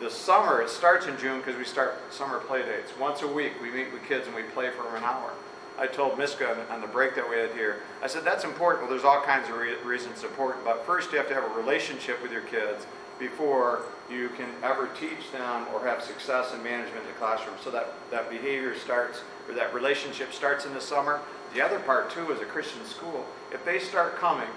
The 0.00 0.10
summer, 0.10 0.60
it 0.60 0.68
starts 0.68 1.06
in 1.06 1.16
June 1.16 1.38
because 1.38 1.56
we 1.56 1.64
start 1.64 1.94
summer 2.12 2.38
play 2.38 2.62
dates. 2.62 2.92
Once 2.98 3.22
a 3.22 3.26
week, 3.26 3.52
we 3.62 3.70
meet 3.70 3.92
with 3.92 4.04
kids 4.04 4.26
and 4.26 4.36
we 4.36 4.42
play 4.42 4.70
for 4.70 4.94
an 4.94 5.04
hour. 5.04 5.32
I 5.78 5.86
told 5.86 6.18
Miska 6.18 6.56
on- 6.70 6.80
the 6.80 6.86
break 6.86 7.14
that 7.14 7.28
we 7.28 7.36
had 7.36 7.52
here, 7.52 7.80
I 8.02 8.06
said, 8.06 8.24
that's 8.24 8.44
important. 8.44 8.82
Well, 8.82 8.90
there's 8.90 9.04
all 9.04 9.22
kinds 9.22 9.48
of 9.48 9.56
re- 9.56 9.74
reasons 9.84 10.14
it's 10.16 10.24
important, 10.24 10.64
but 10.64 10.84
first 10.84 11.12
you 11.12 11.18
have 11.18 11.28
to 11.28 11.34
have 11.34 11.44
a 11.44 11.54
relationship 11.54 12.22
with 12.22 12.32
your 12.32 12.42
kids 12.42 12.86
before 13.18 13.82
you 14.10 14.28
can 14.30 14.48
ever 14.62 14.88
teach 14.98 15.30
them 15.32 15.66
or 15.72 15.84
have 15.86 16.02
success 16.02 16.52
in 16.54 16.62
management 16.62 17.02
in 17.02 17.06
the 17.06 17.18
classroom. 17.18 17.54
So 17.62 17.70
that, 17.70 17.92
that 18.10 18.28
behavior 18.30 18.74
starts, 18.76 19.22
or 19.48 19.54
that 19.54 19.72
relationship 19.72 20.32
starts 20.32 20.66
in 20.66 20.74
the 20.74 20.80
summer. 20.80 21.20
The 21.54 21.62
other 21.62 21.78
part 21.78 22.10
too 22.10 22.30
is 22.32 22.40
a 22.40 22.44
Christian 22.44 22.84
school. 22.84 23.24
If 23.52 23.64
they 23.64 23.78
start 23.78 24.16
coming 24.16 24.48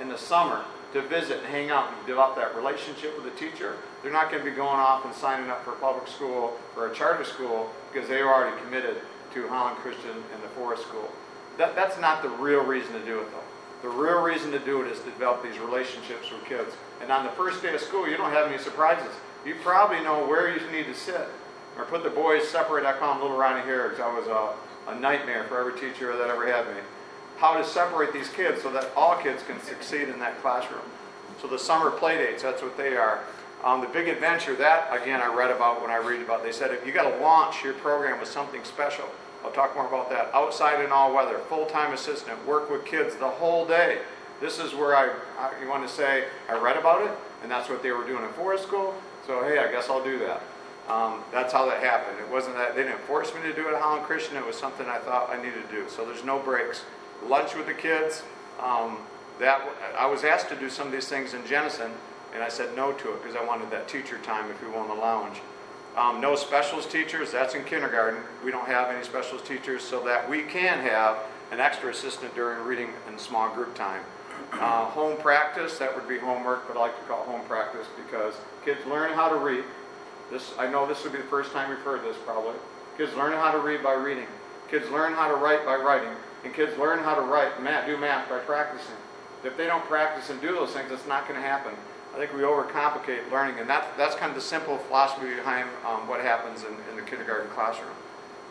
in 0.00 0.08
the 0.08 0.18
summer 0.18 0.64
to 0.92 1.02
visit 1.02 1.38
and 1.38 1.46
hang 1.46 1.70
out 1.70 1.88
and 1.88 2.06
develop 2.06 2.36
that 2.36 2.54
relationship 2.56 3.14
with 3.20 3.24
the 3.32 3.38
teacher, 3.38 3.76
they're 4.02 4.12
not 4.12 4.30
going 4.30 4.42
to 4.44 4.48
be 4.48 4.54
going 4.54 4.78
off 4.78 5.04
and 5.04 5.14
signing 5.14 5.50
up 5.50 5.64
for 5.64 5.72
public 5.72 6.06
school 6.08 6.56
or 6.76 6.86
a 6.86 6.94
charter 6.94 7.24
school 7.24 7.70
because 7.92 8.08
they 8.08 8.20
are 8.20 8.32
already 8.32 8.56
committed 8.62 8.98
to 9.34 9.48
Holland 9.48 9.76
Christian 9.78 10.10
and 10.10 10.42
the 10.42 10.48
Forest 10.48 10.82
School. 10.84 11.10
That, 11.58 11.74
that's 11.76 12.00
not 12.00 12.22
the 12.22 12.28
real 12.30 12.64
reason 12.64 12.92
to 12.92 13.04
do 13.04 13.20
it 13.20 13.30
though. 13.30 13.88
The 13.88 13.94
real 13.94 14.22
reason 14.22 14.50
to 14.52 14.58
do 14.58 14.80
it 14.82 14.88
is 14.90 14.98
to 15.00 15.04
develop 15.10 15.42
these 15.42 15.58
relationships 15.58 16.30
with 16.30 16.44
kids. 16.46 16.74
And 17.02 17.12
on 17.12 17.24
the 17.24 17.30
first 17.32 17.62
day 17.62 17.74
of 17.74 17.80
school, 17.80 18.08
you 18.08 18.16
don't 18.16 18.30
have 18.30 18.48
any 18.48 18.56
surprises. 18.56 19.12
You 19.44 19.56
probably 19.62 20.00
know 20.00 20.26
where 20.26 20.48
you 20.48 20.70
need 20.70 20.86
to 20.86 20.94
sit. 20.94 21.28
Or 21.76 21.84
put 21.84 22.02
the 22.02 22.10
boys 22.10 22.48
separate. 22.48 22.86
I 22.86 22.94
call 22.94 23.12
them 23.12 23.22
little 23.22 23.36
Ronnie 23.36 23.64
here 23.64 23.88
because 23.88 24.00
I 24.00 24.18
was 24.18 24.26
a, 24.26 24.90
a 24.90 24.98
nightmare 24.98 25.44
for 25.44 25.58
every 25.58 25.78
teacher 25.78 26.16
that 26.16 26.30
ever 26.30 26.50
had 26.50 26.66
me. 26.68 26.80
How 27.36 27.58
to 27.58 27.64
separate 27.64 28.12
these 28.12 28.28
kids 28.30 28.62
so 28.62 28.70
that 28.72 28.90
all 28.96 29.16
kids 29.16 29.42
can 29.42 29.60
succeed 29.60 30.08
in 30.08 30.18
that 30.20 30.40
classroom. 30.40 30.80
So 31.42 31.48
the 31.48 31.58
summer 31.58 31.90
play 31.90 32.16
dates, 32.16 32.42
that's 32.42 32.62
what 32.62 32.78
they 32.78 32.96
are. 32.96 33.20
Um, 33.64 33.80
the 33.80 33.88
big 33.88 34.08
adventure, 34.08 34.54
that 34.56 34.88
again 34.92 35.20
I 35.20 35.34
read 35.34 35.50
about 35.50 35.82
when 35.82 35.90
I 35.90 35.96
read 35.96 36.22
about. 36.22 36.42
They 36.42 36.52
said 36.52 36.70
if 36.70 36.86
you 36.86 36.92
got 36.92 37.10
to 37.10 37.16
launch 37.18 37.64
your 37.64 37.74
program 37.74 38.20
with 38.20 38.28
something 38.28 38.62
special. 38.64 39.06
I'll 39.44 39.52
talk 39.52 39.74
more 39.74 39.86
about 39.86 40.08
that. 40.10 40.30
Outside 40.32 40.82
in 40.84 40.90
all 40.90 41.14
weather, 41.14 41.38
full-time 41.48 41.92
assistant, 41.92 42.44
work 42.46 42.70
with 42.70 42.84
kids 42.84 43.14
the 43.16 43.28
whole 43.28 43.66
day. 43.66 43.98
This 44.40 44.58
is 44.58 44.74
where 44.74 44.96
I, 44.96 45.14
I 45.38 45.52
you 45.62 45.68
want 45.68 45.86
to 45.86 45.92
say 45.92 46.24
I 46.48 46.58
read 46.58 46.76
about 46.76 47.02
it, 47.02 47.16
and 47.42 47.50
that's 47.50 47.68
what 47.68 47.82
they 47.82 47.92
were 47.92 48.04
doing 48.04 48.24
in 48.24 48.30
forest 48.30 48.64
school. 48.64 48.94
So 49.26 49.42
hey, 49.44 49.58
I 49.58 49.70
guess 49.70 49.88
I'll 49.88 50.04
do 50.04 50.18
that. 50.18 50.42
Um, 50.88 51.22
that's 51.32 51.52
how 51.52 51.66
that 51.66 51.82
happened. 51.82 52.18
It 52.20 52.30
wasn't 52.30 52.56
that 52.56 52.74
they 52.74 52.82
didn't 52.82 53.00
force 53.00 53.34
me 53.34 53.40
to 53.42 53.54
do 53.54 53.68
it 53.68 53.74
at 53.74 53.80
Holland 53.80 54.04
Christian. 54.04 54.36
It 54.36 54.44
was 54.44 54.56
something 54.56 54.86
I 54.86 54.98
thought 54.98 55.30
I 55.30 55.36
needed 55.36 55.68
to 55.68 55.74
do. 55.74 55.88
So 55.88 56.04
there's 56.04 56.24
no 56.24 56.38
breaks. 56.38 56.82
Lunch 57.26 57.54
with 57.54 57.66
the 57.66 57.74
kids. 57.74 58.22
Um, 58.60 58.98
that 59.40 59.66
I 59.98 60.06
was 60.06 60.24
asked 60.24 60.48
to 60.50 60.56
do 60.56 60.68
some 60.68 60.86
of 60.86 60.92
these 60.92 61.08
things 61.08 61.34
in 61.34 61.44
Jenison, 61.46 61.90
and 62.34 62.42
I 62.42 62.48
said 62.48 62.76
no 62.76 62.92
to 62.92 63.14
it 63.14 63.22
because 63.22 63.36
I 63.36 63.44
wanted 63.44 63.70
that 63.70 63.88
teacher 63.88 64.18
time 64.18 64.50
if 64.50 64.62
we 64.62 64.68
were 64.68 64.76
on 64.76 64.88
the 64.88 64.94
lounge. 64.94 65.40
Um, 65.96 66.20
no 66.20 66.34
specialist 66.34 66.90
teachers, 66.90 67.30
that's 67.30 67.54
in 67.54 67.64
kindergarten. 67.64 68.20
We 68.44 68.50
don't 68.50 68.66
have 68.66 68.90
any 68.90 69.04
specialist 69.04 69.46
teachers 69.46 69.82
so 69.82 70.04
that 70.04 70.28
we 70.28 70.42
can 70.42 70.80
have 70.80 71.18
an 71.52 71.60
extra 71.60 71.90
assistant 71.90 72.34
during 72.34 72.64
reading 72.66 72.90
and 73.06 73.18
small 73.18 73.48
group 73.54 73.74
time. 73.76 74.02
Uh, 74.52 74.86
home 74.86 75.16
practice, 75.18 75.78
that 75.78 75.94
would 75.94 76.08
be 76.08 76.18
homework, 76.18 76.66
but 76.66 76.76
I 76.76 76.80
like 76.80 76.98
to 76.98 77.04
call 77.06 77.22
it 77.22 77.26
home 77.26 77.42
practice 77.46 77.86
because 77.96 78.34
kids 78.64 78.84
learn 78.86 79.12
how 79.12 79.28
to 79.28 79.36
read. 79.36 79.64
This, 80.30 80.52
I 80.58 80.68
know 80.68 80.86
this 80.86 81.04
would 81.04 81.12
be 81.12 81.18
the 81.18 81.24
first 81.24 81.52
time 81.52 81.70
you've 81.70 81.80
heard 81.80 82.02
this 82.02 82.16
probably. 82.24 82.54
Kids 82.98 83.14
learn 83.14 83.32
how 83.32 83.52
to 83.52 83.58
read 83.58 83.82
by 83.82 83.94
reading. 83.94 84.26
Kids 84.68 84.88
learn 84.90 85.12
how 85.12 85.28
to 85.28 85.34
write 85.36 85.64
by 85.64 85.76
writing. 85.76 86.12
And 86.44 86.52
kids 86.52 86.76
learn 86.76 86.98
how 86.98 87.14
to 87.14 87.22
write, 87.22 87.62
math, 87.62 87.86
do 87.86 87.96
math 87.96 88.28
by 88.28 88.38
practicing. 88.38 88.96
If 89.44 89.56
they 89.56 89.66
don't 89.66 89.84
practice 89.84 90.30
and 90.30 90.40
do 90.40 90.52
those 90.52 90.70
things, 90.70 90.90
it's 90.90 91.06
not 91.06 91.28
going 91.28 91.40
to 91.40 91.46
happen. 91.46 91.72
I 92.14 92.16
think 92.16 92.32
we 92.32 92.42
overcomplicate 92.42 93.28
learning, 93.32 93.58
and 93.58 93.68
that, 93.68 93.88
that's 93.96 94.14
kind 94.14 94.30
of 94.30 94.36
the 94.36 94.40
simple 94.40 94.78
philosophy 94.78 95.34
behind 95.34 95.68
um, 95.84 96.06
what 96.06 96.20
happens 96.20 96.62
in, 96.62 96.72
in 96.88 96.96
the 96.96 97.02
kindergarten 97.02 97.50
classroom. 97.50 97.90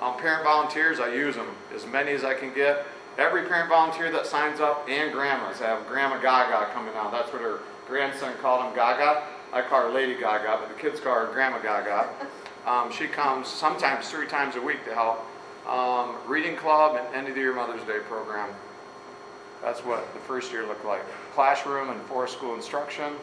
Um, 0.02 0.18
parent 0.18 0.44
volunteers, 0.44 1.00
I 1.00 1.14
use 1.14 1.36
them 1.36 1.48
as 1.74 1.86
many 1.86 2.12
as 2.12 2.26
I 2.26 2.34
can 2.34 2.54
get. 2.54 2.86
Every 3.18 3.44
parent 3.44 3.70
volunteer 3.70 4.12
that 4.12 4.26
signs 4.26 4.60
up, 4.60 4.86
and 4.90 5.14
grandmas, 5.14 5.62
I 5.62 5.68
have 5.68 5.88
Grandma 5.88 6.20
Gaga 6.20 6.74
coming 6.74 6.94
out. 6.96 7.14
That's 7.14 7.32
what 7.32 7.42
her 7.42 7.60
grandson 7.88 8.34
called 8.42 8.66
him, 8.66 8.76
Gaga. 8.76 9.24
I 9.54 9.62
call 9.62 9.84
her 9.84 9.94
Lady 9.94 10.16
Gaga, 10.16 10.58
but 10.60 10.68
the 10.68 10.82
kids 10.82 11.00
call 11.00 11.16
her 11.16 11.32
Grandma 11.32 11.60
Gaga. 11.60 12.10
Um, 12.66 12.92
she 12.92 13.08
comes 13.08 13.48
sometimes 13.48 14.10
three 14.10 14.28
times 14.28 14.58
a 14.58 14.62
week 14.62 14.84
to 14.84 14.94
help. 14.94 15.26
Um, 15.66 16.16
reading 16.28 16.58
club 16.58 16.98
and 16.98 17.16
end 17.16 17.30
of 17.30 17.36
the 17.36 17.40
year 17.40 17.54
Mother's 17.54 17.86
Day 17.88 18.00
program. 18.10 18.50
That's 19.62 19.80
what 19.86 20.14
the 20.14 20.20
first 20.20 20.52
year 20.52 20.68
looked 20.68 20.84
like. 20.84 21.04
Classroom 21.34 21.92
and 21.92 22.02
forest 22.02 22.34
school 22.34 22.56
instruction. 22.56 23.14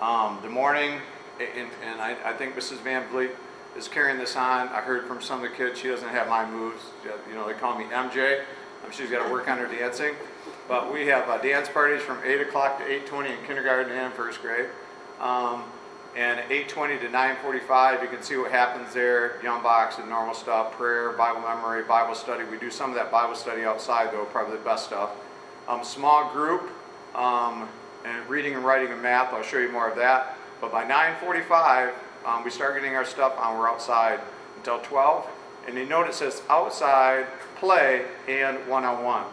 Um, 0.00 0.38
the 0.42 0.50
morning, 0.50 1.00
and, 1.40 1.70
and 1.84 2.00
I, 2.00 2.16
I 2.24 2.32
think 2.34 2.54
Mrs. 2.54 2.80
Van 2.80 3.08
Vliet 3.08 3.34
is 3.76 3.88
carrying 3.88 4.18
this 4.18 4.36
on. 4.36 4.68
I 4.68 4.80
heard 4.80 5.06
from 5.06 5.22
some 5.22 5.42
of 5.42 5.50
the 5.50 5.56
kids, 5.56 5.78
she 5.78 5.88
doesn't 5.88 6.08
have 6.08 6.28
my 6.28 6.48
moves. 6.48 6.82
You 7.28 7.34
know, 7.34 7.46
they 7.46 7.54
call 7.54 7.78
me 7.78 7.84
MJ. 7.84 8.40
Um, 8.84 8.90
she's 8.90 9.10
got 9.10 9.26
to 9.26 9.32
work 9.32 9.48
on 9.48 9.58
her 9.58 9.66
dancing. 9.66 10.14
But 10.68 10.92
we 10.92 11.06
have 11.06 11.28
uh, 11.28 11.38
dance 11.38 11.68
parties 11.68 12.02
from 12.02 12.18
8 12.24 12.40
o'clock 12.42 12.78
to 12.78 12.84
8.20 12.84 13.38
in 13.38 13.46
kindergarten 13.46 13.92
and 13.92 14.12
first 14.12 14.42
grade. 14.42 14.66
Um, 15.20 15.64
and 16.16 16.40
8.20 16.50 17.00
to 17.00 17.08
9.45, 17.08 18.02
you 18.02 18.08
can 18.08 18.22
see 18.22 18.36
what 18.36 18.50
happens 18.50 18.94
there. 18.94 19.40
Young 19.42 19.62
box 19.62 19.98
and 19.98 20.08
normal 20.08 20.34
stuff, 20.34 20.72
prayer, 20.72 21.12
Bible 21.12 21.42
memory, 21.42 21.82
Bible 21.82 22.14
study. 22.14 22.44
We 22.44 22.58
do 22.58 22.70
some 22.70 22.90
of 22.90 22.96
that 22.96 23.12
Bible 23.12 23.34
study 23.34 23.64
outside, 23.64 24.12
though, 24.12 24.24
probably 24.24 24.56
the 24.56 24.64
best 24.64 24.86
stuff. 24.86 25.10
Um, 25.68 25.84
small 25.84 26.32
group, 26.32 26.70
um, 27.14 27.68
and 28.04 28.28
reading 28.28 28.54
and 28.54 28.64
writing 28.64 28.92
and 28.92 29.02
math. 29.02 29.32
I'll 29.32 29.42
show 29.42 29.58
you 29.58 29.70
more 29.70 29.88
of 29.88 29.96
that. 29.96 30.36
But 30.60 30.72
by 30.72 30.84
9:45, 30.84 31.92
um, 32.24 32.44
we 32.44 32.50
start 32.50 32.74
getting 32.74 32.96
our 32.96 33.04
stuff 33.04 33.38
on. 33.38 33.58
We're 33.58 33.68
outside 33.68 34.20
until 34.56 34.80
12. 34.80 35.26
And 35.66 35.76
you 35.76 35.86
notice 35.86 36.20
it 36.20 36.32
says 36.32 36.42
outside, 36.48 37.26
play, 37.56 38.06
and 38.28 38.58
one-on-one. 38.68 39.24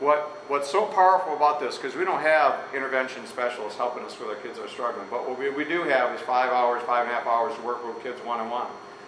What 0.00 0.34
What's 0.46 0.70
so 0.70 0.84
powerful 0.84 1.34
about 1.34 1.58
this, 1.58 1.78
because 1.78 1.96
we 1.96 2.04
don't 2.04 2.20
have 2.20 2.60
intervention 2.74 3.26
specialists 3.26 3.78
helping 3.78 4.04
us 4.04 4.20
with 4.20 4.28
our 4.28 4.34
kids 4.36 4.58
that 4.58 4.66
are 4.66 4.68
struggling, 4.68 5.06
but 5.10 5.26
what 5.26 5.38
we, 5.38 5.48
we 5.48 5.64
do 5.64 5.84
have 5.84 6.14
is 6.14 6.20
five 6.20 6.52
hours, 6.52 6.82
five 6.82 7.06
and 7.06 7.10
a 7.10 7.14
half 7.14 7.26
hours 7.26 7.56
to 7.56 7.62
work 7.62 7.82
with 7.86 8.02
kids 8.02 8.20
one-on-one. 8.20 8.66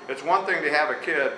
It's 0.08 0.24
one 0.24 0.46
thing 0.46 0.62
to 0.62 0.70
have 0.70 0.88
a 0.88 0.94
kid, 0.94 1.32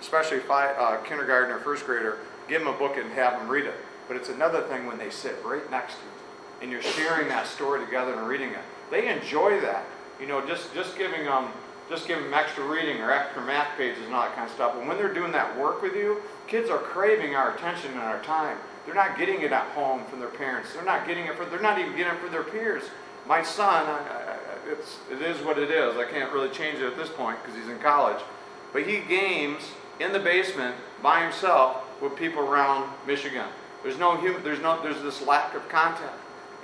especially 0.00 0.40
five, 0.40 0.74
uh, 0.76 0.96
kindergarten 1.04 1.52
or 1.52 1.60
first 1.60 1.86
grader, 1.86 2.18
give 2.48 2.64
them 2.64 2.74
a 2.74 2.76
book 2.76 2.96
and 2.96 3.12
have 3.12 3.38
them 3.38 3.48
read 3.48 3.64
it. 3.64 3.74
But 4.08 4.16
it's 4.16 4.28
another 4.28 4.62
thing 4.62 4.86
when 4.86 4.98
they 4.98 5.10
sit 5.10 5.36
right 5.44 5.70
next 5.70 5.94
to 5.94 6.00
you 6.00 6.13
and 6.64 6.72
you're 6.72 6.82
sharing 6.82 7.28
that 7.28 7.46
story 7.46 7.84
together 7.84 8.14
and 8.14 8.26
reading 8.26 8.48
it. 8.48 8.64
They 8.90 9.08
enjoy 9.14 9.60
that. 9.60 9.84
You 10.18 10.26
know, 10.26 10.44
just, 10.46 10.72
just 10.72 10.96
giving 10.96 11.24
them 11.24 11.48
just 11.90 12.08
giving 12.08 12.24
them 12.24 12.32
extra 12.32 12.66
reading 12.66 13.02
or 13.02 13.10
extra 13.10 13.44
math 13.44 13.76
pages 13.76 14.02
and 14.06 14.14
all 14.14 14.22
that 14.22 14.34
kind 14.34 14.48
of 14.48 14.54
stuff. 14.54 14.74
And 14.78 14.88
when 14.88 14.96
they're 14.96 15.12
doing 15.12 15.32
that 15.32 15.58
work 15.58 15.82
with 15.82 15.94
you, 15.94 16.22
kids 16.46 16.70
are 16.70 16.78
craving 16.78 17.34
our 17.34 17.54
attention 17.54 17.90
and 17.90 18.00
our 18.00 18.22
time. 18.22 18.56
They're 18.86 18.94
not 18.94 19.18
getting 19.18 19.42
it 19.42 19.52
at 19.52 19.66
home 19.72 20.06
from 20.06 20.18
their 20.18 20.30
parents. 20.30 20.72
They're 20.72 20.82
not 20.82 21.06
getting 21.06 21.26
it 21.26 21.36
for. 21.36 21.44
They're 21.44 21.60
not 21.60 21.78
even 21.78 21.94
getting 21.94 22.14
it 22.14 22.20
for 22.20 22.30
their 22.30 22.42
peers. 22.42 22.84
My 23.28 23.42
son, 23.42 23.84
I, 23.86 23.98
I, 23.98 24.36
it's 24.70 24.96
it 25.12 25.20
is 25.20 25.44
what 25.44 25.58
it 25.58 25.70
is. 25.70 25.96
I 25.98 26.10
can't 26.10 26.32
really 26.32 26.48
change 26.48 26.78
it 26.78 26.86
at 26.86 26.96
this 26.96 27.10
point 27.10 27.38
because 27.42 27.58
he's 27.58 27.68
in 27.68 27.78
college. 27.80 28.22
But 28.72 28.86
he 28.86 29.00
games 29.00 29.62
in 30.00 30.14
the 30.14 30.20
basement 30.20 30.74
by 31.02 31.22
himself 31.22 32.00
with 32.00 32.16
people 32.16 32.40
around 32.40 32.90
Michigan. 33.06 33.46
There's 33.82 33.98
no 33.98 34.16
human. 34.16 34.42
There's 34.42 34.60
no. 34.60 34.82
There's 34.82 35.02
this 35.02 35.20
lack 35.26 35.54
of 35.54 35.68
content. 35.68 36.12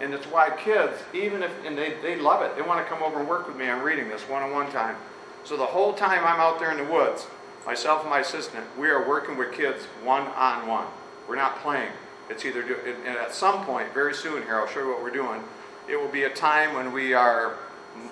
And 0.01 0.15
it's 0.15 0.27
why 0.27 0.51
kids, 0.51 0.95
even 1.13 1.43
if, 1.43 1.53
and 1.65 1.77
they, 1.77 1.95
they 2.03 2.17
love 2.17 2.43
it, 2.43 2.57
they 2.57 2.63
want 2.63 2.85
to 2.85 2.91
come 2.91 3.03
over 3.03 3.21
and 3.21 3.29
work 3.29 3.47
with 3.47 3.57
me 3.57 3.69
on 3.69 3.83
reading 3.83 4.09
this 4.09 4.23
one 4.23 4.43
on 4.43 4.51
one 4.51 4.71
time. 4.73 4.97
So 5.45 5.57
the 5.57 5.67
whole 5.67 5.93
time 5.93 6.25
I'm 6.25 6.41
out 6.41 6.59
there 6.59 6.71
in 6.71 6.79
the 6.79 6.91
woods, 6.91 7.27
myself 7.67 8.01
and 8.01 8.11
my 8.11 8.21
assistant, 8.21 8.65
we 8.79 8.89
are 8.89 9.07
working 9.07 9.37
with 9.37 9.53
kids 9.53 9.85
one 10.03 10.27
on 10.29 10.67
one. 10.67 10.87
We're 11.29 11.37
not 11.37 11.61
playing. 11.61 11.93
It's 12.31 12.45
either, 12.45 12.63
do, 12.63 12.77
and 12.87 13.19
at 13.19 13.35
some 13.35 13.65
point, 13.65 13.93
very 13.93 14.15
soon 14.15 14.43
here, 14.45 14.57
I'll 14.57 14.69
show 14.69 14.81
you 14.81 14.89
what 14.89 15.03
we're 15.03 15.11
doing. 15.11 15.43
It 15.89 15.97
will 15.97 16.09
be 16.09 16.25
a 16.25 16.31
time 16.31 16.75
when 16.75 16.93
we 16.93 17.13
are, 17.13 17.57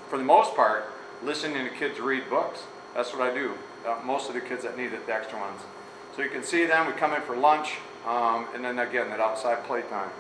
for 0.08 0.18
the 0.18 0.24
most 0.24 0.54
part, 0.56 0.86
listening 1.22 1.64
to 1.68 1.74
kids 1.74 2.00
read 2.00 2.28
books. 2.28 2.64
That's 2.94 3.12
what 3.12 3.22
I 3.22 3.32
do. 3.32 3.52
Uh, 3.86 3.98
most 4.04 4.28
of 4.28 4.34
the 4.34 4.40
kids 4.40 4.64
that 4.64 4.76
need 4.76 4.92
it, 4.92 5.06
the 5.06 5.14
extra 5.14 5.38
ones. 5.38 5.60
So 6.16 6.22
you 6.22 6.30
can 6.30 6.42
see 6.42 6.66
them. 6.66 6.86
We 6.86 6.92
come 6.94 7.14
in 7.14 7.22
for 7.22 7.36
lunch, 7.36 7.76
um, 8.06 8.48
and 8.54 8.64
then 8.64 8.78
again, 8.80 9.08
that 9.10 9.20
outside 9.20 9.62
playtime. 9.64 10.10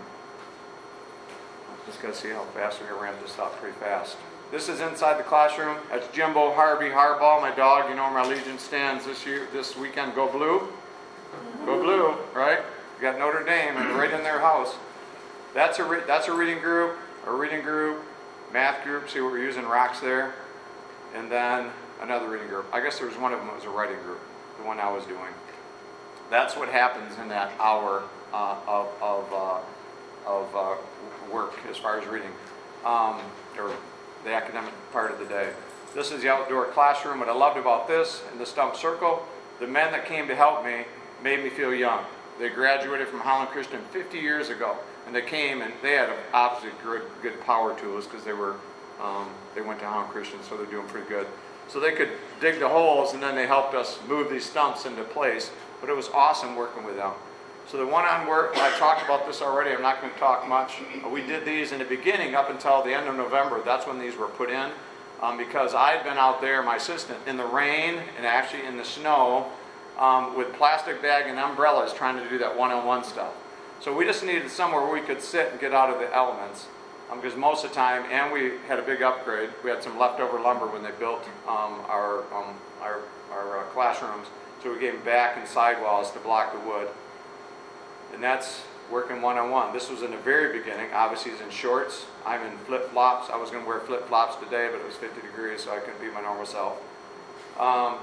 Just 1.88 2.02
got 2.02 2.12
to 2.12 2.20
see 2.20 2.28
how 2.28 2.44
fast 2.52 2.82
we're 2.82 2.88
going 2.88 2.98
to 2.98 3.04
ramp 3.04 3.16
this 3.22 3.38
up 3.38 3.56
pretty 3.56 3.74
fast. 3.78 4.18
This 4.50 4.68
is 4.68 4.80
inside 4.80 5.18
the 5.18 5.22
classroom. 5.22 5.78
That's 5.90 6.06
Jimbo 6.08 6.52
Harvey 6.52 6.90
Harbaugh, 6.90 7.40
my 7.40 7.50
dog. 7.50 7.88
You 7.88 7.96
know 7.96 8.02
where 8.04 8.22
my 8.22 8.28
Legion 8.28 8.58
stands 8.58 9.06
this 9.06 9.24
year, 9.24 9.48
this 9.54 9.74
weekend. 9.74 10.14
Go 10.14 10.30
blue. 10.30 10.68
Go 11.64 11.82
blue, 11.82 12.14
right? 12.34 12.58
You 12.96 13.02
got 13.02 13.18
Notre 13.18 13.42
Dame 13.42 13.74
and 13.78 13.96
right 13.96 14.10
in 14.10 14.22
their 14.22 14.38
house. 14.38 14.74
That's 15.54 15.78
a 15.78 15.84
re- 15.84 16.02
that's 16.06 16.28
a 16.28 16.32
reading 16.34 16.58
group, 16.58 16.98
a 17.26 17.32
reading 17.32 17.62
group, 17.62 18.02
math 18.52 18.84
group. 18.84 19.08
See 19.08 19.22
what 19.22 19.32
we're 19.32 19.44
using 19.44 19.64
rocks 19.64 20.00
there, 20.00 20.34
and 21.14 21.32
then 21.32 21.70
another 22.02 22.28
reading 22.28 22.48
group. 22.48 22.66
I 22.70 22.82
guess 22.82 22.98
there 22.98 23.08
was 23.08 23.16
one 23.16 23.32
of 23.32 23.38
them 23.38 23.48
that 23.48 23.56
was 23.56 23.64
a 23.64 23.70
writing 23.70 23.96
group, 24.02 24.20
the 24.60 24.66
one 24.66 24.78
I 24.78 24.92
was 24.92 25.04
doing. 25.04 25.32
That's 26.30 26.54
what 26.54 26.68
happens 26.68 27.18
in 27.18 27.28
that 27.28 27.50
hour 27.58 28.02
uh, 28.34 28.56
of 28.66 28.88
of 29.00 29.32
uh, 29.32 29.58
of 30.28 30.54
uh, 30.54 30.74
work 31.32 31.54
as 31.70 31.76
far 31.76 31.98
as 31.98 32.06
reading, 32.06 32.30
um, 32.84 33.18
or 33.58 33.72
the 34.24 34.30
academic 34.30 34.72
part 34.92 35.10
of 35.10 35.18
the 35.18 35.24
day. 35.24 35.50
This 35.94 36.12
is 36.12 36.22
the 36.22 36.28
outdoor 36.28 36.66
classroom. 36.66 37.20
What 37.20 37.28
I 37.28 37.34
loved 37.34 37.58
about 37.58 37.88
this 37.88 38.22
in 38.32 38.38
the 38.38 38.46
stump 38.46 38.76
circle, 38.76 39.26
the 39.58 39.66
men 39.66 39.90
that 39.92 40.06
came 40.06 40.28
to 40.28 40.36
help 40.36 40.64
me 40.64 40.84
made 41.24 41.42
me 41.42 41.48
feel 41.48 41.74
young. 41.74 42.04
They 42.38 42.50
graduated 42.50 43.08
from 43.08 43.20
Holland 43.20 43.50
Christian 43.50 43.80
50 43.90 44.18
years 44.18 44.50
ago, 44.50 44.76
and 45.06 45.14
they 45.14 45.22
came 45.22 45.62
and 45.62 45.72
they 45.82 45.94
had 45.94 46.10
obviously 46.32 46.78
good, 46.84 47.02
good 47.22 47.40
power 47.40 47.76
tools 47.78 48.06
because 48.06 48.24
they 48.24 48.34
were 48.34 48.56
um, 49.00 49.28
they 49.54 49.60
went 49.60 49.78
to 49.80 49.86
Holland 49.86 50.10
Christian, 50.10 50.42
so 50.42 50.56
they're 50.56 50.66
doing 50.66 50.86
pretty 50.88 51.08
good. 51.08 51.26
So 51.68 51.80
they 51.80 51.92
could 51.92 52.10
dig 52.40 52.58
the 52.58 52.68
holes, 52.68 53.14
and 53.14 53.22
then 53.22 53.34
they 53.34 53.46
helped 53.46 53.74
us 53.74 53.98
move 54.08 54.30
these 54.30 54.44
stumps 54.44 54.86
into 54.86 55.04
place. 55.04 55.50
But 55.80 55.88
it 55.88 55.96
was 55.96 56.08
awesome 56.08 56.56
working 56.56 56.84
with 56.84 56.96
them. 56.96 57.12
So 57.70 57.76
the 57.76 57.86
one-on 57.86 58.26
work, 58.26 58.52
I 58.56 58.74
talked 58.78 59.04
about 59.04 59.26
this 59.26 59.42
already, 59.42 59.72
I'm 59.72 59.82
not 59.82 60.00
going 60.00 60.10
to 60.10 60.18
talk 60.18 60.48
much. 60.48 60.76
We 61.12 61.20
did 61.20 61.44
these 61.44 61.70
in 61.70 61.80
the 61.80 61.84
beginning 61.84 62.34
up 62.34 62.48
until 62.48 62.82
the 62.82 62.94
end 62.94 63.08
of 63.08 63.14
November. 63.14 63.60
That's 63.62 63.86
when 63.86 63.98
these 63.98 64.16
were 64.16 64.28
put 64.28 64.48
in. 64.48 64.70
Um, 65.20 65.36
because 65.36 65.74
I 65.74 65.90
had 65.90 66.02
been 66.02 66.16
out 66.16 66.40
there, 66.40 66.62
my 66.62 66.76
assistant, 66.76 67.18
in 67.26 67.36
the 67.36 67.44
rain 67.44 68.00
and 68.16 68.24
actually 68.24 68.64
in 68.64 68.78
the 68.78 68.86
snow 68.86 69.50
um, 69.98 70.34
with 70.34 70.54
plastic 70.54 71.02
bag 71.02 71.26
and 71.26 71.38
umbrellas 71.38 71.92
trying 71.92 72.16
to 72.16 72.26
do 72.30 72.38
that 72.38 72.56
one-on-one 72.56 73.04
stuff. 73.04 73.34
So 73.80 73.94
we 73.94 74.06
just 74.06 74.24
needed 74.24 74.48
somewhere 74.48 74.80
where 74.80 74.92
we 74.94 75.02
could 75.02 75.20
sit 75.20 75.50
and 75.50 75.60
get 75.60 75.74
out 75.74 75.90
of 75.90 75.98
the 75.98 76.14
elements. 76.16 76.68
Because 77.14 77.34
um, 77.34 77.40
most 77.40 77.66
of 77.66 77.70
the 77.70 77.76
time, 77.76 78.04
and 78.10 78.32
we 78.32 78.52
had 78.66 78.78
a 78.78 78.82
big 78.82 79.02
upgrade. 79.02 79.50
We 79.62 79.68
had 79.68 79.82
some 79.82 79.98
leftover 79.98 80.40
lumber 80.40 80.68
when 80.68 80.82
they 80.82 80.92
built 80.98 81.22
um, 81.46 81.84
our, 81.86 82.20
um, 82.32 82.54
our, 82.80 83.00
our 83.30 83.58
uh, 83.58 83.62
classrooms. 83.74 84.28
So 84.62 84.72
we 84.72 84.80
gave 84.80 84.94
them 84.94 85.04
back 85.04 85.36
and 85.36 85.46
sidewalls 85.46 86.10
to 86.12 86.18
block 86.20 86.54
the 86.54 86.66
wood 86.66 86.88
and 88.12 88.22
that's 88.22 88.62
working 88.90 89.20
one-on-one. 89.20 89.72
This 89.72 89.90
was 89.90 90.02
in 90.02 90.10
the 90.10 90.16
very 90.18 90.58
beginning. 90.58 90.90
Obviously, 90.92 91.32
he's 91.32 91.40
in 91.40 91.50
shorts. 91.50 92.06
I'm 92.24 92.44
in 92.46 92.56
flip-flops. 92.58 93.30
I 93.30 93.36
was 93.36 93.50
going 93.50 93.62
to 93.62 93.68
wear 93.68 93.80
flip-flops 93.80 94.36
today, 94.36 94.68
but 94.70 94.80
it 94.80 94.86
was 94.86 94.96
50 94.96 95.20
degrees, 95.20 95.64
so 95.64 95.72
I 95.72 95.78
couldn't 95.78 96.00
be 96.00 96.08
my 96.08 96.22
normal 96.22 96.46
self. 96.46 96.80
Um, 97.58 97.96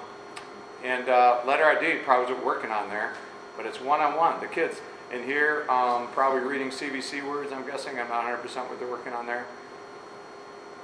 and 0.83 1.09
uh, 1.09 1.41
letter 1.47 1.65
ID 1.65 2.03
probably 2.03 2.25
wasn't 2.25 2.45
working 2.45 2.71
on 2.71 2.89
there, 2.89 3.13
but 3.57 3.65
it's 3.65 3.81
one-on-one. 3.81 4.41
The 4.41 4.47
kids 4.47 4.81
in 5.11 5.23
here 5.23 5.65
um, 5.69 6.07
probably 6.09 6.41
reading 6.41 6.69
CVC 6.69 7.27
words. 7.27 7.51
I'm 7.51 7.65
guessing. 7.65 7.99
I'm 7.99 8.09
not 8.09 8.25
100% 8.25 8.69
what 8.69 8.79
they're 8.79 8.87
working 8.87 9.13
on 9.13 9.25
there. 9.25 9.45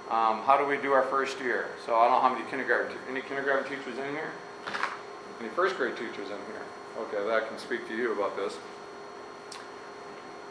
Um, 0.09 0.41
how 0.43 0.57
do 0.57 0.65
we 0.65 0.77
do 0.77 0.91
our 0.91 1.03
first 1.03 1.39
year? 1.39 1.67
So 1.85 1.95
I 1.95 2.03
don't 2.03 2.11
know 2.11 2.19
how 2.19 2.33
many 2.33 2.49
kindergarten 2.49 2.89
teachers 2.91 3.07
any 3.09 3.21
kindergarten 3.21 3.69
teachers 3.69 3.97
in 3.97 4.11
here. 4.11 4.31
Any 5.39 5.49
first 5.49 5.77
grade 5.77 5.95
teachers 5.95 6.29
in 6.29 6.37
here? 6.51 6.61
Okay, 6.99 7.25
that 7.27 7.47
can 7.47 7.57
speak 7.57 7.87
to 7.87 7.95
you 7.95 8.11
about 8.11 8.35
this. 8.35 8.57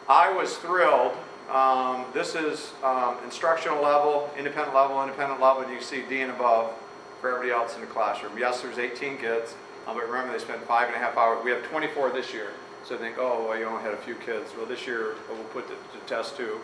I 0.09 0.31
was 0.33 0.57
thrilled. 0.57 1.13
Um, 1.49 2.05
this 2.13 2.35
is 2.35 2.71
um, 2.83 3.17
instructional 3.23 3.81
level, 3.81 4.29
independent 4.37 4.73
level, 4.73 5.01
independent 5.01 5.41
level, 5.41 5.63
and 5.63 5.71
you 5.71 5.81
see 5.81 6.03
D 6.09 6.21
and 6.21 6.31
above 6.31 6.73
for 7.19 7.29
everybody 7.29 7.51
else 7.51 7.75
in 7.75 7.81
the 7.81 7.87
classroom. 7.87 8.37
Yes, 8.37 8.61
there's 8.61 8.79
18 8.79 9.17
kids, 9.17 9.55
um, 9.87 9.95
but 9.95 10.07
remember 10.07 10.31
they 10.33 10.39
spent 10.39 10.63
five 10.63 10.87
and 10.87 10.95
a 10.95 10.99
half 10.99 11.17
hours. 11.17 11.43
We 11.43 11.51
have 11.51 11.63
24 11.63 12.11
this 12.11 12.33
year, 12.33 12.51
so 12.83 12.97
think, 12.97 13.17
oh, 13.19 13.47
well, 13.47 13.57
you 13.57 13.65
only 13.65 13.83
had 13.83 13.93
a 13.93 13.97
few 13.97 14.15
kids. 14.15 14.51
Well, 14.57 14.65
this 14.65 14.87
year 14.87 15.15
we'll 15.29 15.43
put 15.45 15.67
the, 15.67 15.75
the 15.93 16.05
test 16.07 16.37
too. 16.37 16.59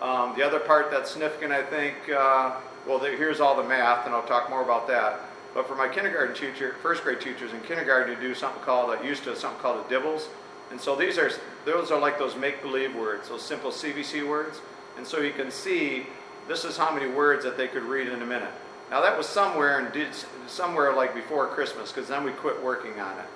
Um, 0.00 0.34
the 0.36 0.42
other 0.42 0.60
part 0.60 0.90
that's 0.90 1.10
significant, 1.10 1.52
I 1.52 1.62
think, 1.62 1.96
uh, 2.08 2.56
well, 2.86 2.98
the, 2.98 3.10
here's 3.10 3.40
all 3.40 3.60
the 3.60 3.68
math, 3.68 4.06
and 4.06 4.14
I'll 4.14 4.26
talk 4.26 4.48
more 4.48 4.62
about 4.62 4.86
that. 4.88 5.20
But 5.52 5.66
for 5.66 5.74
my 5.74 5.88
kindergarten 5.88 6.34
teacher, 6.34 6.76
first 6.80 7.02
grade 7.02 7.20
teachers 7.20 7.52
in 7.52 7.60
kindergarten, 7.60 8.14
you 8.14 8.28
do 8.28 8.34
something 8.34 8.62
called, 8.62 8.90
uh, 8.90 9.02
used 9.02 9.24
to 9.24 9.36
something 9.36 9.60
called 9.60 9.84
a 9.84 9.88
DIBELS. 9.90 10.28
And 10.70 10.80
so 10.80 10.94
these 10.96 11.18
are 11.18 11.30
those 11.64 11.90
are 11.90 12.00
like 12.00 12.18
those 12.18 12.36
make-believe 12.36 12.94
words, 12.94 13.28
those 13.28 13.42
simple 13.42 13.70
CVC 13.70 14.26
words. 14.28 14.60
And 14.96 15.06
so 15.06 15.20
you 15.20 15.32
can 15.32 15.50
see 15.50 16.06
this 16.48 16.64
is 16.64 16.76
how 16.76 16.94
many 16.94 17.08
words 17.08 17.44
that 17.44 17.56
they 17.56 17.68
could 17.68 17.82
read 17.82 18.08
in 18.08 18.22
a 18.22 18.26
minute. 18.26 18.50
Now 18.90 19.00
that 19.02 19.16
was 19.16 19.28
somewhere 19.28 19.78
and 19.78 19.92
did 19.92 20.08
somewhere 20.46 20.94
like 20.94 21.14
before 21.14 21.46
Christmas, 21.48 21.92
because 21.92 22.08
then 22.08 22.24
we 22.24 22.32
quit 22.32 22.62
working 22.62 22.98
on 23.00 23.18
it. 23.18 23.26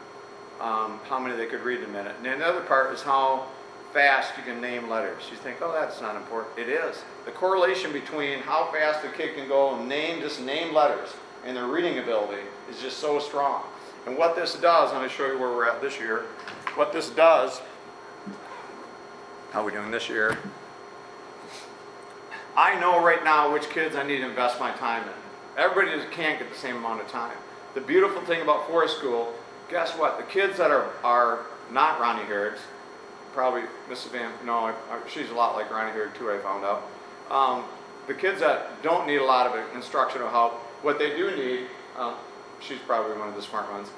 Um, 0.60 1.00
how 1.08 1.18
many 1.18 1.36
they 1.36 1.46
could 1.46 1.62
read 1.62 1.80
in 1.80 1.86
a 1.86 1.92
minute. 1.92 2.14
And 2.24 2.40
the 2.40 2.46
other 2.46 2.60
part 2.60 2.92
is 2.94 3.02
how 3.02 3.46
fast 3.92 4.36
you 4.36 4.42
can 4.42 4.60
name 4.60 4.88
letters. 4.88 5.22
You 5.30 5.36
think, 5.36 5.58
oh, 5.60 5.72
that's 5.72 6.00
not 6.00 6.16
important. 6.16 6.58
It 6.58 6.68
is. 6.68 7.02
The 7.24 7.30
correlation 7.30 7.92
between 7.92 8.40
how 8.40 8.70
fast 8.72 9.04
a 9.04 9.08
kid 9.08 9.36
can 9.36 9.48
go 9.48 9.74
and 9.74 9.88
name 9.88 10.20
just 10.20 10.40
name 10.40 10.74
letters 10.74 11.10
and 11.44 11.56
their 11.56 11.66
reading 11.66 11.98
ability 11.98 12.42
is 12.70 12.80
just 12.80 12.98
so 12.98 13.18
strong. 13.18 13.62
And 14.06 14.18
what 14.18 14.34
this 14.34 14.54
does, 14.56 14.90
I'm 14.90 14.98
going 14.98 15.08
to 15.08 15.14
show 15.14 15.26
you 15.26 15.38
where 15.38 15.50
we're 15.50 15.68
at 15.68 15.80
this 15.80 15.98
year. 15.98 16.24
What 16.76 16.92
this 16.92 17.08
does 17.10 17.60
How 19.52 19.62
are 19.62 19.64
we 19.64 19.70
doing 19.70 19.92
this 19.92 20.08
year? 20.08 20.36
I 22.56 22.80
know 22.80 23.04
right 23.04 23.22
now 23.22 23.52
which 23.52 23.70
kids 23.70 23.94
I 23.94 24.02
need 24.02 24.18
to 24.18 24.28
invest 24.28 24.58
my 24.58 24.72
time 24.72 25.04
in. 25.04 25.14
Everybody 25.56 25.96
just 25.96 26.10
can't 26.10 26.36
get 26.36 26.52
the 26.52 26.58
same 26.58 26.76
amount 26.76 27.00
of 27.00 27.06
time. 27.06 27.36
The 27.74 27.80
beautiful 27.80 28.22
thing 28.22 28.42
about 28.42 28.66
Forest 28.66 28.98
School, 28.98 29.32
guess 29.70 29.92
what? 29.92 30.18
The 30.18 30.24
kids 30.24 30.58
that 30.58 30.72
are, 30.72 30.90
are 31.04 31.46
not 31.70 32.00
Ronnie 32.00 32.24
Harigs, 32.24 32.58
probably 33.32 33.62
Mrs. 33.88 34.10
Van, 34.10 34.32
no, 34.44 34.74
she's 35.08 35.30
a 35.30 35.34
lot 35.34 35.54
like 35.54 35.70
Ronnie 35.70 35.96
Harig 35.96 36.16
too, 36.16 36.32
I 36.32 36.38
found 36.38 36.64
out. 36.64 36.90
Um, 37.30 37.64
the 38.08 38.14
kids 38.14 38.40
that 38.40 38.82
don't 38.82 39.06
need 39.06 39.18
a 39.18 39.24
lot 39.24 39.46
of 39.46 39.74
instructional 39.76 40.28
help, 40.28 40.54
what 40.82 40.98
they 40.98 41.16
do 41.16 41.36
need, 41.36 41.68
um, 41.96 42.14
she's 42.58 42.80
probably 42.80 43.16
one 43.16 43.28
of 43.28 43.36
the 43.36 43.42
smart 43.42 43.70
ones. 43.70 43.90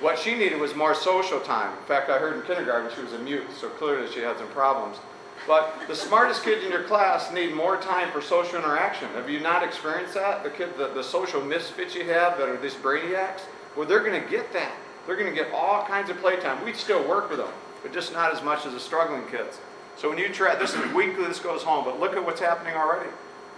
What 0.00 0.18
she 0.18 0.34
needed 0.34 0.58
was 0.60 0.74
more 0.74 0.94
social 0.94 1.40
time. 1.40 1.76
In 1.76 1.84
fact, 1.84 2.10
I 2.10 2.18
heard 2.18 2.36
in 2.36 2.42
kindergarten 2.42 2.90
she 2.94 3.02
was 3.02 3.12
a 3.12 3.18
mute, 3.18 3.44
so 3.58 3.68
clearly 3.68 4.10
she 4.12 4.20
had 4.20 4.38
some 4.38 4.48
problems. 4.48 4.98
But 5.46 5.74
the 5.88 5.96
smartest 5.96 6.44
kids 6.44 6.64
in 6.64 6.70
your 6.70 6.84
class 6.84 7.32
need 7.32 7.54
more 7.54 7.76
time 7.80 8.10
for 8.12 8.20
social 8.20 8.58
interaction. 8.58 9.08
Have 9.10 9.30
you 9.30 9.40
not 9.40 9.62
experienced 9.62 10.14
that? 10.14 10.44
The 10.44 10.50
kid, 10.50 10.76
the, 10.76 10.88
the 10.88 11.02
social 11.02 11.40
misfits 11.40 11.94
you 11.94 12.04
have 12.04 12.38
that 12.38 12.48
are 12.48 12.56
these 12.56 12.74
brainiacs? 12.74 13.42
Well, 13.76 13.86
they're 13.86 14.04
going 14.04 14.22
to 14.22 14.28
get 14.28 14.52
that. 14.52 14.72
They're 15.06 15.16
going 15.16 15.34
to 15.34 15.34
get 15.34 15.52
all 15.52 15.84
kinds 15.84 16.10
of 16.10 16.18
playtime. 16.18 16.62
We'd 16.64 16.76
still 16.76 17.06
work 17.08 17.30
with 17.30 17.38
them, 17.38 17.52
but 17.82 17.92
just 17.92 18.12
not 18.12 18.34
as 18.34 18.42
much 18.42 18.66
as 18.66 18.74
the 18.74 18.80
struggling 18.80 19.26
kids. 19.28 19.58
So 19.96 20.08
when 20.08 20.18
you 20.18 20.28
try, 20.28 20.54
this 20.54 20.74
is 20.74 20.94
weekly, 20.94 21.24
this 21.24 21.40
goes 21.40 21.62
home, 21.62 21.84
but 21.84 21.98
look 21.98 22.14
at 22.14 22.24
what's 22.24 22.40
happening 22.40 22.74
already. 22.74 23.10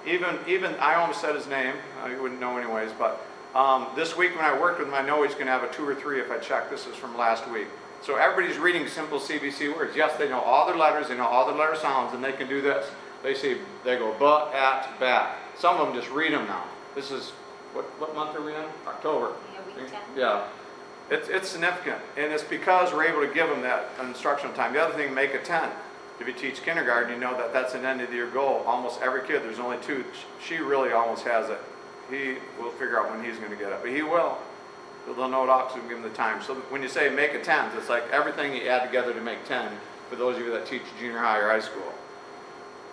Even, 0.07 0.39
even 0.49 0.75
I 0.77 0.95
almost 0.95 1.21
said 1.21 1.35
his 1.35 1.47
name. 1.47 1.75
You 2.09 2.21
wouldn't 2.23 2.41
know 2.41 2.59
anyways, 2.59 2.91
but 2.99 3.25
um, 3.55 3.89
this 3.95 4.17
week 4.17 4.35
when 4.35 4.45
I 4.45 4.59
worked 4.59 4.79
with 4.79 4.89
him, 4.89 4.95
I 4.95 5.03
know 5.03 5.23
he's 5.23 5.35
going 5.35 5.47
to 5.47 5.53
have 5.53 5.63
a 5.63 5.73
two 5.73 5.87
or 5.87 5.95
three 5.95 6.21
if 6.21 6.31
I 6.31 6.39
check. 6.39 6.71
This 6.71 6.87
is 6.87 6.97
from 6.97 7.17
last 7.17 7.49
week. 7.51 7.67
So 8.03 8.17
everybody's 8.17 8.59
reading 8.59 8.89
simple 8.89 9.21
CVC 9.21 9.77
words. 9.77 9.95
Yes, 9.95 10.17
they 10.19 10.29
know 10.29 10.41
all 10.41 10.67
their 10.67 10.77
letters, 10.77 11.09
they 11.09 11.17
know 11.17 11.27
all 11.27 11.47
their 11.47 11.57
letter 11.57 11.77
sounds, 11.77 12.15
and 12.15 12.25
they 12.25 12.33
can 12.33 12.49
do 12.49 12.61
this. 12.61 12.91
They 13.23 13.35
say, 13.35 13.59
they 13.85 13.97
go 13.97 14.15
but, 14.19 14.53
at, 14.55 14.99
bat. 14.99 15.37
Some 15.57 15.77
of 15.77 15.87
them 15.87 15.97
just 15.97 16.11
read 16.11 16.33
them 16.33 16.47
now. 16.47 16.65
This 16.95 17.13
is, 17.13 17.31
what, 17.73 17.85
what 18.01 18.15
month 18.15 18.37
are 18.37 18.43
we 18.43 18.55
in? 18.55 18.65
October. 18.87 19.35
Yeah, 19.53 19.83
week 19.83 19.91
10. 19.91 20.01
Yeah. 20.17 20.49
It's, 21.11 21.29
it's 21.29 21.49
significant, 21.51 21.99
and 22.17 22.33
it's 22.33 22.43
because 22.43 22.93
we're 22.93 23.05
able 23.05 23.21
to 23.27 23.33
give 23.33 23.49
them 23.49 23.61
that 23.63 23.91
instructional 24.01 24.55
time. 24.55 24.73
The 24.73 24.83
other 24.83 24.95
thing, 24.95 25.13
make 25.15 25.35
a 25.35 25.43
10. 25.43 25.69
If 26.19 26.27
you 26.27 26.33
teach 26.33 26.63
kindergarten, 26.63 27.13
you 27.13 27.19
know 27.19 27.37
that 27.37 27.53
that's 27.53 27.75
an 27.75 27.85
end 27.85 28.01
of 28.01 28.09
the 28.09 28.15
year 28.15 28.29
goal. 28.29 28.63
Almost 28.67 29.01
every 29.03 29.27
kid, 29.27 29.43
there's 29.43 29.59
only 29.59 29.79
two. 29.79 30.05
She 30.45 30.57
really 30.57 30.93
almost 30.93 31.25
has 31.25 31.51
it. 31.51 31.59
He 32.13 32.35
will 32.61 32.71
figure 32.73 33.01
out 33.01 33.11
when 33.11 33.25
he's 33.25 33.39
going 33.39 33.51
to 33.51 33.57
get 33.57 33.73
up. 33.73 33.83
but 33.83 33.91
he 33.91 34.03
will. 34.03 34.37
They'll 35.07 35.29
know 35.29 35.45
it 35.45 35.49
off, 35.49 35.73
so 35.73 35.81
give 35.81 35.93
him 35.97 36.03
the 36.03 36.11
time. 36.11 36.43
So 36.43 36.55
when 36.55 36.83
you 36.83 36.89
say 36.89 37.09
make 37.09 37.33
a 37.33 37.43
10, 37.43 37.71
it's 37.77 37.89
like 37.89 38.05
everything 38.13 38.55
you 38.55 38.69
add 38.69 38.87
together 38.87 39.15
to 39.15 39.21
make 39.21 39.47
10 39.47 39.73
for 40.11 40.17
those 40.17 40.37
of 40.37 40.43
you 40.43 40.53
that 40.53 40.67
teach 40.67 40.83
junior 41.01 41.19
high 41.19 41.39
or 41.39 41.49
high 41.49 41.61
school. 41.61 41.93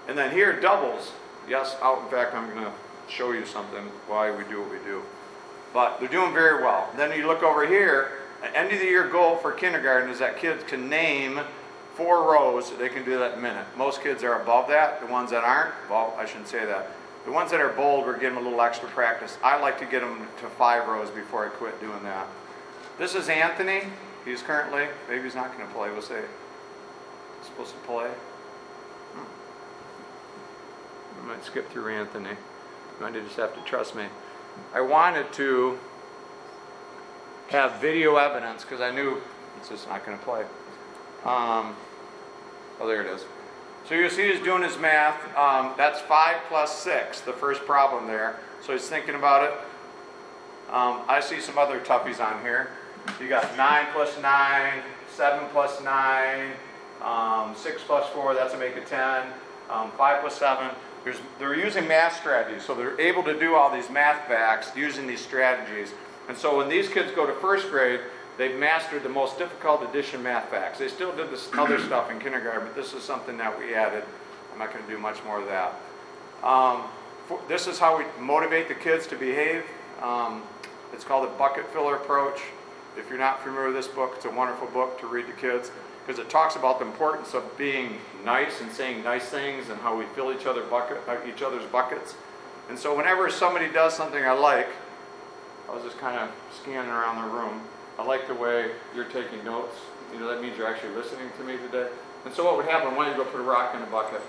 And 0.08 0.18
then 0.18 0.32
here, 0.32 0.60
doubles. 0.60 1.12
Yes, 1.50 1.76
out. 1.82 2.02
In 2.04 2.10
fact, 2.10 2.34
I'm 2.34 2.50
going 2.50 2.64
to 2.64 2.72
show 3.10 3.34
you 3.34 3.46
something 3.46 3.84
why 4.08 4.32
we 4.32 4.44
do 4.46 4.62
what 4.62 4.72
we 4.72 4.78
do. 4.86 5.04
But 5.74 6.00
they're 6.00 6.08
doing 6.08 6.34
very 6.34 6.64
well. 6.64 6.90
Then 6.96 7.16
you 7.18 7.28
look 7.28 7.44
over 7.44 7.68
here. 7.68 8.14
An 8.42 8.56
end 8.56 8.72
of 8.72 8.80
the 8.80 8.86
year 8.86 9.08
goal 9.10 9.36
for 9.36 9.52
kindergarten 9.52 10.10
is 10.10 10.20
that 10.20 10.38
kids 10.38 10.64
can 10.64 10.88
name 10.88 11.42
four 11.94 12.32
rows. 12.32 12.76
They 12.78 12.88
can 12.88 13.04
do 13.04 13.20
that 13.20 13.34
in 13.34 13.40
a 13.40 13.42
minute. 13.42 13.66
Most 13.78 14.02
kids 14.02 14.24
are 14.24 14.42
above 14.42 14.70
that. 14.70 15.02
The 15.02 15.08
ones 15.08 15.32
that 15.32 15.44
aren't, 15.44 15.74
well, 15.90 16.16
I 16.18 16.26
shouldn't 16.26 16.48
say 16.48 16.66
that. 16.66 16.90
The 17.26 17.32
ones 17.32 17.52
that 17.52 17.60
are 17.60 17.70
bold, 17.70 18.06
we're 18.06 18.18
getting 18.18 18.38
a 18.38 18.42
little 18.42 18.62
extra 18.62 18.90
practice. 18.90 19.38
I 19.44 19.60
like 19.60 19.78
to 19.80 19.86
get 19.86 20.02
them 20.02 20.28
to 20.42 20.48
five 20.48 20.88
rows 20.88 21.10
before 21.10 21.46
I 21.46 21.50
quit 21.50 21.80
doing 21.80 22.02
that. 22.04 22.28
This 22.98 23.14
is 23.16 23.30
Anthony. 23.30 23.84
He's 24.26 24.42
currently, 24.42 24.88
maybe 25.08 25.24
he's 25.24 25.36
not 25.36 25.56
going 25.56 25.68
to 25.68 25.74
play. 25.74 25.90
We'll. 25.90 26.02
He's 26.02 26.08
supposed 27.44 27.72
to 27.72 27.80
play. 27.80 28.10
Hmm. 29.14 29.26
I 31.22 31.28
might 31.28 31.46
skip 31.46 31.70
through 31.70 31.94
Anthony. 31.94 32.30
You 32.30 33.06
might 33.06 33.14
just 33.14 33.36
have 33.38 33.56
to 33.56 33.62
trust 33.62 33.96
me. 33.96 34.06
I 34.74 34.82
wanted 34.82 35.32
to 35.34 35.80
have 37.50 37.80
video 37.80 38.18
evidence 38.18 38.64
because 38.64 38.82
I 38.82 38.92
knew 38.92 39.22
it's 39.58 39.70
just 39.70 39.88
not 39.88 40.06
going 40.06 40.18
to 40.18 40.24
play. 40.24 40.42
Um, 41.26 41.76
oh, 42.80 42.88
there 42.88 43.02
it 43.02 43.08
is. 43.08 43.24
So 43.90 43.96
you 43.96 44.08
see 44.08 44.32
he's 44.32 44.40
doing 44.44 44.62
his 44.62 44.78
math. 44.78 45.20
Um, 45.36 45.74
that's 45.76 46.00
5 46.02 46.38
plus 46.48 46.78
6, 46.84 47.22
the 47.22 47.34
first 47.34 47.66
problem 47.66 48.06
there. 48.06 48.40
So 48.64 48.74
he's 48.74 48.88
thinking 48.88 49.16
about 49.16 49.46
it. 49.46 49.52
Um, 50.72 51.02
I 51.08 51.20
see 51.20 51.42
some 51.42 51.58
other 51.58 51.80
toughies 51.80 52.24
on 52.24 52.40
here. 52.44 52.70
You 53.20 53.28
got 53.28 53.58
9 53.58 53.88
plus 53.92 54.16
9, 54.22 54.74
7 55.16 55.50
plus 55.50 55.84
9, 55.84 56.52
um, 57.02 57.56
6 57.56 57.82
plus 57.88 58.08
4, 58.10 58.36
that's 58.36 58.54
a 58.54 58.58
make 58.60 58.78
it 58.78 58.86
10, 58.86 59.26
um, 59.72 59.90
5 59.98 60.22
plus 60.22 60.38
7. 60.38 60.70
There's, 61.04 61.18
they're 61.40 61.58
using 61.58 61.88
math 61.88 62.16
strategies, 62.16 62.64
so 62.64 62.76
they're 62.76 63.00
able 63.02 63.24
to 63.24 63.40
do 63.40 63.56
all 63.56 63.74
these 63.74 63.90
math 63.90 64.28
facts 64.28 64.70
using 64.76 65.08
these 65.08 65.22
strategies. 65.22 65.94
And 66.28 66.38
so 66.38 66.56
when 66.56 66.70
these 66.70 66.90
kids 66.90 67.12
go 67.14 67.26
to 67.26 67.34
first 67.34 67.72
grade, 67.72 68.02
they've 68.40 68.58
mastered 68.58 69.04
the 69.04 69.10
most 69.10 69.38
difficult 69.38 69.84
addition 69.84 70.24
math 70.24 70.50
facts. 70.50 70.80
They 70.80 70.88
still 70.88 71.16
did 71.16 71.30
this 71.30 71.50
other 71.54 71.78
stuff 71.80 72.10
in 72.10 72.20
kindergarten, 72.20 72.66
but 72.66 72.76
this 72.76 72.94
is 72.94 73.04
something 73.04 73.38
that 73.38 73.60
we 73.60 73.76
added. 73.76 74.04
I'm 74.52 74.58
not 74.58 74.74
going 74.74 74.84
to 74.84 74.90
do 74.90 74.98
much 74.98 75.24
more 75.26 75.40
of 75.40 75.46
that. 75.48 75.76
Um, 76.42 76.86
for, 77.28 77.40
this 77.48 77.68
is 77.68 77.78
how 77.78 77.98
we 77.98 78.06
motivate 78.20 78.70
the 78.70 78.74
kids 78.74 79.06
to 79.08 79.16
behave. 79.16 79.64
Um, 80.02 80.42
it's 80.94 81.04
called 81.04 81.30
the 81.30 81.34
bucket 81.38 81.72
filler 81.72 81.98
approach. 81.98 82.40
If 82.98 83.10
you're 83.10 83.20
not 83.20 83.44
familiar 83.44 83.68
with 83.68 83.76
this 83.76 83.88
book, 83.88 84.14
it's 84.16 84.26
a 84.26 84.32
wonderful 84.32 84.68
book 84.68 85.00
to 85.02 85.08
read 85.08 85.28
to 85.28 85.34
kids 85.34 85.70
because 86.08 86.20
it 86.20 86.30
talks 86.30 86.56
about 86.56 86.80
the 86.80 86.86
importance 86.86 87.34
of 87.34 87.58
being 87.58 87.98
nice 88.26 88.62
and 88.62 88.72
saying 88.72 89.04
nice 89.04 89.26
things 89.26 89.70
and 89.70 89.80
how 89.82 89.96
we 89.96 90.06
fill 90.16 90.34
each 90.34 90.46
other 90.46 90.64
bucket, 90.64 90.98
uh, 91.08 91.18
each 91.28 91.42
other's 91.42 91.66
buckets. 91.66 92.16
And 92.70 92.80
so 92.80 92.96
whenever 92.96 93.30
somebody 93.30 93.68
does 93.72 93.96
something 93.96 94.24
I 94.24 94.32
like, 94.32 94.70
I 95.70 95.76
was 95.76 95.84
just 95.84 96.00
kind 96.00 96.18
of 96.18 96.32
scanning 96.62 96.90
around 96.90 97.30
the 97.30 97.36
room. 97.38 97.62
I 98.00 98.06
like 98.06 98.28
the 98.30 98.34
way 98.34 98.72
you're 98.96 99.04
taking 99.04 99.44
notes. 99.44 99.76
You 100.14 100.22
know, 100.22 100.30
that 100.30 100.42
means 100.42 100.58
you're 100.58 100.68
actually 100.68 100.96
listening 100.96 101.30
to 101.38 101.44
me 101.44 101.58
today. 101.58 101.90
And 102.24 102.34
so 102.34 102.46
what 102.46 102.56
would 102.56 102.66
happen, 102.66 102.96
why 102.96 103.08
don't 103.08 103.18
you 103.18 103.26
go 103.26 103.30
put 103.30 103.42
a 103.42 103.44
rock 103.44 103.76
in 103.76 103.82
the 103.82 103.88
bucket? 103.88 104.22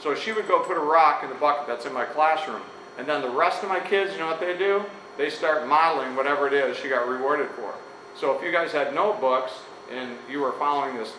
So 0.00 0.16
she 0.16 0.32
would 0.32 0.48
go 0.48 0.58
put 0.64 0.76
a 0.76 0.80
rock 0.80 1.22
in 1.22 1.28
the 1.28 1.36
bucket 1.36 1.68
that's 1.68 1.86
in 1.86 1.92
my 1.92 2.04
classroom. 2.04 2.62
And 2.98 3.06
then 3.06 3.22
the 3.22 3.30
rest 3.30 3.62
of 3.62 3.68
my 3.68 3.78
kids, 3.78 4.12
you 4.12 4.18
know 4.18 4.26
what 4.26 4.40
they 4.40 4.58
do? 4.58 4.82
They 5.16 5.30
start 5.30 5.68
modeling 5.68 6.16
whatever 6.16 6.48
it 6.48 6.52
is 6.52 6.76
she 6.76 6.88
got 6.88 7.08
rewarded 7.08 7.48
for. 7.50 7.72
So 8.16 8.36
if 8.36 8.42
you 8.42 8.50
guys 8.50 8.72
had 8.72 8.92
notebooks 8.92 9.52
and 9.92 10.16
you 10.28 10.40
were 10.40 10.52
following 10.52 10.96
this 10.96 11.12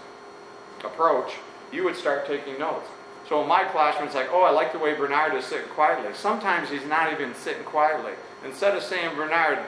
approach, 0.83 1.31
you 1.71 1.85
would 1.85 1.95
start 1.95 2.27
taking 2.27 2.59
notes. 2.59 2.89
So 3.29 3.41
in 3.41 3.47
my 3.47 3.63
classroom, 3.63 4.07
it's 4.07 4.15
like, 4.15 4.27
oh, 4.29 4.41
I 4.41 4.51
like 4.51 4.73
the 4.73 4.79
way 4.79 4.93
Bernard 4.93 5.35
is 5.35 5.45
sitting 5.45 5.69
quietly. 5.69 6.13
Sometimes 6.13 6.69
he's 6.69 6.85
not 6.85 7.13
even 7.13 7.33
sitting 7.33 7.63
quietly. 7.63 8.11
Instead 8.43 8.75
of 8.75 8.83
saying, 8.83 9.15
Bernard, 9.15 9.59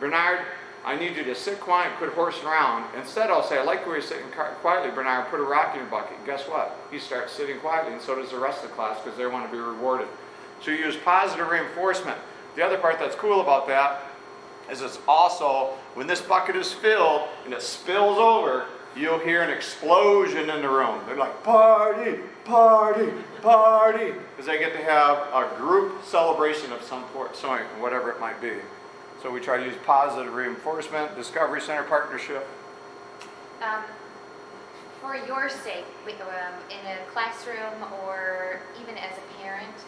Bernard, 0.00 0.40
I 0.84 0.96
need 0.96 1.16
you 1.16 1.22
to 1.24 1.34
sit 1.34 1.60
quiet 1.60 1.96
quit 1.98 2.12
horsing 2.12 2.44
around. 2.44 2.92
Instead, 2.96 3.30
I'll 3.30 3.44
say, 3.44 3.58
I 3.58 3.62
like 3.62 3.86
way 3.86 3.94
you're 3.94 4.02
sitting 4.02 4.26
quietly, 4.60 4.90
Bernard. 4.90 5.28
Put 5.30 5.38
a 5.38 5.44
rock 5.44 5.74
in 5.74 5.80
your 5.80 5.90
bucket. 5.90 6.16
And 6.16 6.26
guess 6.26 6.42
what? 6.48 6.76
He 6.90 6.98
starts 6.98 7.32
sitting 7.32 7.58
quietly, 7.60 7.92
and 7.92 8.02
so 8.02 8.16
does 8.16 8.30
the 8.30 8.38
rest 8.38 8.64
of 8.64 8.70
the 8.70 8.74
class 8.74 8.98
because 9.02 9.16
they 9.16 9.26
want 9.26 9.48
to 9.48 9.52
be 9.52 9.62
rewarded. 9.62 10.08
So 10.60 10.72
you 10.72 10.78
use 10.78 10.96
positive 10.96 11.48
reinforcement. 11.48 12.18
The 12.56 12.64
other 12.64 12.78
part 12.78 12.98
that's 12.98 13.14
cool 13.14 13.40
about 13.40 13.68
that 13.68 14.02
is 14.70 14.82
it's 14.82 14.98
also 15.06 15.74
when 15.94 16.06
this 16.06 16.20
bucket 16.20 16.56
is 16.56 16.72
filled 16.72 17.28
and 17.44 17.54
it 17.54 17.62
spills 17.62 18.18
over, 18.18 18.66
you'll 18.96 19.18
hear 19.18 19.42
an 19.42 19.50
explosion 19.50 20.50
in 20.50 20.62
the 20.62 20.68
room. 20.68 21.00
They're 21.06 21.16
like, 21.16 21.42
party, 21.42 22.18
party, 22.44 23.12
party, 23.40 24.12
because 24.30 24.46
they 24.46 24.58
get 24.58 24.72
to 24.72 24.84
have 24.84 25.16
a 25.32 25.48
group 25.56 26.04
celebration 26.04 26.72
of 26.72 26.82
some 26.82 27.04
sort, 27.12 27.36
whatever 27.80 28.10
it 28.10 28.20
might 28.20 28.40
be. 28.40 28.54
So 29.22 29.30
we 29.30 29.38
try 29.38 29.56
to 29.56 29.64
use 29.64 29.78
positive 29.86 30.34
reinforcement, 30.34 31.14
Discovery 31.14 31.60
Center 31.60 31.84
partnership. 31.84 32.42
Um, 33.62 33.86
for 35.00 35.14
your 35.14 35.46
sake, 35.48 35.86
um, 36.02 36.54
in 36.66 36.82
a 36.90 36.98
classroom 37.14 37.86
or 38.02 38.58
even 38.82 38.98
as 38.98 39.14
a 39.14 39.26
parent, 39.38 39.78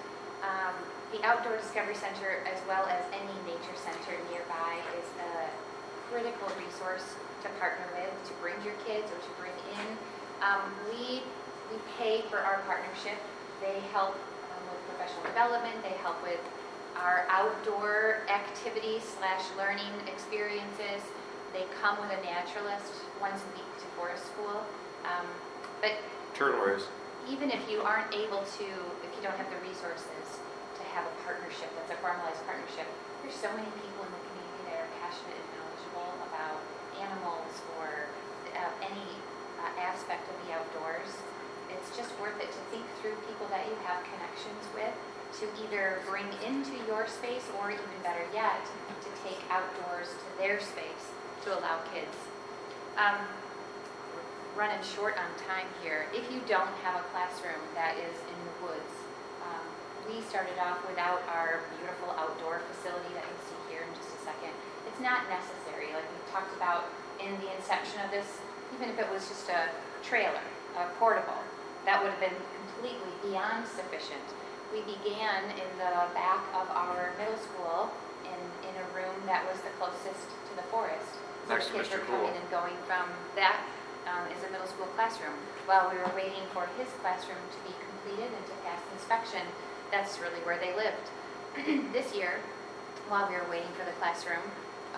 um, 0.47 0.78
the 1.11 1.18
Outdoor 1.26 1.59
Discovery 1.59 1.99
Center, 1.99 2.47
as 2.47 2.62
well 2.70 2.87
as 2.87 3.03
any 3.11 3.35
nature 3.43 3.74
center 3.74 4.14
nearby, 4.30 4.78
is 5.03 5.11
a 5.18 5.51
critical 6.14 6.47
resource 6.55 7.18
to 7.43 7.51
partner 7.59 7.91
with, 7.99 8.14
to 8.30 8.32
bring 8.39 8.55
your 8.62 8.78
kids 8.87 9.11
or 9.11 9.18
to 9.18 9.32
bring 9.43 9.55
in. 9.74 9.87
Um, 10.47 10.62
we, 10.87 11.26
we 11.74 11.82
pay 11.99 12.22
for 12.30 12.39
our 12.39 12.62
partnership. 12.70 13.18
They 13.59 13.82
help 13.91 14.14
um, 14.14 14.62
with 14.70 14.78
professional 14.95 15.26
development, 15.26 15.74
they 15.82 15.99
help 16.07 16.22
with 16.22 16.39
our 16.97 17.26
outdoor 17.28 18.22
activities 18.30 19.03
slash 19.18 19.42
learning 19.59 19.92
experiences. 20.07 21.03
They 21.53 21.66
come 21.82 21.99
with 22.01 22.11
a 22.11 22.20
naturalist 22.22 23.07
once 23.20 23.38
a 23.42 23.51
week 23.55 23.70
to 23.78 23.86
forest 23.95 24.26
school. 24.26 24.62
Um, 25.07 25.26
but 25.80 25.95
turtle 26.34 26.61
race. 26.61 26.86
Even 27.30 27.51
if 27.51 27.62
you 27.70 27.80
aren't 27.80 28.12
able 28.12 28.42
to, 28.61 28.66
if 29.01 29.11
you 29.16 29.22
don't 29.22 29.36
have 29.38 29.49
the 29.49 29.61
resources 29.64 30.42
to 30.76 30.82
have 30.92 31.07
a 31.07 31.14
partnership 31.24 31.72
that's 31.78 31.95
a 31.95 31.99
formalized 32.03 32.42
partnership, 32.45 32.84
there's 33.22 33.38
so 33.38 33.49
many 33.57 33.70
people 33.80 34.05
in 34.05 34.12
the 34.12 34.22
community 34.28 34.62
that 34.68 34.76
are 34.84 34.90
passionate 35.01 35.38
and 35.38 35.49
knowledgeable 35.57 36.11
about 36.28 36.61
animals 37.01 37.53
or 37.80 38.12
uh, 38.53 38.70
any 38.84 39.09
uh, 39.62 39.72
aspect 39.80 40.28
of 40.28 40.36
the 40.45 40.53
outdoors. 40.53 41.16
It's 41.72 41.97
just 41.97 42.12
worth 42.20 42.36
it 42.36 42.53
to 42.53 42.61
think 42.68 42.84
through 43.01 43.16
people 43.24 43.49
that 43.49 43.64
you 43.64 43.74
have 43.88 44.05
connections 44.05 44.62
with 44.76 44.92
to 45.41 45.49
either 45.66 45.99
bring 46.09 46.26
into 46.47 46.72
your 46.87 47.07
space 47.07 47.47
or 47.61 47.70
even 47.70 47.85
better 48.03 48.24
yet, 48.32 48.62
to 49.03 49.11
take 49.26 49.39
outdoors 49.51 50.09
to 50.09 50.28
their 50.39 50.61
space 50.61 51.11
to 51.45 51.59
allow 51.59 51.80
kids. 51.93 52.14
Um, 52.97 53.18
running 54.55 54.78
short 54.87 55.18
on 55.18 55.26
time 55.51 55.66
here. 55.82 56.07
If 56.14 56.30
you 56.30 56.39
don't 56.47 56.70
have 56.87 57.03
a 57.03 57.05
classroom 57.11 57.59
that 57.74 57.99
is 57.99 58.14
in 58.30 58.39
the 58.47 58.55
woods, 58.70 58.95
um, 59.43 59.66
we 60.07 60.22
started 60.22 60.55
off 60.62 60.78
without 60.87 61.26
our 61.26 61.66
beautiful 61.74 62.14
outdoor 62.14 62.62
facility 62.70 63.11
that 63.18 63.26
you'll 63.26 63.47
see 63.51 63.61
here 63.74 63.82
in 63.82 63.91
just 63.99 64.14
a 64.14 64.20
second. 64.22 64.55
It's 64.87 65.03
not 65.03 65.26
necessary, 65.26 65.91
like 65.91 66.07
we 66.07 66.18
talked 66.30 66.55
about 66.55 66.87
in 67.18 67.35
the 67.43 67.51
inception 67.59 67.99
of 68.07 68.14
this, 68.14 68.39
even 68.78 68.95
if 68.95 68.99
it 68.99 69.11
was 69.11 69.26
just 69.26 69.51
a 69.51 69.74
trailer, 70.07 70.47
a 70.78 70.87
portable, 71.03 71.43
that 71.82 71.99
would 71.99 72.14
have 72.14 72.22
been 72.22 72.39
completely 72.62 73.11
beyond 73.26 73.66
sufficient. 73.66 74.22
We 74.72 74.80
began 74.86 75.44
in 75.54 75.70
the 75.78 75.92
back 76.14 76.42
of 76.54 76.66
our 76.74 77.12
middle 77.18 77.38
school 77.38 77.90
in, 78.26 78.40
in 78.68 78.74
a 78.74 78.86
room 78.96 79.14
that 79.26 79.46
was 79.46 79.60
the 79.62 79.70
closest 79.78 80.26
to 80.50 80.52
the 80.56 80.66
forest. 80.72 81.06
So 81.46 81.54
Next 81.54 81.68
the 81.70 81.78
kids 81.78 81.88
Mr. 81.88 82.00
were 82.00 82.06
coming 82.06 82.32
Cool. 82.32 82.38
and 82.40 82.46
going 82.50 82.78
from 82.88 83.06
that 83.36 83.60
um, 84.10 84.26
is 84.32 84.40
a 84.42 84.50
middle 84.50 84.66
school 84.66 84.90
classroom. 84.98 85.36
While 85.66 85.90
we 85.92 85.96
were 86.02 86.10
waiting 86.16 86.42
for 86.52 86.66
his 86.76 86.88
classroom 87.00 87.40
to 87.40 87.58
be 87.68 87.74
completed 87.86 88.32
and 88.34 88.44
to 88.50 88.54
pass 88.66 88.80
inspection, 88.96 89.44
that's 89.92 90.18
really 90.18 90.40
where 90.42 90.58
they 90.58 90.74
lived. 90.74 91.06
this 91.94 92.10
year, 92.14 92.40
while 93.08 93.28
we 93.30 93.36
were 93.38 93.46
waiting 93.48 93.70
for 93.78 93.84
the 93.86 93.94
classroom, 94.02 94.42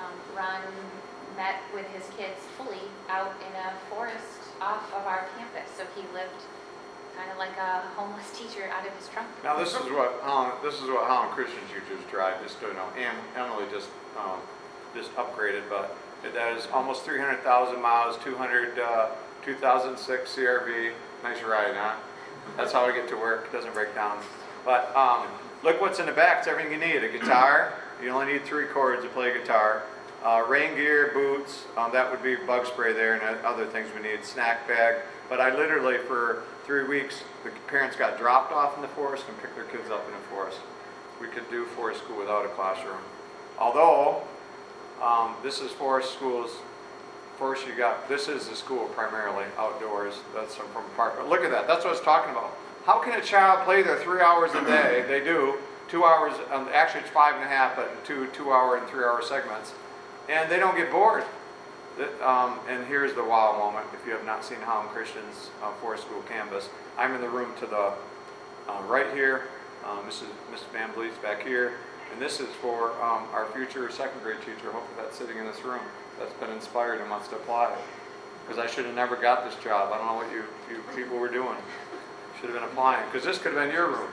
um, 0.01 0.15
Ron 0.33 0.63
met 1.37 1.61
with 1.75 1.85
his 1.93 2.09
kids 2.17 2.41
fully 2.57 2.89
out 3.13 3.35
in 3.45 3.53
a 3.61 3.77
forest 3.93 4.41
off 4.61 4.89
of 4.97 5.05
our 5.05 5.29
campus. 5.37 5.69
So 5.77 5.85
he 5.93 6.01
lived 6.17 6.41
kind 7.17 7.31
of 7.33 7.39
like 7.39 7.57
a 7.57 7.81
homeless 7.97 8.31
teacher 8.39 8.69
out 8.71 8.87
of 8.87 8.93
his 8.95 9.09
trunk. 9.09 9.27
Now, 9.43 9.57
this 9.57 9.73
is 9.73 9.91
what, 9.91 10.21
Holland- 10.23 10.53
this 10.63 10.75
is 10.75 10.89
what 10.89 11.07
Holland 11.07 11.33
Christian 11.33 11.61
Teachers 11.69 12.05
drive, 12.11 12.43
just 12.43 12.61
so 12.61 12.69
you 12.69 12.75
know, 12.75 12.89
and 12.97 13.17
Emily 13.35 13.65
just, 13.73 13.89
um, 14.19 14.39
just 14.95 15.15
upgraded, 15.17 15.63
but 15.69 15.97
that 16.23 16.57
is 16.57 16.67
almost 16.73 17.05
300,000 17.05 17.81
miles, 17.81 18.19
200, 18.19 18.79
uh, 18.79 19.09
2006 19.45 20.31
CRV, 20.31 20.93
nice 21.23 21.43
ride, 21.43 21.75
huh? 21.75 21.95
That's 22.57 22.73
how 22.73 22.85
I 22.85 22.93
get 22.93 23.09
to 23.09 23.17
work, 23.17 23.47
It 23.47 23.53
doesn't 23.53 23.75
break 23.75 23.95
down. 23.95 24.19
But, 24.65 24.95
um, 24.95 25.27
look 25.63 25.81
what's 25.81 25.99
in 25.99 26.07
the 26.07 26.13
back, 26.13 26.39
it's 26.41 26.49
everything 26.49 26.73
you 26.73 26.79
need, 26.79 27.03
a 27.03 27.09
guitar, 27.09 27.73
you 28.03 28.11
only 28.11 28.33
need 28.35 28.45
three 28.45 28.67
chords 28.67 29.03
to 29.03 29.09
play 29.09 29.33
guitar, 29.33 29.83
uh, 30.25 30.45
rain 30.49 30.75
gear, 30.75 31.13
boots, 31.15 31.65
um, 31.77 31.93
that 31.93 32.11
would 32.11 32.23
be 32.23 32.35
bug 32.35 32.67
spray 32.67 32.93
there, 32.93 33.15
and 33.15 33.45
other 33.45 33.65
things 33.67 33.89
we 33.95 34.03
need, 34.03 34.25
snack 34.25 34.67
bag. 34.69 34.97
But 35.29 35.41
I 35.41 35.55
literally, 35.55 35.99
for 35.99 36.43
three 36.67 36.85
weeks, 36.85 37.23
the 37.45 37.51
parents 37.69 37.97
got 37.97 38.19
dropped 38.19 38.53
off 38.53 38.75
in 38.75 38.83
the 38.83 38.89
forest 38.89 39.25
and 39.29 39.41
picked 39.41 39.55
their 39.55 39.65
kids 39.65 39.89
up 39.89 40.05
in 40.07 40.13
the 40.13 40.27
forest. 40.29 40.59
We 41.21 41.29
could 41.29 41.49
do 41.49 41.65
forest 41.65 42.03
school 42.03 42.19
without 42.19 42.45
a 42.45 42.49
classroom. 42.49 42.99
Although, 43.57 44.23
um, 45.01 45.37
this 45.45 45.61
is 45.61 45.71
forest 45.71 46.13
schools, 46.13 46.51
first 47.39 47.67
you 47.67 47.75
got, 47.77 48.09
this 48.09 48.29
is 48.29 48.49
the 48.49 48.57
school 48.57 48.87
primarily, 48.89 49.45
outdoors, 49.57 50.15
that's 50.35 50.57
from 50.57 50.67
from 50.71 50.85
park. 50.97 51.15
But 51.17 51.29
look 51.29 51.43
at 51.43 51.53
that, 51.53 51.69
that's 51.69 51.85
what 51.85 51.91
I 51.91 51.93
was 51.93 52.01
talking 52.01 52.33
about. 52.33 52.53
How 52.85 52.99
can 52.99 53.19
a 53.19 53.23
child 53.23 53.65
play 53.65 53.83
there 53.83 53.99
three 53.99 54.21
hours 54.21 54.51
a 54.55 54.65
day? 54.65 55.05
They 55.07 55.23
do, 55.23 55.59
two 55.89 56.05
hours, 56.05 56.35
um, 56.51 56.69
actually 56.73 57.01
it's 57.01 57.11
five 57.11 57.37
and 57.37 57.45
a 57.45 57.49
half, 57.49 57.77
but 57.77 58.05
two, 58.05 58.27
two 58.33 58.51
hour 58.51 58.77
and 58.77 58.89
three 58.89 59.05
hour 59.05 59.23
segments. 59.23 59.73
And 60.29 60.51
they 60.51 60.59
don't 60.59 60.77
get 60.77 60.91
bored. 60.91 61.23
That, 61.99 62.29
um, 62.29 62.59
and 62.69 62.87
here's 62.87 63.15
the 63.15 63.25
wow 63.25 63.57
moment. 63.59 63.87
If 63.95 64.07
you 64.07 64.13
have 64.13 64.25
not 64.25 64.45
seen 64.45 64.59
Holland 64.61 64.91
Christian's 64.91 65.51
uh, 65.63 65.73
Forest 65.81 66.05
School 66.05 66.23
campus, 66.29 66.69
I'm 66.99 67.15
in 67.15 67.21
the 67.21 67.29
room 67.29 67.53
to 67.61 67.67
the 67.67 67.93
uh, 68.69 68.83
right 68.87 69.13
here. 69.15 69.45
Uh, 69.85 70.01
Mrs. 70.03 70.29
Mrs. 70.53 70.71
Van 70.73 70.91
Vliet's 70.93 71.17
back 71.19 71.43
here, 71.43 71.75
and 72.13 72.21
this 72.21 72.41
is 72.41 72.49
for 72.61 72.91
um, 73.03 73.25
our 73.33 73.47
future 73.55 73.91
second 73.91 74.21
grade 74.23 74.41
teacher. 74.41 74.73
Hopefully, 74.73 74.97
that's 74.97 75.17
sitting 75.17 75.39
in 75.39 75.47
this 75.47 75.63
room. 75.63 75.81
That's 76.19 76.33
been 76.35 76.51
inspired 76.51 77.01
and 77.01 77.11
wants 77.11 77.29
to 77.29 77.37
apply. 77.37 77.77
Because 78.47 78.63
I 78.63 78.67
should 78.67 78.85
have 78.87 78.95
never 78.95 79.17
got 79.17 79.45
this 79.45 79.63
job. 79.63 79.93
I 79.93 79.99
don't 79.99 80.07
know 80.07 80.15
what 80.15 80.31
you, 80.31 80.45
you 80.71 80.83
people 80.95 81.19
were 81.19 81.29
doing. 81.29 81.57
Should 82.41 82.51
have 82.51 82.55
been 82.55 82.69
applying. 82.69 83.05
Because 83.07 83.25
this 83.25 83.39
could 83.39 83.55
have 83.55 83.65
been 83.65 83.75
your 83.75 83.89
room. 83.89 84.11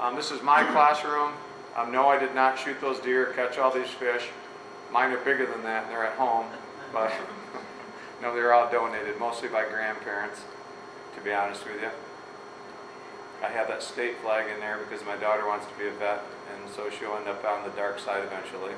Um, 0.00 0.16
this 0.16 0.30
is 0.30 0.42
my 0.42 0.64
classroom. 0.72 1.32
Um, 1.76 1.92
no, 1.92 2.08
I 2.08 2.18
did 2.18 2.34
not 2.34 2.58
shoot 2.58 2.80
those 2.80 2.98
deer, 3.00 3.32
catch 3.34 3.58
all 3.58 3.70
these 3.70 3.88
fish. 3.88 4.28
Mine 4.92 5.12
are 5.12 5.18
bigger 5.18 5.46
than 5.46 5.62
that, 5.64 5.84
and 5.84 5.92
they're 5.92 6.04
at 6.04 6.16
home. 6.16 6.46
But 6.94 7.12
no, 8.22 8.32
they're 8.34 8.54
all 8.54 8.70
donated, 8.70 9.18
mostly 9.18 9.48
by 9.48 9.68
grandparents, 9.68 10.42
to 11.16 11.20
be 11.20 11.32
honest 11.32 11.66
with 11.66 11.82
you. 11.82 11.90
I 13.42 13.48
have 13.48 13.68
that 13.68 13.82
state 13.82 14.16
flag 14.18 14.48
in 14.48 14.60
there 14.60 14.78
because 14.78 15.04
my 15.04 15.16
daughter 15.16 15.46
wants 15.46 15.66
to 15.66 15.74
be 15.76 15.88
a 15.88 15.90
vet, 15.90 16.22
and 16.54 16.72
so 16.72 16.88
she'll 16.88 17.16
end 17.16 17.28
up 17.28 17.44
on 17.44 17.64
the 17.68 17.76
dark 17.76 17.98
side 17.98 18.22
eventually. 18.24 18.72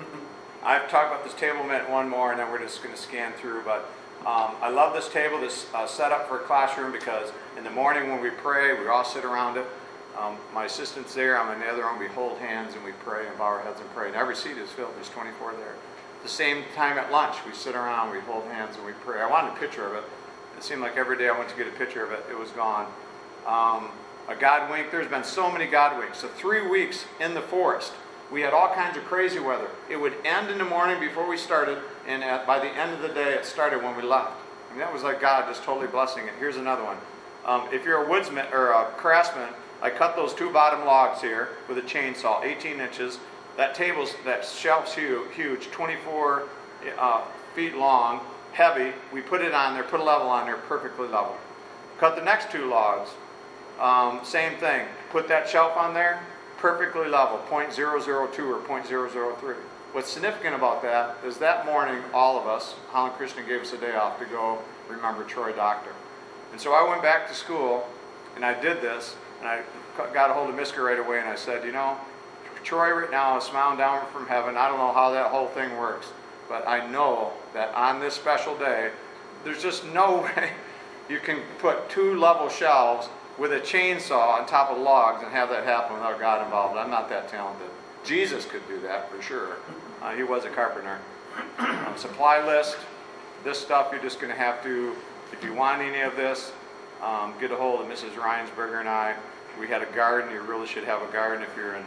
I've 0.64 0.90
talked 0.90 1.12
about 1.12 1.24
this 1.24 1.34
table 1.34 1.62
minute, 1.62 1.88
one 1.88 2.08
more, 2.08 2.32
and 2.32 2.40
then 2.40 2.50
we're 2.50 2.58
just 2.58 2.82
going 2.82 2.94
to 2.94 3.00
scan 3.00 3.32
through. 3.34 3.62
But 3.64 3.88
um, 4.20 4.56
I 4.60 4.70
love 4.70 4.94
this 4.94 5.08
table, 5.08 5.40
this 5.40 5.66
uh, 5.74 5.86
setup 5.86 6.28
for 6.28 6.40
a 6.40 6.42
classroom, 6.42 6.90
because 6.90 7.32
in 7.56 7.64
the 7.64 7.70
morning 7.70 8.10
when 8.10 8.20
we 8.20 8.30
pray, 8.30 8.78
we 8.78 8.88
all 8.88 9.04
sit 9.04 9.24
around 9.24 9.56
it. 9.56 9.66
Um, 10.18 10.36
my 10.52 10.64
assistant's 10.64 11.14
there, 11.14 11.40
I'm 11.40 11.52
in 11.54 11.60
the 11.60 11.66
other 11.66 11.84
room, 11.84 11.98
we 11.98 12.08
hold 12.08 12.38
hands 12.38 12.74
and 12.74 12.84
we 12.84 12.92
pray 13.04 13.26
and 13.26 13.38
bow 13.38 13.44
our 13.44 13.60
heads 13.60 13.80
and 13.80 13.88
pray. 13.90 14.08
And 14.08 14.16
every 14.16 14.34
seat 14.34 14.58
is 14.58 14.68
filled, 14.70 14.94
there's 14.96 15.08
24 15.10 15.52
there. 15.52 15.76
The 16.22 16.28
same 16.28 16.64
time 16.74 16.98
at 16.98 17.10
lunch, 17.10 17.36
we 17.46 17.52
sit 17.52 17.74
around, 17.74 18.12
we 18.12 18.20
hold 18.20 18.44
hands 18.44 18.76
and 18.76 18.84
we 18.84 18.92
pray. 19.04 19.20
I 19.20 19.28
wanted 19.28 19.52
a 19.52 19.56
picture 19.56 19.86
of 19.86 19.94
it. 19.94 20.04
It 20.56 20.62
seemed 20.62 20.82
like 20.82 20.96
every 20.96 21.16
day 21.16 21.28
I 21.28 21.36
went 21.36 21.48
to 21.50 21.56
get 21.56 21.66
a 21.66 21.70
picture 21.70 22.04
of 22.04 22.12
it, 22.12 22.24
it 22.30 22.38
was 22.38 22.50
gone. 22.50 22.86
Um, 23.46 23.88
a 24.28 24.36
God 24.38 24.70
wink, 24.70 24.90
there's 24.90 25.08
been 25.08 25.24
so 25.24 25.50
many 25.50 25.66
God 25.66 25.98
winks. 25.98 26.18
So, 26.18 26.28
three 26.28 26.66
weeks 26.66 27.06
in 27.18 27.34
the 27.34 27.40
forest, 27.40 27.92
we 28.30 28.42
had 28.42 28.52
all 28.52 28.72
kinds 28.74 28.96
of 28.96 29.04
crazy 29.04 29.40
weather. 29.40 29.68
It 29.88 29.96
would 29.96 30.14
end 30.24 30.50
in 30.50 30.58
the 30.58 30.64
morning 30.64 31.00
before 31.00 31.28
we 31.28 31.36
started, 31.36 31.78
and 32.06 32.22
at, 32.22 32.46
by 32.46 32.58
the 32.58 32.68
end 32.68 32.92
of 32.92 33.00
the 33.02 33.08
day, 33.08 33.32
it 33.32 33.44
started 33.44 33.82
when 33.82 33.96
we 33.96 34.02
left. 34.02 34.32
I 34.68 34.72
mean, 34.72 34.80
that 34.80 34.92
was 34.92 35.02
like 35.02 35.20
God 35.20 35.48
just 35.48 35.64
totally 35.64 35.88
blessing 35.88 36.26
it. 36.26 36.34
Here's 36.38 36.56
another 36.56 36.84
one. 36.84 36.98
Um, 37.44 37.68
if 37.72 37.84
you're 37.84 38.04
a 38.04 38.08
woodsman 38.08 38.46
or 38.52 38.70
a 38.70 38.84
craftsman, 38.96 39.48
I 39.82 39.90
cut 39.90 40.14
those 40.14 40.34
two 40.34 40.52
bottom 40.52 40.84
logs 40.84 41.20
here 41.20 41.48
with 41.68 41.78
a 41.78 41.82
chainsaw, 41.82 42.44
18 42.44 42.80
inches. 42.80 43.18
That 43.60 43.74
table's, 43.74 44.14
that 44.24 44.42
shelf's 44.42 44.94
huge, 44.94 45.34
huge 45.34 45.70
24 45.70 46.48
uh, 46.98 47.24
feet 47.54 47.76
long, 47.76 48.20
heavy. 48.52 48.94
We 49.12 49.20
put 49.20 49.42
it 49.42 49.52
on 49.52 49.74
there, 49.74 49.82
put 49.82 50.00
a 50.00 50.02
level 50.02 50.28
on 50.28 50.46
there, 50.46 50.56
perfectly 50.56 51.08
level. 51.08 51.36
Cut 51.98 52.16
the 52.16 52.22
next 52.22 52.50
two 52.50 52.70
logs, 52.70 53.10
um, 53.78 54.20
same 54.24 54.56
thing. 54.56 54.86
Put 55.10 55.28
that 55.28 55.46
shelf 55.46 55.76
on 55.76 55.92
there, 55.92 56.22
perfectly 56.56 57.06
level, 57.06 57.38
0.002 57.50 58.08
or 58.08 58.28
0.003. 58.28 59.56
What's 59.92 60.08
significant 60.10 60.54
about 60.54 60.80
that 60.80 61.18
is 61.22 61.36
that 61.36 61.66
morning, 61.66 62.02
all 62.14 62.40
of 62.40 62.46
us, 62.46 62.76
Holland 62.88 63.16
Christian 63.16 63.46
gave 63.46 63.60
us 63.60 63.74
a 63.74 63.76
day 63.76 63.94
off 63.94 64.18
to 64.20 64.24
go 64.24 64.58
remember 64.88 65.22
Troy 65.24 65.52
Doctor. 65.52 65.90
And 66.52 66.58
so 66.58 66.72
I 66.72 66.88
went 66.88 67.02
back 67.02 67.28
to 67.28 67.34
school 67.34 67.86
and 68.36 68.42
I 68.42 68.58
did 68.58 68.80
this, 68.80 69.16
and 69.38 69.46
I 69.46 69.60
got 70.14 70.30
a 70.30 70.32
hold 70.32 70.48
of 70.48 70.56
Miska 70.56 70.80
right 70.80 70.98
away 70.98 71.18
and 71.18 71.28
I 71.28 71.34
said, 71.34 71.62
you 71.66 71.72
know, 71.72 71.98
Troy 72.62 72.92
right 72.92 73.10
now 73.10 73.38
is 73.38 73.44
smiling 73.44 73.78
down 73.78 74.06
from 74.12 74.26
heaven. 74.26 74.56
I 74.56 74.68
don't 74.68 74.78
know 74.78 74.92
how 74.92 75.10
that 75.12 75.30
whole 75.30 75.48
thing 75.48 75.76
works, 75.76 76.08
but 76.48 76.66
I 76.66 76.86
know 76.90 77.32
that 77.54 77.74
on 77.74 78.00
this 78.00 78.14
special 78.14 78.56
day, 78.56 78.90
there's 79.44 79.62
just 79.62 79.84
no 79.86 80.18
way 80.36 80.50
you 81.08 81.18
can 81.18 81.40
put 81.58 81.88
two 81.90 82.18
level 82.18 82.48
shelves 82.48 83.08
with 83.38 83.52
a 83.52 83.60
chainsaw 83.60 84.38
on 84.38 84.46
top 84.46 84.70
of 84.70 84.78
logs 84.78 85.22
and 85.22 85.32
have 85.32 85.48
that 85.48 85.64
happen 85.64 85.94
without 85.94 86.20
God 86.20 86.44
involved. 86.44 86.76
I'm 86.76 86.90
not 86.90 87.08
that 87.08 87.28
talented. 87.28 87.68
Jesus 88.04 88.44
could 88.44 88.66
do 88.68 88.80
that 88.80 89.10
for 89.10 89.20
sure. 89.22 89.56
Uh, 90.02 90.14
he 90.14 90.22
was 90.22 90.44
a 90.44 90.50
carpenter. 90.50 90.98
Um, 91.58 91.96
supply 91.96 92.44
list. 92.44 92.76
This 93.44 93.58
stuff 93.58 93.88
you're 93.92 94.02
just 94.02 94.20
going 94.20 94.32
to 94.32 94.38
have 94.38 94.62
to, 94.62 94.94
if 95.32 95.42
you 95.42 95.54
want 95.54 95.80
any 95.80 96.00
of 96.00 96.16
this, 96.16 96.52
um, 97.02 97.34
get 97.40 97.50
a 97.50 97.56
hold 97.56 97.80
of 97.80 97.86
Mrs. 97.86 98.10
Rynsburger 98.10 98.80
and 98.80 98.88
I. 98.88 99.14
We 99.58 99.66
had 99.66 99.82
a 99.82 99.86
garden. 99.86 100.30
You 100.30 100.42
really 100.42 100.66
should 100.66 100.84
have 100.84 101.02
a 101.02 101.10
garden 101.12 101.42
if 101.42 101.56
you're 101.56 101.74
in 101.74 101.84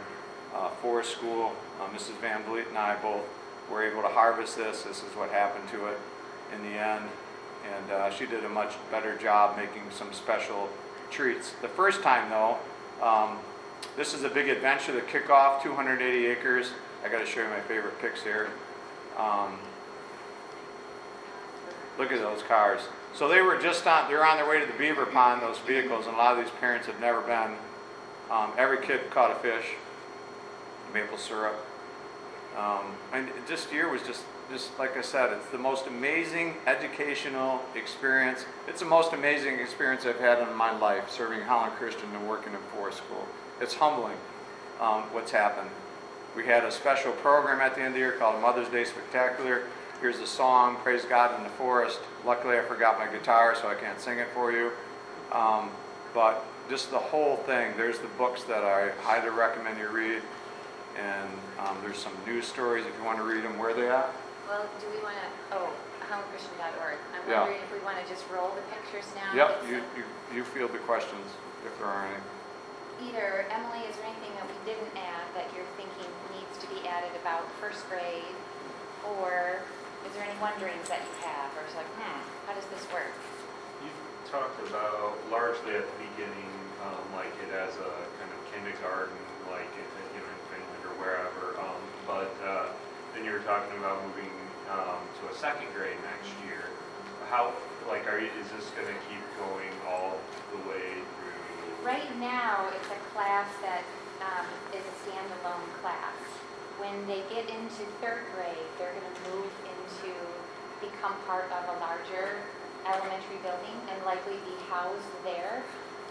uh, 0.54 0.68
forest 0.70 1.12
school. 1.12 1.52
Uh, 1.80 1.88
Mrs. 1.94 2.18
Van 2.20 2.42
Vliet 2.44 2.68
and 2.68 2.78
I 2.78 2.96
both 2.96 3.24
were 3.70 3.82
able 3.82 4.02
to 4.02 4.08
harvest 4.08 4.56
this. 4.56 4.82
This 4.82 4.98
is 4.98 5.16
what 5.16 5.30
happened 5.30 5.68
to 5.70 5.86
it 5.86 5.98
in 6.54 6.62
the 6.62 6.78
end. 6.78 7.04
And 7.74 7.90
uh, 7.90 8.10
she 8.10 8.26
did 8.26 8.44
a 8.44 8.48
much 8.48 8.74
better 8.90 9.16
job 9.16 9.56
making 9.56 9.82
some 9.90 10.12
special 10.12 10.68
treats. 11.10 11.52
The 11.62 11.68
first 11.68 12.02
time, 12.02 12.30
though, 12.30 12.58
um, 13.02 13.38
this 13.96 14.14
is 14.14 14.24
a 14.24 14.28
big 14.28 14.48
adventure. 14.48 14.92
The 14.92 15.00
kickoff, 15.00 15.62
280 15.62 16.26
acres. 16.26 16.70
I 17.04 17.08
got 17.08 17.20
to 17.20 17.26
show 17.26 17.42
you 17.42 17.48
my 17.48 17.60
favorite 17.60 17.98
pics 18.00 18.22
here. 18.22 18.50
Um, 19.18 19.58
look 21.98 22.12
at 22.12 22.18
those 22.18 22.42
cars. 22.42 22.80
So 23.14 23.28
they 23.28 23.40
were 23.40 23.58
just 23.58 23.86
on. 23.86 24.10
They're 24.10 24.26
on 24.26 24.36
their 24.36 24.48
way 24.48 24.60
to 24.60 24.66
the 24.66 24.76
beaver 24.76 25.06
pond. 25.06 25.40
Those 25.40 25.58
vehicles, 25.58 26.06
and 26.06 26.14
a 26.14 26.18
lot 26.18 26.36
of 26.36 26.44
these 26.44 26.52
parents 26.60 26.86
have 26.86 27.00
never 27.00 27.20
been. 27.20 27.52
Um, 28.30 28.50
every 28.58 28.78
kid 28.84 29.10
caught 29.10 29.30
a 29.30 29.36
fish, 29.36 29.74
maple 30.94 31.18
syrup, 31.18 31.56
Um, 32.56 32.94
and 33.12 33.28
this 33.48 33.66
year 33.72 33.88
was 33.90 34.02
just, 34.02 34.22
just 34.48 34.78
like 34.78 34.96
I 34.96 35.02
said, 35.02 35.32
it's 35.32 35.48
the 35.48 35.58
most 35.58 35.88
amazing 35.88 36.54
educational 36.68 37.60
experience. 37.74 38.46
It's 38.68 38.78
the 38.78 38.86
most 38.86 39.12
amazing 39.12 39.58
experience 39.58 40.06
I've 40.06 40.20
had 40.20 40.38
in 40.38 40.54
my 40.54 40.70
life, 40.78 41.10
serving 41.10 41.40
Holland 41.40 41.72
Christian 41.74 42.08
and 42.14 42.28
working 42.28 42.52
in 42.52 42.60
Forest 42.72 42.98
School. 42.98 43.26
It's 43.60 43.74
humbling 43.74 44.16
um, 44.80 45.02
what's 45.12 45.32
happened. 45.32 45.68
We 46.36 46.46
had 46.46 46.64
a 46.64 46.70
special 46.70 47.10
program 47.12 47.60
at 47.60 47.74
the 47.74 47.80
end 47.80 47.88
of 47.88 47.94
the 47.94 47.98
year 48.00 48.12
called 48.12 48.40
Mother's 48.40 48.68
Day 48.68 48.84
Spectacular. 48.84 49.62
Here's 50.00 50.20
a 50.20 50.26
song, 50.26 50.76
Praise 50.76 51.04
God 51.04 51.36
in 51.36 51.42
the 51.42 51.50
Forest. 51.50 51.98
Luckily, 52.24 52.56
I 52.56 52.62
forgot 52.62 52.98
my 52.98 53.08
guitar, 53.08 53.56
so 53.56 53.68
I 53.68 53.74
can't 53.74 53.98
sing 53.98 54.18
it 54.18 54.28
for 54.32 54.52
you. 54.52 54.70
Um, 55.32 55.70
but 56.12 56.44
just 56.70 56.92
the 56.92 56.98
whole 56.98 57.36
thing, 57.38 57.72
there's 57.76 57.98
the 57.98 58.08
books 58.16 58.44
that 58.44 58.64
I 58.64 58.90
highly 59.02 59.30
recommend 59.30 59.78
you 59.78 59.88
read. 59.88 60.22
And 60.96 61.30
um, 61.58 61.76
there's 61.82 61.98
some 61.98 62.14
news 62.26 62.46
stories 62.46 62.86
if 62.86 62.94
you 62.98 63.04
want 63.04 63.18
to 63.18 63.24
read 63.26 63.42
them. 63.44 63.58
Where 63.58 63.70
are 63.70 63.74
they 63.74 63.88
at? 63.90 64.10
Well, 64.46 64.62
do 64.80 64.86
we 64.92 65.00
want 65.02 65.16
to, 65.18 65.56
oh, 65.58 65.72
HollandChristian.org. 66.06 66.98
I'm 67.16 67.24
Yeah. 67.26 67.40
wondering 67.48 67.62
if 67.64 67.72
we 67.72 67.80
want 67.80 67.98
to 67.98 68.06
just 68.06 68.22
roll 68.30 68.52
the 68.54 68.62
pictures 68.70 69.08
now? 69.16 69.32
Yep, 69.34 69.50
you, 69.68 69.76
some- 69.80 69.90
you, 69.96 70.04
you 70.36 70.42
field 70.44 70.72
the 70.72 70.82
questions 70.84 71.24
if 71.66 71.72
there 71.80 71.88
are 71.88 72.06
any. 72.06 72.22
Either, 73.10 73.46
Emily, 73.50 73.82
is 73.90 73.96
there 73.98 74.06
anything 74.06 74.30
that 74.38 74.46
we 74.46 74.54
didn't 74.62 74.92
add 74.94 75.26
that 75.34 75.50
you're 75.56 75.66
thinking 75.74 76.06
needs 76.30 76.54
to 76.62 76.66
be 76.70 76.86
added 76.86 77.10
about 77.18 77.42
first 77.58 77.82
grade? 77.90 78.36
Or 79.18 79.58
is 80.06 80.12
there 80.14 80.22
any 80.24 80.36
wonderings 80.38 80.86
that 80.88 81.02
you 81.02 81.14
have, 81.26 81.50
or 81.58 81.66
it's 81.66 81.74
like, 81.74 81.88
hmm, 81.98 82.20
how 82.46 82.54
does 82.54 82.64
this 82.70 82.86
work? 82.94 83.10
You 83.82 83.90
talked 84.30 84.56
about 84.70 85.18
largely 85.28 85.74
at 85.74 85.84
the 85.84 85.98
beginning, 86.14 86.52
um, 86.86 87.02
like 87.18 87.32
it 87.42 87.50
as 87.50 87.74
a 87.82 87.92
kind 88.20 88.30
of 88.30 88.38
kindergarten, 88.54 89.18
like 89.50 89.68
in, 89.74 89.88
you 90.14 90.20
know, 90.22 90.30
in 90.30 90.33
Finland 90.33 90.33
or 90.33 90.33
wherever. 91.04 91.60
Um, 91.60 91.80
but 92.08 92.32
uh, 92.40 92.72
then 93.12 93.24
you 93.24 93.32
were 93.32 93.44
talking 93.44 93.76
about 93.78 94.00
moving 94.08 94.32
um, 94.72 95.04
to 95.20 95.28
a 95.28 95.34
second 95.36 95.68
grade 95.76 96.00
next 96.00 96.32
year. 96.48 96.72
How, 97.28 97.52
like, 97.86 98.08
are 98.08 98.18
you, 98.18 98.32
is 98.40 98.48
this 98.56 98.72
going 98.72 98.88
to 98.88 99.00
keep 99.12 99.22
going 99.36 99.72
all 99.84 100.16
the 100.50 100.60
way 100.64 100.96
through? 100.96 101.84
Right 101.84 102.08
now, 102.16 102.72
it's 102.72 102.88
a 102.88 103.00
class 103.12 103.48
that 103.60 103.84
um, 104.24 104.48
is 104.72 104.80
a 104.80 104.96
standalone 105.04 105.68
class. 105.84 106.16
When 106.80 106.96
they 107.06 107.20
get 107.28 107.46
into 107.52 107.84
third 108.00 108.24
grade, 108.34 108.68
they're 108.80 108.92
going 108.96 109.12
to 109.12 109.20
move 109.30 109.52
into, 109.68 110.10
become 110.80 111.14
part 111.28 111.46
of 111.52 111.62
a 111.70 111.76
larger 111.78 112.40
elementary 112.84 113.40
building 113.40 113.76
and 113.88 113.96
likely 114.04 114.36
be 114.44 114.56
housed 114.68 115.08
there. 115.24 115.62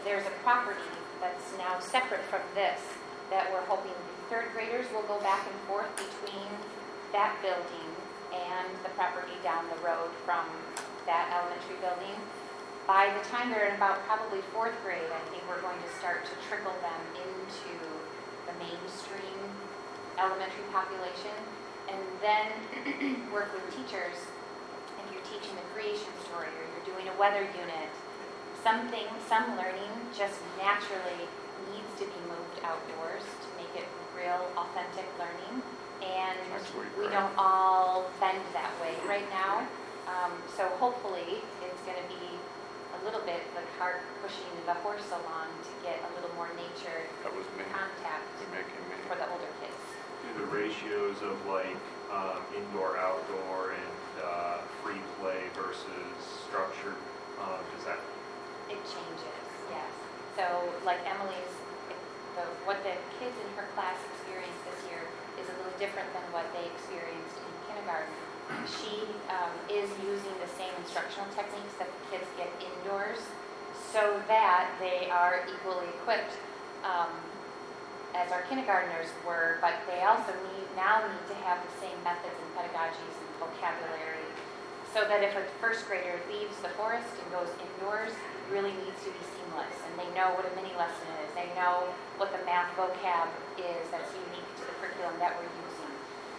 There's 0.05 0.25
a 0.25 0.35
property 0.41 0.93
that's 1.21 1.53
now 1.57 1.79
separate 1.79 2.25
from 2.29 2.41
this 2.55 2.81
that 3.29 3.51
we're 3.51 3.65
hoping 3.65 3.93
third 4.33 4.49
graders 4.57 4.89
will 4.89 5.05
go 5.05 5.21
back 5.21 5.45
and 5.45 5.53
forth 5.69 5.93
between 5.93 6.49
that 7.13 7.37
building 7.45 7.89
and 8.33 8.65
the 8.81 8.89
property 8.97 9.37
down 9.45 9.61
the 9.69 9.77
road 9.85 10.09
from 10.25 10.41
that 11.05 11.29
elementary 11.29 11.77
building. 11.85 12.17
By 12.89 13.13
the 13.13 13.21
time 13.29 13.53
they're 13.53 13.69
in 13.69 13.77
about 13.77 14.01
probably 14.09 14.41
fourth 14.49 14.73
grade, 14.81 15.05
I 15.05 15.21
think 15.29 15.45
we're 15.45 15.61
going 15.61 15.77
to 15.77 15.91
start 16.01 16.25
to 16.25 16.33
trickle 16.49 16.73
them 16.81 17.01
into 17.13 17.77
the 18.49 18.57
mainstream 18.57 19.37
elementary 20.17 20.65
population. 20.73 21.37
And 21.93 22.01
then 22.17 23.29
work 23.37 23.53
with 23.53 23.69
teachers, 23.69 24.17
if 24.17 25.05
you're 25.13 25.27
teaching 25.29 25.53
the 25.53 25.67
creation 25.77 26.09
story 26.25 26.49
or 26.49 26.65
you're 26.73 26.89
doing 26.89 27.05
a 27.05 27.15
weather 27.21 27.45
unit, 27.53 27.93
something, 28.65 29.05
some 29.29 29.45
learning 29.61 29.93
just 30.09 30.41
naturally 30.57 31.29
needs 31.69 31.91
to 32.01 32.09
be 32.09 32.19
moved 32.25 32.65
outdoors 32.65 33.21
real, 34.23 34.39
authentic 34.55 35.07
learning. 35.19 35.59
And 35.99 36.39
we 36.99 37.07
don't 37.11 37.31
all 37.37 38.07
bend 38.19 38.39
that 38.55 38.71
way 38.79 38.95
right 39.07 39.27
now. 39.31 39.63
Um, 40.07 40.31
so 40.55 40.67
hopefully, 40.79 41.43
it's 41.63 41.81
going 41.87 41.99
to 41.99 42.07
be 42.11 42.27
a 42.95 42.99
little 43.03 43.23
bit 43.23 43.39
the 43.55 43.63
cart 43.79 44.03
pushing 44.23 44.51
the 44.67 44.75
horse 44.83 45.07
along 45.11 45.47
to 45.63 45.71
get 45.83 45.99
a 46.03 46.09
little 46.15 46.31
more 46.35 46.51
nature 46.59 47.07
That 47.23 47.31
was 47.31 47.47
me. 47.55 47.63
contact 47.71 48.27
me. 48.51 48.59
for 49.07 49.15
the 49.15 49.27
older 49.31 49.47
kids. 49.63 49.79
Do 50.27 50.43
the 50.43 50.47
ratios 50.51 51.19
of 51.23 51.35
like 51.47 51.79
um, 52.11 52.43
indoor, 52.51 52.99
outdoor, 52.99 53.71
and 53.75 53.99
uh, 54.23 54.59
free 54.83 54.99
play 55.19 55.47
versus 55.55 56.15
structured, 56.47 56.99
uh, 57.39 57.63
does 57.75 57.85
that 57.87 57.99
It 58.69 58.79
changes, 58.83 59.39
yes. 59.71 59.87
So 60.35 60.45
like 60.83 60.99
Emily's, 61.07 61.55
the, 62.35 62.45
what 62.65 62.81
the 62.81 62.95
kids 63.19 63.35
in 63.37 63.49
her 63.57 63.67
class 63.77 63.97
experienced 64.13 64.61
this 64.65 64.79
year 64.89 65.01
is 65.37 65.45
a 65.49 65.55
little 65.61 65.75
different 65.77 66.09
than 66.13 66.25
what 66.33 66.45
they 66.53 66.65
experienced 66.69 67.37
in 67.37 67.51
kindergarten. 67.69 68.13
She 68.67 69.07
um, 69.31 69.53
is 69.71 69.89
using 70.03 70.35
the 70.43 70.51
same 70.59 70.73
instructional 70.81 71.29
techniques 71.33 71.73
that 71.79 71.89
the 71.89 72.01
kids 72.13 72.27
get 72.35 72.49
indoors 72.59 73.21
so 73.93 74.19
that 74.27 74.73
they 74.81 75.09
are 75.09 75.45
equally 75.47 75.89
equipped 76.01 76.37
um, 76.83 77.13
as 78.13 78.29
our 78.29 78.41
kindergartners 78.45 79.09
were, 79.25 79.57
but 79.61 79.73
they 79.89 80.05
also 80.05 80.33
need, 80.53 80.65
now 80.77 81.01
need 81.01 81.25
to 81.29 81.37
have 81.45 81.61
the 81.61 81.73
same 81.81 81.97
methods 82.05 82.33
and 82.33 82.49
pedagogies 82.53 83.15
and 83.17 83.29
vocabulary 83.41 84.32
so 84.93 85.01
that 85.09 85.25
if 85.25 85.33
a 85.33 85.43
first 85.57 85.89
grader 85.89 86.21
leaves 86.29 86.53
the 86.61 86.69
forest 86.77 87.09
and 87.17 87.27
goes 87.33 87.49
indoors, 87.57 88.13
really 88.53 88.71
needs 88.85 89.01
to 89.01 89.09
be 89.09 89.23
seamless. 89.33 89.73
And 89.89 89.97
they 89.97 90.05
know 90.13 90.37
what 90.37 90.45
a 90.45 90.53
mini 90.53 90.69
lesson 90.77 91.09
is. 91.25 91.33
They 91.33 91.49
know 91.57 91.89
what 92.21 92.29
the 92.29 92.39
math 92.45 92.69
vocab 92.77 93.27
is 93.57 93.89
that's 93.89 94.13
unique 94.29 94.45
to 94.61 94.63
the 94.69 94.75
curriculum 94.77 95.17
that 95.17 95.33
we're 95.41 95.49
using. 95.49 95.91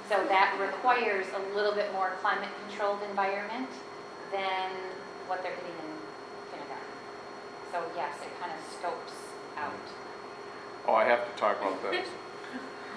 So 0.07 0.23
that 0.31 0.55
requires 0.63 1.27
a 1.35 1.43
little 1.57 1.75
bit 1.75 1.91
more 1.93 2.15
climate-controlled 2.23 3.03
environment 3.11 3.71
than 4.31 4.71
what 5.27 5.43
they're 5.43 5.57
getting 5.59 5.75
in 5.75 5.91
kindergarten. 6.55 6.95
So 7.75 7.83
yes, 7.99 8.15
it 8.23 8.31
kind 8.39 8.55
of 8.55 8.61
scopes 8.71 9.19
out. 9.59 9.85
Oh, 10.87 10.95
I 10.95 11.05
have 11.05 11.27
to 11.27 11.35
talk 11.41 11.59
about 11.59 11.83
this. 11.91 12.07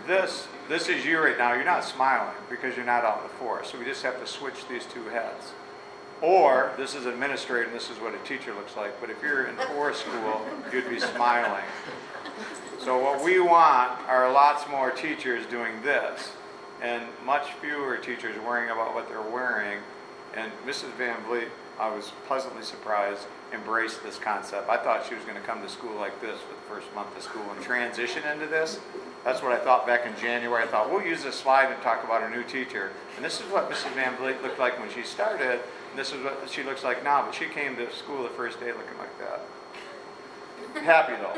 This, 0.08 0.48
this 0.70 0.88
is 0.88 1.06
you 1.06 1.20
right 1.20 1.38
now. 1.38 1.54
You're 1.54 1.66
not 1.66 1.84
smiling 1.84 2.34
because 2.50 2.78
you're 2.78 2.86
not 2.86 3.04
out 3.04 3.18
in 3.18 3.24
the 3.24 3.34
forest. 3.34 3.72
So 3.72 3.78
we 3.78 3.84
just 3.84 4.04
have 4.04 4.18
to 4.22 4.26
switch 4.26 4.66
these 4.70 4.86
two 4.86 5.04
heads. 5.10 5.52
Or 6.22 6.72
this 6.78 6.96
is 6.96 7.06
administrator 7.06 7.66
and 7.66 7.76
this 7.76 7.90
is 7.90 7.98
what 7.98 8.16
a 8.16 8.18
teacher 8.20 8.54
looks 8.54 8.78
like. 8.78 9.02
But 9.02 9.10
if 9.10 9.22
you're 9.22 9.48
in 9.48 9.58
forest 9.58 10.06
school, 10.06 10.46
you'd 10.72 10.90
be 10.90 11.02
smiling. 11.02 11.64
So 12.80 12.98
what 12.98 13.22
we 13.22 13.42
want 13.42 14.00
are 14.08 14.32
lots 14.32 14.70
more 14.70 14.92
teachers 14.92 15.46
doing 15.48 15.74
this 15.84 16.32
and 16.82 17.04
much 17.26 17.52
fewer 17.60 17.98
teachers 17.98 18.38
worrying 18.46 18.70
about 18.70 18.96
what 18.96 19.10
they're 19.10 19.22
wearing. 19.22 19.80
And 20.36 20.54
Mrs. 20.66 20.94
Van 20.94 21.22
Vliet, 21.26 21.50
I 21.78 21.94
was 21.94 22.14
pleasantly 22.28 22.64
surprised, 22.64 23.28
embraced 23.52 24.04
this 24.04 24.18
concept. 24.18 24.70
I 24.70 24.78
thought 24.78 25.06
she 25.06 25.16
was 25.16 25.26
going 25.26 25.36
to 25.36 25.46
come 25.46 25.62
to 25.62 25.70
school 25.70 25.98
like 25.98 26.22
this 26.22 26.40
for 26.40 26.54
the 26.54 26.82
first 26.82 26.96
month 26.96 27.16
of 27.18 27.24
school 27.24 27.44
and 27.52 27.62
transition 27.62 28.24
into 28.32 28.48
this. 28.48 28.80
That's 29.28 29.42
what 29.44 29.52
I 29.52 29.58
thought 29.58 29.86
back 29.86 30.06
in 30.06 30.16
January. 30.16 30.64
I 30.64 30.68
thought, 30.68 30.90
we'll 30.90 31.06
use 31.06 31.22
this 31.22 31.36
slide 31.36 31.70
and 31.70 31.82
talk 31.82 32.02
about 32.06 32.22
our 32.24 32.30
new 32.30 32.46
teacher. 32.46 32.94
And 33.18 33.26
this 33.26 33.42
is 33.42 33.46
what 33.52 33.70
Mrs. 33.70 33.94
Van 33.94 34.16
Vliet 34.16 34.42
looked 34.42 34.58
like 34.58 34.80
when 34.80 34.90
she 34.90 35.04
started, 35.04 35.60
and 35.90 36.00
this 36.00 36.14
is 36.14 36.24
what 36.24 36.50
she 36.50 36.64
looks 36.64 36.86
like 36.86 37.04
now. 37.04 37.26
But 37.26 37.36
she 37.36 37.48
came 37.48 37.76
to 37.76 37.94
school 37.94 38.24
the 38.24 38.30
first 38.30 38.58
day 38.62 38.68
looking 38.68 38.98
like 38.98 39.12
that. 39.20 40.82
Happy 40.82 41.22
though. 41.22 41.38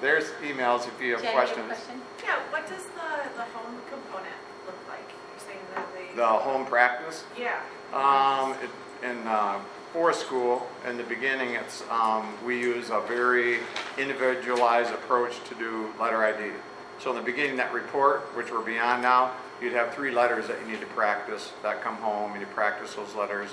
There's 0.00 0.24
emails 0.42 0.88
if 0.88 1.00
you 1.00 1.12
have 1.12 1.22
Jen, 1.22 1.30
you 1.32 1.38
have 1.38 1.50
a 1.50 1.52
questions. 1.54 1.66
question? 1.68 2.00
Yeah, 2.24 2.40
what 2.50 2.66
does 2.68 2.82
the, 2.86 3.36
the 3.36 3.44
home 3.54 3.78
component 3.88 4.34
look 4.66 4.74
like? 4.88 5.06
You're 5.06 5.46
saying 5.46 5.60
that 5.76 5.86
they. 5.94 6.16
The 6.16 6.26
home 6.26 6.66
practice. 6.66 7.22
Yeah. 7.38 7.60
Um, 7.94 8.54
it- 8.60 9.06
in 9.08 9.18
uh, 9.26 9.60
forest 9.92 10.20
school, 10.20 10.66
in 10.88 10.96
the 10.96 11.02
beginning, 11.02 11.50
it's, 11.50 11.82
um, 11.90 12.32
we 12.44 12.58
use 12.58 12.88
a 12.90 13.00
very 13.02 13.58
individualized 13.98 14.90
approach 14.90 15.42
to 15.44 15.54
do 15.56 15.92
letter 16.00 16.24
ID. 16.24 16.52
So 16.98 17.10
in 17.10 17.16
the 17.16 17.22
beginning, 17.22 17.56
that 17.56 17.72
report, 17.72 18.20
which 18.36 18.50
we're 18.50 18.64
beyond 18.64 19.02
now, 19.02 19.32
you'd 19.60 19.74
have 19.74 19.94
three 19.94 20.10
letters 20.10 20.46
that 20.48 20.58
you 20.60 20.72
need 20.72 20.80
to 20.80 20.86
practice 20.86 21.52
that 21.62 21.82
come 21.82 21.96
home, 21.96 22.32
and 22.32 22.40
you 22.40 22.46
practice 22.48 22.94
those 22.94 23.14
letters, 23.14 23.50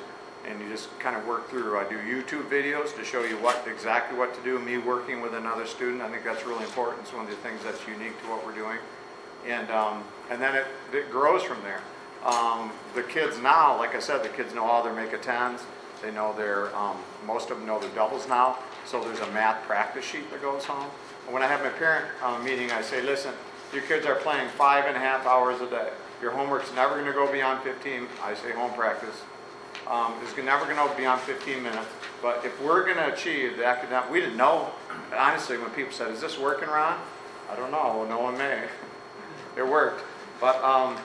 and 0.47 0.61
you 0.61 0.69
just 0.69 0.97
kind 0.99 1.15
of 1.15 1.27
work 1.27 1.49
through. 1.49 1.77
I 1.77 1.87
do 1.89 1.97
YouTube 1.97 2.49
videos 2.49 2.95
to 2.95 3.03
show 3.03 3.23
you 3.23 3.35
what, 3.37 3.67
exactly 3.67 4.17
what 4.17 4.33
to 4.35 4.41
do, 4.41 4.59
me 4.59 4.77
working 4.77 5.21
with 5.21 5.33
another 5.33 5.65
student. 5.65 6.01
I 6.01 6.09
think 6.09 6.23
that's 6.23 6.45
really 6.45 6.63
important. 6.63 7.01
It's 7.01 7.13
one 7.13 7.25
of 7.25 7.29
the 7.29 7.35
things 7.37 7.61
that's 7.63 7.85
unique 7.85 8.19
to 8.21 8.29
what 8.29 8.45
we're 8.45 8.55
doing. 8.55 8.77
And, 9.45 9.69
um, 9.71 10.03
and 10.29 10.41
then 10.41 10.55
it, 10.55 10.65
it 10.93 11.11
grows 11.11 11.43
from 11.43 11.61
there. 11.63 11.81
Um, 12.25 12.71
the 12.95 13.03
kids 13.03 13.39
now, 13.39 13.77
like 13.77 13.95
I 13.95 13.99
said, 13.99 14.23
the 14.23 14.29
kids 14.29 14.53
know 14.53 14.65
all 14.65 14.83
their 14.83 14.93
make 14.93 15.13
a 15.13 15.17
tens. 15.17 15.61
They 16.01 16.11
know 16.11 16.33
their, 16.33 16.75
um, 16.75 16.97
most 17.25 17.49
of 17.49 17.57
them 17.57 17.67
know 17.67 17.79
their 17.79 17.89
doubles 17.91 18.27
now. 18.27 18.57
So 18.85 19.01
there's 19.01 19.19
a 19.19 19.31
math 19.31 19.63
practice 19.65 20.05
sheet 20.05 20.29
that 20.31 20.41
goes 20.41 20.65
home. 20.65 20.89
And 21.25 21.33
when 21.33 21.43
I 21.43 21.47
have 21.47 21.61
my 21.61 21.69
parent 21.69 22.05
uh, 22.23 22.39
meeting, 22.39 22.71
I 22.71 22.81
say, 22.81 23.01
listen, 23.01 23.33
your 23.73 23.83
kids 23.83 24.05
are 24.05 24.15
playing 24.15 24.49
five 24.49 24.85
and 24.85 24.95
a 24.95 24.99
half 24.99 25.25
hours 25.25 25.61
a 25.61 25.69
day. 25.69 25.89
Your 26.21 26.31
homework's 26.31 26.73
never 26.73 26.95
going 26.95 27.05
to 27.05 27.13
go 27.13 27.31
beyond 27.31 27.63
15. 27.63 28.07
I 28.23 28.33
say 28.33 28.51
home 28.51 28.73
practice. 28.73 29.23
Um, 29.87 30.13
it's 30.23 30.35
never 30.37 30.65
going 30.65 30.77
to 30.77 30.83
go 30.83 30.97
beyond 30.97 31.21
15 31.21 31.63
minutes. 31.63 31.87
But 32.21 32.43
if 32.45 32.61
we're 32.61 32.83
going 32.83 32.97
to 32.97 33.13
achieve 33.13 33.57
the 33.57 33.65
academic, 33.65 34.11
we 34.11 34.19
didn't 34.19 34.37
know, 34.37 34.71
honestly, 35.15 35.57
when 35.57 35.69
people 35.71 35.91
said, 35.91 36.11
is 36.11 36.19
this 36.21 36.37
working, 36.37 36.67
Ron? 36.67 36.99
I 37.49 37.55
don't 37.55 37.71
know. 37.71 38.05
No 38.05 38.19
one 38.19 38.37
may. 38.37 38.63
it 39.57 39.67
worked. 39.67 40.03
But, 40.41 40.61
um, 40.63 40.97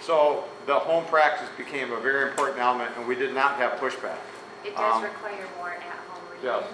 so 0.00 0.44
the 0.66 0.74
home 0.78 1.04
practice 1.06 1.48
became 1.56 1.92
a 1.92 2.00
very 2.00 2.28
important 2.28 2.58
element 2.58 2.90
and 2.96 3.06
we 3.06 3.14
did 3.14 3.34
not 3.34 3.56
have 3.56 3.78
pushback. 3.80 4.18
It 4.64 4.74
does 4.76 4.96
Um, 4.96 5.02
require 5.04 5.46
more 5.56 5.70
at-home 5.70 6.24
reading 6.30 6.44
Yes. 6.44 6.64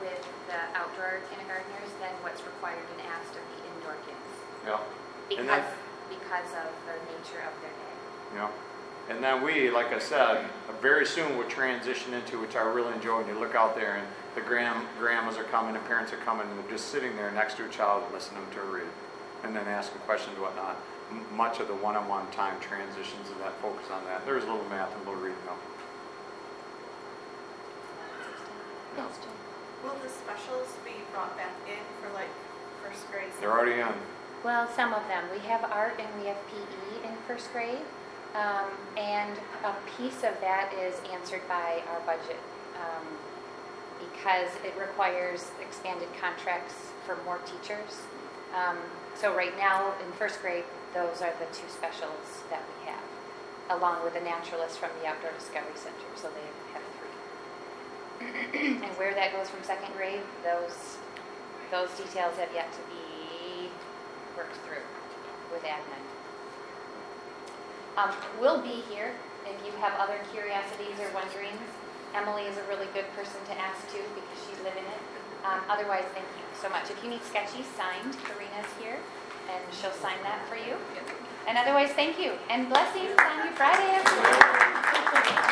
reading 0.00 0.16
with 0.16 0.26
the 0.46 0.78
outdoor 0.78 1.18
kindergartners 1.30 1.90
than 2.00 2.10
what's 2.22 2.42
required 2.42 2.86
and 2.98 3.06
asked 3.10 3.34
of 3.34 3.42
the 3.56 3.66
indoor 3.74 3.94
kids. 4.06 4.30
Yeah. 4.66 4.78
And 4.78 5.28
Because, 5.28 5.46
then- 5.46 5.64
because 6.08 6.50
of 6.54 6.70
the 6.86 6.94
nature 7.10 7.42
of 7.42 7.54
their 7.62 7.70
day. 7.70 8.36
Yeah. 8.36 8.48
And 9.08 9.22
then 9.22 9.42
we, 9.42 9.70
like 9.70 9.92
I 9.92 9.98
said, 9.98 10.44
very 10.80 11.04
soon 11.04 11.36
would 11.36 11.48
transition 11.48 12.14
into, 12.14 12.38
which 12.38 12.54
I 12.54 12.62
really 12.62 12.92
enjoy, 12.94 13.18
when 13.18 13.26
you 13.28 13.34
look 13.38 13.54
out 13.56 13.74
there 13.74 13.94
and 13.96 14.06
the 14.36 14.40
grand, 14.40 14.86
grandmas 14.98 15.36
are 15.36 15.44
coming, 15.44 15.74
the 15.74 15.80
parents 15.80 16.12
are 16.12 16.16
coming, 16.18 16.46
and 16.48 16.56
they're 16.62 16.70
just 16.70 16.90
sitting 16.92 17.16
there 17.16 17.30
next 17.32 17.56
to 17.56 17.64
a 17.64 17.68
child 17.68 18.04
and 18.04 18.12
listening 18.14 18.46
to 18.52 18.58
her 18.60 18.64
read. 18.66 18.86
And 19.42 19.56
then 19.56 19.66
asking 19.66 20.00
questions 20.02 20.34
and 20.34 20.42
whatnot. 20.42 20.76
M- 21.12 21.36
Much 21.36 21.60
of 21.60 21.68
the 21.68 21.74
one-on-one 21.74 22.30
time 22.30 22.58
transitions 22.60 23.28
and 23.30 23.40
that 23.40 23.52
focus 23.60 23.84
on 23.92 24.04
that. 24.04 24.24
There's 24.24 24.44
a 24.44 24.46
little 24.46 24.68
math 24.68 24.92
and 24.96 25.06
a 25.06 25.10
little 25.10 25.22
reading 25.22 25.38
though. 25.44 25.60
Yes, 28.96 29.18
Will 29.84 29.96
the 30.02 30.08
specials 30.08 30.68
be 30.84 30.92
brought 31.12 31.36
back 31.36 31.52
in 31.66 31.80
for 32.00 32.12
like 32.14 32.30
first 32.82 33.10
grade? 33.10 33.28
They're 33.40 33.52
already 33.52 33.80
in. 33.80 33.88
Well, 34.44 34.68
some 34.74 34.92
of 34.92 35.06
them. 35.08 35.24
We 35.32 35.38
have 35.48 35.64
art 35.64 36.00
and 36.00 36.08
we 36.20 36.28
have 36.28 36.36
PE 36.48 37.08
in 37.08 37.14
first 37.26 37.52
grade. 37.52 37.82
Um, 38.34 38.70
and 38.96 39.36
a 39.64 39.74
piece 39.96 40.24
of 40.24 40.40
that 40.40 40.72
is 40.72 40.94
answered 41.12 41.42
by 41.48 41.82
our 41.90 42.00
budget 42.00 42.40
um, 42.80 43.06
because 44.00 44.48
it 44.64 44.72
requires 44.80 45.50
expanded 45.60 46.08
contracts 46.18 46.74
for 47.04 47.18
more 47.24 47.38
teachers. 47.44 48.00
Um, 48.56 48.78
so 49.14 49.34
right 49.34 49.56
now 49.58 49.92
in 50.04 50.12
first 50.12 50.40
grade, 50.40 50.64
those 50.94 51.22
are 51.24 51.32
the 51.40 51.48
two 51.56 51.68
specials 51.72 52.44
that 52.52 52.60
we 52.68 52.92
have, 52.92 53.08
along 53.72 54.04
with 54.04 54.14
a 54.16 54.20
naturalist 54.20 54.78
from 54.78 54.90
the 55.00 55.08
Outdoor 55.08 55.32
Discovery 55.32 55.76
Center. 55.76 56.08
So 56.16 56.28
they 56.28 56.44
have 56.76 56.84
three. 57.00 58.76
and 58.84 58.92
where 59.00 59.14
that 59.14 59.32
goes 59.32 59.48
from 59.48 59.64
second 59.64 59.92
grade, 59.96 60.20
those 60.44 61.00
those 61.72 61.88
details 61.96 62.36
have 62.36 62.52
yet 62.52 62.68
to 62.68 62.82
be 62.92 63.72
worked 64.36 64.56
through 64.68 64.84
with 65.48 65.64
admin. 65.64 66.04
Um, 67.96 68.12
we'll 68.40 68.60
be 68.60 68.84
here 68.92 69.16
if 69.48 69.56
you 69.64 69.72
have 69.80 69.96
other 69.96 70.20
curiosities 70.32 71.00
or 71.00 71.08
wonderings. 71.16 71.64
Emily 72.12 72.44
is 72.44 72.60
a 72.60 72.64
really 72.68 72.88
good 72.92 73.08
person 73.16 73.40
to 73.48 73.56
ask 73.56 73.80
too 73.88 74.04
because 74.12 74.38
she's 74.44 74.60
living 74.60 74.84
it. 74.84 75.02
Um, 75.48 75.64
otherwise, 75.72 76.04
thank 76.12 76.28
you 76.36 76.44
so 76.60 76.68
much. 76.68 76.92
If 76.92 77.00
you 77.02 77.08
need 77.08 77.24
sketchies 77.24 77.64
signed, 77.72 78.12
Karina's 78.28 78.68
here 78.76 79.00
and 79.52 79.62
she'll 79.74 79.92
sign 79.92 80.16
that 80.22 80.46
for 80.48 80.56
you. 80.56 80.76
And 81.46 81.58
otherwise, 81.58 81.90
thank 81.90 82.18
you 82.18 82.32
and 82.48 82.68
blessings 82.68 83.12
on 83.18 83.44
your 83.44 83.52
Friday. 83.54 85.48